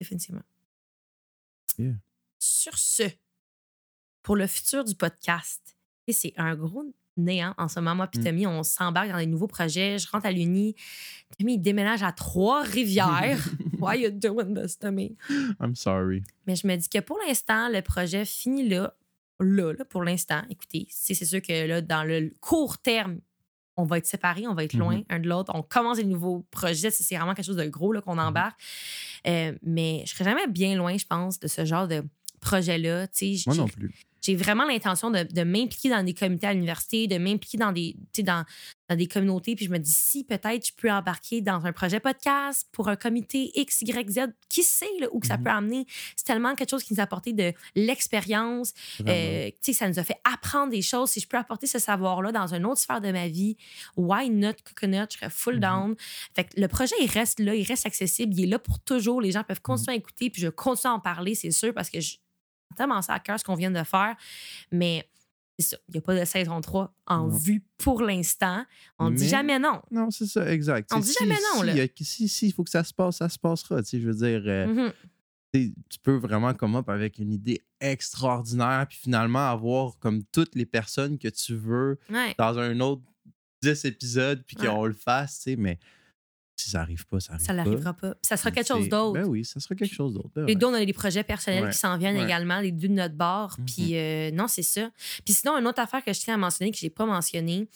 définitivement. 0.00 0.42
Yeah. 1.78 1.94
Sur 2.38 2.76
ce, 2.76 3.04
pour 4.22 4.36
le 4.36 4.46
futur 4.46 4.84
du 4.84 4.94
podcast, 4.94 5.76
c'est 6.12 6.32
un 6.36 6.54
gros 6.54 6.84
néant 7.16 7.54
en 7.58 7.68
ce 7.68 7.80
moment. 7.80 7.94
Moi, 7.96 8.06
puis 8.06 8.20
Mm. 8.20 8.24
Tommy, 8.24 8.46
on 8.46 8.62
s'embarque 8.62 9.10
dans 9.10 9.18
des 9.18 9.26
nouveaux 9.26 9.46
projets. 9.48 9.98
Je 9.98 10.08
rentre 10.08 10.26
à 10.26 10.32
l'Uni. 10.32 10.74
Tommy, 11.38 11.54
il 11.54 11.58
déménage 11.58 12.02
à 12.02 12.12
Trois-Rivières. 12.12 13.38
Why 13.80 14.02
you 14.02 14.10
doing 14.10 14.54
this, 14.54 14.78
Tommy? 14.78 15.16
I'm 15.60 15.74
sorry. 15.74 16.22
Mais 16.46 16.56
je 16.56 16.66
me 16.66 16.76
dis 16.76 16.88
que 16.88 16.98
pour 17.00 17.18
l'instant, 17.26 17.68
le 17.68 17.82
projet 17.82 18.24
finit 18.24 18.68
là. 18.68 18.94
Là, 19.42 19.72
là, 19.72 19.84
pour 19.86 20.02
l'instant. 20.04 20.42
Écoutez, 20.50 20.86
c'est 20.90 21.14
sûr 21.14 21.40
que 21.40 21.66
là, 21.66 21.80
dans 21.80 22.04
le 22.04 22.30
court 22.40 22.76
terme, 22.78 23.20
on 23.76 23.84
va 23.84 23.96
être 23.96 24.06
séparés, 24.06 24.46
on 24.46 24.52
va 24.54 24.64
être 24.64 24.74
loin 24.74 24.96
Mhm. 24.98 25.04
un 25.08 25.18
de 25.18 25.28
l'autre. 25.28 25.50
On 25.54 25.62
commence 25.62 25.96
des 25.96 26.04
nouveaux 26.04 26.44
projets. 26.50 26.90
C'est 26.90 27.02
c'est 27.02 27.16
vraiment 27.16 27.32
quelque 27.34 27.46
chose 27.46 27.56
de 27.56 27.64
gros 27.64 27.94
qu'on 28.02 28.14
Mhm. 28.14 28.18
embarque. 28.20 28.60
Euh, 29.26 29.52
mais 29.62 30.02
je 30.06 30.10
serais 30.12 30.24
jamais 30.24 30.46
bien 30.46 30.76
loin, 30.76 30.96
je 30.98 31.06
pense, 31.06 31.40
de 31.40 31.48
ce 31.48 31.64
genre 31.64 31.88
de 31.88 32.02
projet-là. 32.40 33.06
Moi 33.46 33.56
non 33.56 33.66
plus. 33.68 33.94
J'ai 34.22 34.36
vraiment 34.36 34.64
l'intention 34.66 35.10
de, 35.10 35.22
de 35.22 35.42
m'impliquer 35.42 35.88
dans 35.90 36.02
des 36.02 36.14
comités 36.14 36.46
à 36.46 36.52
l'université, 36.52 37.06
de 37.06 37.18
m'impliquer 37.18 37.58
dans 37.58 37.72
des, 37.72 37.96
dans, 38.18 38.44
dans 38.88 38.96
des 38.96 39.06
communautés. 39.06 39.54
Puis 39.56 39.66
je 39.66 39.70
me 39.70 39.78
dis, 39.78 39.90
si 39.92 40.24
peut-être 40.24 40.66
je 40.66 40.72
peux 40.76 40.90
embarquer 40.90 41.40
dans 41.40 41.64
un 41.66 41.72
projet 41.72 42.00
podcast 42.00 42.68
pour 42.72 42.88
un 42.88 42.96
comité 42.96 43.50
X, 43.54 43.82
Y, 43.82 44.10
Z, 44.10 44.20
qui 44.48 44.62
sait 44.62 44.86
là, 45.00 45.06
où 45.12 45.20
que 45.20 45.26
ça 45.26 45.36
Mhm. 45.36 45.44
peut 45.44 45.50
amener? 45.50 45.86
C'est 46.16 46.26
tellement 46.26 46.54
quelque 46.54 46.70
chose 46.70 46.82
qui 46.84 46.92
nous 46.94 47.00
a 47.00 47.04
apporté 47.04 47.32
de 47.32 47.52
l'expérience. 47.74 48.72
Euh, 49.06 49.50
ça 49.72 49.88
nous 49.88 49.98
a 49.98 50.04
fait 50.04 50.16
apprendre 50.30 50.70
des 50.70 50.82
choses. 50.82 51.10
Si 51.10 51.20
je 51.20 51.28
peux 51.28 51.36
apporter 51.38 51.66
ce 51.66 51.78
savoir-là 51.78 52.32
dans 52.32 52.52
une 52.54 52.66
autre 52.66 52.80
sphère 52.80 53.00
de 53.00 53.10
ma 53.12 53.28
vie, 53.28 53.56
why 53.96 54.28
not 54.30 54.52
coconut? 54.64 55.06
Je 55.10 55.16
serais 55.18 55.30
full 55.30 55.54
Mhm. 55.54 55.60
down. 55.60 55.94
Fait 56.34 56.44
que 56.44 56.60
le 56.60 56.68
projet, 56.68 56.94
il 57.00 57.08
reste 57.10 57.40
là, 57.40 57.54
il 57.54 57.64
reste 57.64 57.86
accessible, 57.86 58.34
il 58.36 58.44
est 58.44 58.46
là 58.48 58.58
pour 58.58 58.80
toujours. 58.80 59.20
Les 59.20 59.30
gens 59.32 59.44
peuvent 59.44 59.60
continuer 59.62 59.94
à 59.94 59.96
écouter, 59.96 60.30
puis 60.30 60.42
je 60.42 60.48
continue 60.48 60.90
à 60.90 60.94
en 60.94 61.00
parler, 61.00 61.34
c'est 61.34 61.50
sûr, 61.50 61.72
parce 61.74 61.90
que 61.90 62.00
je 62.00 62.16
tellement 62.76 63.02
ça 63.02 63.14
à 63.14 63.20
cœur 63.20 63.38
ce 63.38 63.44
qu'on 63.44 63.54
vient 63.54 63.70
de 63.70 63.82
faire. 63.84 64.16
Mais 64.70 65.08
c'est 65.58 65.68
ça. 65.70 65.76
Il 65.88 65.92
n'y 65.92 65.98
a 65.98 66.00
pas 66.02 66.18
de 66.18 66.24
saison 66.24 66.60
3 66.60 66.94
en 67.06 67.26
Non. 67.26 67.36
vue 67.36 67.62
pour 67.78 68.02
l'instant. 68.02 68.64
On 68.98 69.10
dit 69.10 69.24
Mais- 69.24 69.28
jamais 69.28 69.58
non. 69.58 69.82
Non, 69.90 70.10
c'est 70.10 70.26
ça, 70.26 70.50
exact. 70.52 70.90
On 70.92 70.96
sais, 70.96 71.02
dit 71.02 71.08
si- 71.12 71.18
jamais 71.24 71.34
non, 71.54 71.60
si, 71.60 71.66
là. 71.66 71.72
il 71.74 71.80
a- 71.80 72.04
Si, 72.04 72.46
il 72.48 72.52
faut 72.52 72.64
que 72.64 72.70
ça 72.70 72.84
se 72.84 72.94
passe, 72.94 73.16
ça 73.18 73.28
se 73.28 73.38
passera. 73.38 73.82
Tu 73.82 73.88
sais, 73.90 74.00
je 74.00 74.06
veux 74.08 74.14
dire, 74.14 74.42
euh, 74.46 74.66
Mhm. 75.54 75.72
tu 75.88 75.98
peux 76.02 76.16
vraiment 76.16 76.54
come 76.54 76.76
up 76.76 76.88
avec 76.88 77.18
une 77.18 77.32
idée 77.32 77.60
extraordinaire, 77.80 78.86
puis 78.88 78.98
finalement 78.98 79.50
avoir 79.50 79.98
comme 79.98 80.22
toutes 80.32 80.54
les 80.54 80.66
personnes 80.66 81.18
que 81.18 81.28
tu 81.28 81.54
veux 81.56 81.98
Ouais. 82.10 82.34
dans 82.38 82.58
un 82.58 82.78
autre 82.80 83.02
10 83.62 83.84
épisodes, 83.84 84.42
puis 84.46 84.56
Ouais. 84.58 84.66
qu'on 84.66 84.86
le 84.86 84.94
fasse, 84.94 85.36
tu 85.38 85.42
sais, 85.50 85.56
mais 85.56 85.78
si 86.60 86.70
ça 86.70 86.80
arrive 86.82 87.06
pas, 87.06 87.20
ça 87.20 87.38
Ça 87.38 87.52
n'arrivera 87.52 87.94
pas. 87.94 88.14
Ça 88.22 88.36
sera 88.36 88.50
quelque 88.50 88.66
chose 88.68 88.88
d'autre. 88.88 89.14
Ben 89.20 89.26
oui, 89.26 89.44
ça 89.44 89.58
sera 89.60 89.74
quelque 89.74 89.94
chose 89.94 90.14
d'autre. 90.14 90.30
ben 90.34 90.46
Les 90.46 90.54
deux, 90.54 90.66
on 90.66 90.74
a 90.74 90.84
des 90.84 90.92
projets 90.92 91.24
personnels 91.24 91.64
Ouais. 91.64 91.70
qui 91.70 91.78
s'en 91.78 91.96
viennent 91.98 92.16
Ouais. 92.16 92.24
également, 92.24 92.60
les 92.60 92.72
deux 92.72 92.88
de 92.88 92.92
notre 92.94 93.14
bord. 93.14 93.56
Mhm. 93.58 93.64
Puis 93.66 93.96
euh, 93.96 94.30
non, 94.32 94.46
c'est 94.48 94.62
ça. 94.62 94.90
Puis 95.24 95.34
sinon, 95.34 95.56
une 95.58 95.66
autre 95.66 95.80
affaire 95.80 96.04
que 96.04 96.12
je 96.12 96.20
tiens 96.20 96.34
à 96.34 96.38
mentionner, 96.38 96.70
que 96.70 96.78
je 96.78 96.86
n'ai 96.86 96.90
pas 96.90 97.06
mentionné, 97.06 97.68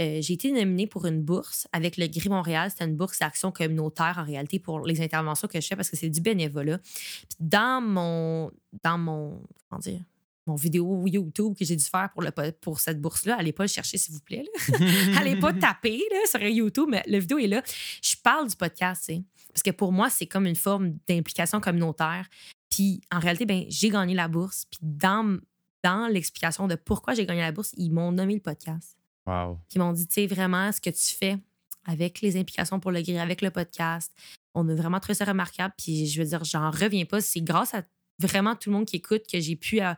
euh, 0.00 0.18
j'ai 0.20 0.32
été 0.34 0.50
nominée 0.52 0.86
pour 0.86 1.06
une 1.06 1.22
bourse 1.22 1.66
avec 1.72 1.96
le 1.96 2.06
Gris 2.06 2.28
Montréal. 2.28 2.70
C'était 2.70 2.84
une 2.84 2.96
bourse 2.96 3.18
d'action 3.18 3.52
communautaire 3.52 4.16
en 4.18 4.24
réalité 4.24 4.58
pour 4.58 4.80
les 4.86 5.00
interventions 5.00 5.46
que 5.48 5.60
je 5.60 5.66
fais 5.66 5.76
parce 5.76 5.90
que 5.90 5.96
c'est 5.96 6.08
du 6.10 6.20
bénévolat. 6.20 6.78
Puis 6.78 7.36
dans 7.40 7.80
mon, 7.82 8.50
dans 8.82 8.98
mon, 8.98 9.42
comment 9.68 9.78
dire, 9.80 10.00
mon 10.50 10.56
vidéo 10.56 11.06
YouTube 11.06 11.54
que 11.56 11.64
j'ai 11.64 11.76
dû 11.76 11.84
faire 11.84 12.10
pour, 12.12 12.22
le, 12.22 12.30
po- 12.32 12.42
pour 12.60 12.80
cette 12.80 13.00
bourse-là, 13.00 13.36
allez 13.38 13.52
pas 13.52 13.64
le 13.64 13.68
chercher, 13.68 13.96
s'il 13.98 14.12
vous 14.14 14.20
plaît. 14.20 14.44
Allez 15.16 15.36
pas 15.36 15.52
taper 15.52 16.02
là, 16.10 16.18
sur 16.28 16.40
YouTube, 16.42 16.86
mais 16.90 17.02
la 17.06 17.18
vidéo 17.18 17.38
est 17.38 17.46
là. 17.46 17.62
Je 18.02 18.16
parle 18.22 18.48
du 18.48 18.56
podcast, 18.56 19.10
parce 19.48 19.62
que 19.62 19.70
pour 19.70 19.92
moi, 19.92 20.10
c'est 20.10 20.26
comme 20.26 20.46
une 20.46 20.56
forme 20.56 20.96
d'implication 21.08 21.60
communautaire. 21.60 22.26
Puis 22.68 23.00
en 23.12 23.18
réalité, 23.20 23.46
ben, 23.46 23.64
j'ai 23.68 23.88
gagné 23.90 24.14
la 24.14 24.28
bourse. 24.28 24.64
Puis 24.70 24.80
dans, 24.82 25.38
dans 25.82 26.08
l'explication 26.08 26.66
de 26.68 26.74
pourquoi 26.74 27.14
j'ai 27.14 27.26
gagné 27.26 27.40
la 27.40 27.52
bourse, 27.52 27.72
ils 27.76 27.90
m'ont 27.90 28.12
nommé 28.12 28.34
le 28.34 28.40
podcast. 28.40 28.96
Wow. 29.26 29.54
Puis 29.68 29.76
ils 29.76 29.78
m'ont 29.78 29.92
dit, 29.92 30.06
tu 30.06 30.14
sais, 30.14 30.26
vraiment, 30.26 30.70
ce 30.72 30.80
que 30.80 30.90
tu 30.90 31.14
fais 31.16 31.36
avec 31.84 32.20
les 32.20 32.36
implications 32.36 32.78
pour 32.80 32.90
le 32.90 33.02
gris, 33.02 33.18
avec 33.18 33.40
le 33.42 33.50
podcast, 33.50 34.12
on 34.54 34.68
a 34.68 34.74
vraiment 34.74 34.98
trouvé 35.00 35.14
ça 35.14 35.24
remarquable. 35.24 35.74
Puis 35.78 36.06
je 36.06 36.20
veux 36.22 36.28
dire, 36.28 36.42
j'en 36.44 36.70
reviens 36.70 37.04
pas. 37.04 37.20
C'est 37.20 37.40
grâce 37.40 37.74
à 37.74 37.82
vraiment 38.18 38.54
tout 38.54 38.68
le 38.70 38.76
monde 38.76 38.86
qui 38.86 38.96
écoute 38.96 39.22
que 39.30 39.40
j'ai 39.40 39.56
pu. 39.56 39.80
euh, 39.80 39.94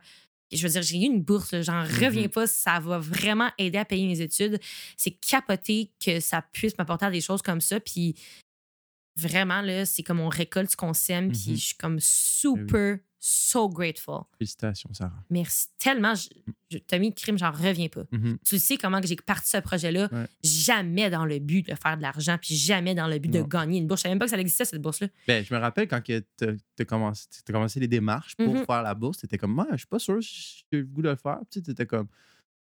je 0.57 0.63
veux 0.67 0.71
dire, 0.73 0.81
j'ai 0.81 0.97
eu 0.97 1.05
une 1.05 1.21
bourse, 1.21 1.53
j'en 1.61 1.83
reviens 1.83 2.27
pas. 2.27 2.47
Ça 2.47 2.79
va 2.79 2.99
vraiment 2.99 3.49
aider 3.57 3.77
à 3.77 3.85
payer 3.85 4.07
mes 4.07 4.21
études. 4.21 4.59
C'est 4.97 5.11
capoté 5.11 5.91
que 6.03 6.19
ça 6.19 6.41
puisse 6.41 6.77
m'apporter 6.77 7.05
à 7.05 7.11
des 7.11 7.21
choses 7.21 7.41
comme 7.41 7.61
ça. 7.61 7.79
Puis 7.79 8.15
vraiment, 9.15 9.61
là, 9.61 9.85
c'est 9.85 10.03
comme 10.03 10.19
on 10.19 10.29
récolte 10.29 10.71
ce 10.71 10.75
qu'on 10.75 10.93
sème. 10.93 11.31
Puis 11.31 11.51
Mhm. 11.51 11.55
je 11.55 11.61
suis 11.65 11.75
comme 11.75 11.99
super, 11.99 12.97
so 13.25 13.69
grateful. 13.69 14.23
Félicitations, 14.37 14.93
Sarah. 14.93 15.23
Merci 15.29 15.67
tellement. 15.77 16.13
Je, 16.13 16.27
je, 16.69 16.77
Tommy 16.79 17.13
Crime, 17.15 17.37
j'en 17.37 17.51
reviens 17.51 17.87
pas. 17.87 18.03
Mhm. 18.11 18.37
Tu 18.43 18.59
sais 18.59 18.75
comment 18.77 18.99
que 18.99 19.07
j'ai 19.07 19.15
parti 19.15 19.49
ce 19.49 19.57
projet-là, 19.59 20.09
Ouais. 20.11 20.25
jamais 20.43 21.09
dans 21.09 21.23
le 21.25 21.39
but 21.39 21.65
de 21.69 21.73
faire 21.75 21.95
de 21.95 22.01
l'argent, 22.01 22.37
puis 22.41 22.53
jamais 22.55 22.93
dans 22.95 23.07
le 23.07 23.19
but 23.19 23.29
de 23.31 23.41
gagner 23.41 23.77
une 23.79 23.87
bourse. 23.87 24.01
Je 24.01 24.03
savais 24.03 24.15
même 24.15 24.19
pas 24.19 24.25
que 24.25 24.31
ça 24.31 24.37
existait, 24.37 24.65
cette 24.65 24.81
bourse-là. 24.81 25.07
Ben, 25.27 25.43
je 25.45 25.53
me 25.53 25.59
rappelle 25.59 25.87
quand 25.87 26.01
tu 26.03 26.21
as 26.79 26.85
commencé, 26.85 27.27
t'as 27.45 27.53
commencé 27.53 27.79
les 27.79 27.87
démarches 27.87 28.35
pour 28.35 28.53
Mhm. 28.53 28.65
faire 28.65 28.83
la 28.83 28.93
bourse, 28.93 29.19
tu 29.19 29.25
étais 29.25 29.37
comme, 29.37 29.53
moi, 29.53 29.67
je 29.71 29.77
suis 29.77 29.87
pas 29.87 29.99
sûr 29.99 30.21
si 30.21 30.65
j'ai 30.71 30.79
le 30.79 30.85
goût 30.85 31.01
de 31.01 31.09
le 31.09 31.15
faire. 31.15 31.39
Tu 31.49 31.59
étais 31.59 31.85
comme, 31.85 32.07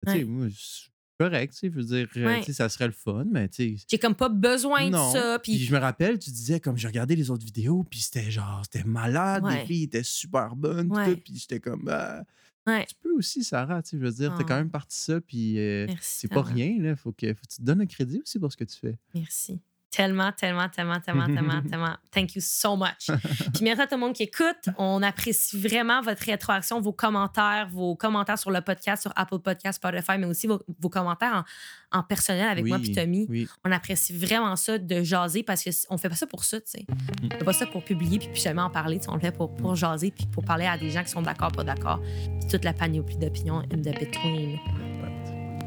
tu 0.05 0.11
sais, 0.13 0.17
Ouais. 0.19 0.23
moi, 0.23 0.47
c'est 0.55 0.89
correct, 1.19 1.53
tu 1.53 1.59
sais, 1.59 1.69
je 1.69 1.75
veux 1.75 1.83
dire, 1.83 2.07
euh, 2.17 2.25
Ouais. 2.25 2.39
tu 2.39 2.45
sais, 2.47 2.53
ça 2.53 2.69
serait 2.69 2.87
le 2.87 2.93
fun, 2.93 3.25
mais 3.31 3.47
tu 3.49 3.77
sais. 3.77 3.85
J'ai 3.89 3.97
comme 3.99 4.15
pas 4.15 4.29
besoin 4.29 4.89
Non. 4.89 5.07
de 5.13 5.17
ça. 5.17 5.39
Puis 5.39 5.57
je 5.59 5.73
me 5.73 5.79
rappelle, 5.79 6.19
tu 6.19 6.29
disais, 6.31 6.59
comme 6.59 6.77
j'ai 6.77 6.87
regardé 6.87 7.15
les 7.15 7.29
autres 7.31 7.45
vidéos, 7.45 7.83
puis 7.89 7.99
c'était 7.99 8.29
genre, 8.31 8.61
c'était 8.63 8.83
malade, 8.87 9.43
Ouais. 9.43 9.59
les 9.61 9.65
filles 9.65 9.83
étaient 9.83 10.03
super 10.03 10.55
bonnes, 10.55 10.91
Ouais. 10.91 11.13
tout, 11.15 11.21
puis 11.23 11.37
j'étais 11.37 11.59
comme, 11.59 11.87
ah, 11.91 12.23
Ouais. 12.67 12.85
tu 12.87 12.95
peux 13.01 13.11
aussi, 13.13 13.43
Sarah, 13.43 13.81
tu 13.83 13.91
sais, 13.91 13.97
je 13.97 14.03
veux 14.03 14.11
dire, 14.11 14.33
t'as 14.35 14.43
Oh. 14.43 14.47
quand 14.47 14.55
même 14.55 14.69
parti 14.71 14.97
ça, 14.99 15.21
puis 15.21 15.59
euh, 15.59 15.85
Merci 15.87 16.19
c'est 16.21 16.27
pas 16.27 16.41
rien, 16.41 16.81
là, 16.81 16.95
faut 16.95 17.11
que, 17.11 17.27
faut 17.33 17.41
que 17.41 17.47
tu 17.53 17.57
te 17.57 17.61
donnes 17.61 17.81
un 17.81 17.85
crédit 17.85 18.21
aussi 18.21 18.39
pour 18.39 18.51
ce 18.51 18.57
que 18.57 18.63
tu 18.63 18.75
fais. 18.77 18.97
Merci. 19.13 19.59
Tellement, 19.95 20.31
tellement, 20.33 20.67
tellement, 20.69 20.99
tellement, 20.99 21.25
tellement, 21.25 21.61
tellement. 21.69 21.95
Thank 22.11 22.35
you 22.35 22.41
so 22.43 22.75
much. 22.75 23.07
Puis 23.53 23.63
merci 23.63 23.81
à 23.81 23.87
tout 23.87 23.95
le 23.95 24.01
monde 24.01 24.13
qui 24.13 24.23
écoute. 24.23 24.69
On 24.77 25.01
apprécie 25.03 25.59
vraiment 25.59 26.01
votre 26.01 26.23
rétroaction, 26.23 26.81
vos 26.81 26.91
commentaires, 26.91 27.69
vos 27.71 27.95
commentaires 27.95 28.37
sur 28.37 28.51
le 28.51 28.59
podcast, 28.61 29.03
sur 29.03 29.13
Apple 29.15 29.39
Podcast, 29.39 29.77
Spotify, 29.77 30.17
mais 30.19 30.25
aussi 30.25 30.47
vos, 30.47 30.61
vos 30.81 30.89
commentaires 30.89 31.45
en, 31.91 31.99
en 31.99 32.03
personnel 32.03 32.49
avec 32.49 32.65
moi 32.65 32.77
puis 32.79 32.91
Tommy. 32.91 33.25
Oui, 33.29 33.47
On 33.63 33.71
apprécie 33.71 34.11
vraiment 34.17 34.55
ça 34.57 34.77
de 34.77 35.01
jaser 35.03 35.43
parce 35.43 35.63
que 35.63 35.71
c- 35.71 35.87
on 35.89 35.97
fait 35.97 36.09
pas 36.09 36.15
ça 36.15 36.27
pour 36.27 36.43
ça, 36.43 36.59
tu 36.59 36.71
sais. 36.71 36.85
On 37.23 37.29
fait 37.37 37.45
pas 37.45 37.53
ça 37.53 37.65
pour 37.65 37.83
publier 37.83 38.19
puis, 38.19 38.27
puis 38.33 38.41
jamais 38.41 38.61
en 38.61 38.69
parler. 38.69 38.99
On 39.07 39.13
le 39.15 39.21
fait 39.21 39.31
pour, 39.31 39.55
pour 39.55 39.75
jaser 39.75 40.11
puis 40.11 40.25
pour 40.25 40.43
parler 40.43 40.65
à 40.65 40.77
des 40.77 40.89
gens 40.89 41.03
qui 41.03 41.09
sont 41.11 41.21
d'accord, 41.21 41.51
pas 41.53 41.63
d'accord. 41.63 42.01
Puis 42.01 42.47
toute 42.49 42.65
la 42.65 42.73
panoplie 42.73 43.17
d'opinions 43.17 43.59
in 43.73 43.77
the 43.81 43.97
between. 43.97 44.59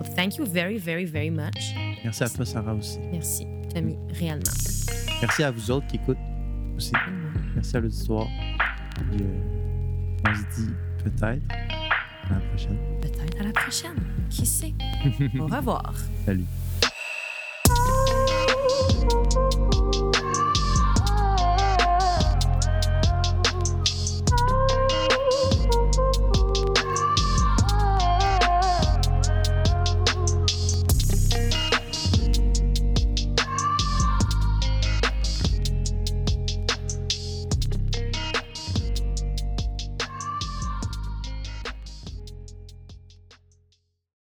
Well, 0.01 0.15
thank 0.15 0.37
you 0.37 0.45
very, 0.45 0.77
very, 0.79 1.07
very 1.07 1.31
much. 1.31 1.75
merci 2.05 2.23
à 2.25 2.29
toi, 2.29 2.45
Sarah, 2.45 2.75
aussi. 2.75 2.99
Merci, 3.11 3.47
Merci 5.21 5.43
à 5.43 5.51
vous 5.51 5.71
autres 5.71 5.87
qui 5.89 5.97
écoutent 5.97 6.17
aussi. 6.77 6.93
Merci 7.55 7.77
à 7.77 7.81
l'auditoire. 7.81 8.27
Puis, 9.11 9.23
euh, 9.23 10.29
on 10.29 10.35
se 10.35 10.61
dit 10.61 10.71
peut-être 11.05 11.23
à 12.31 12.35
la 12.35 12.41
prochaine. 12.41 12.79
Peut-être 13.01 13.41
à 13.41 13.45
la 13.45 13.53
prochaine. 13.53 13.97
Qui 14.31 14.47
sait? 14.47 14.75
Au 15.39 15.47
revoir. 15.47 15.95
Salut. 16.25 16.45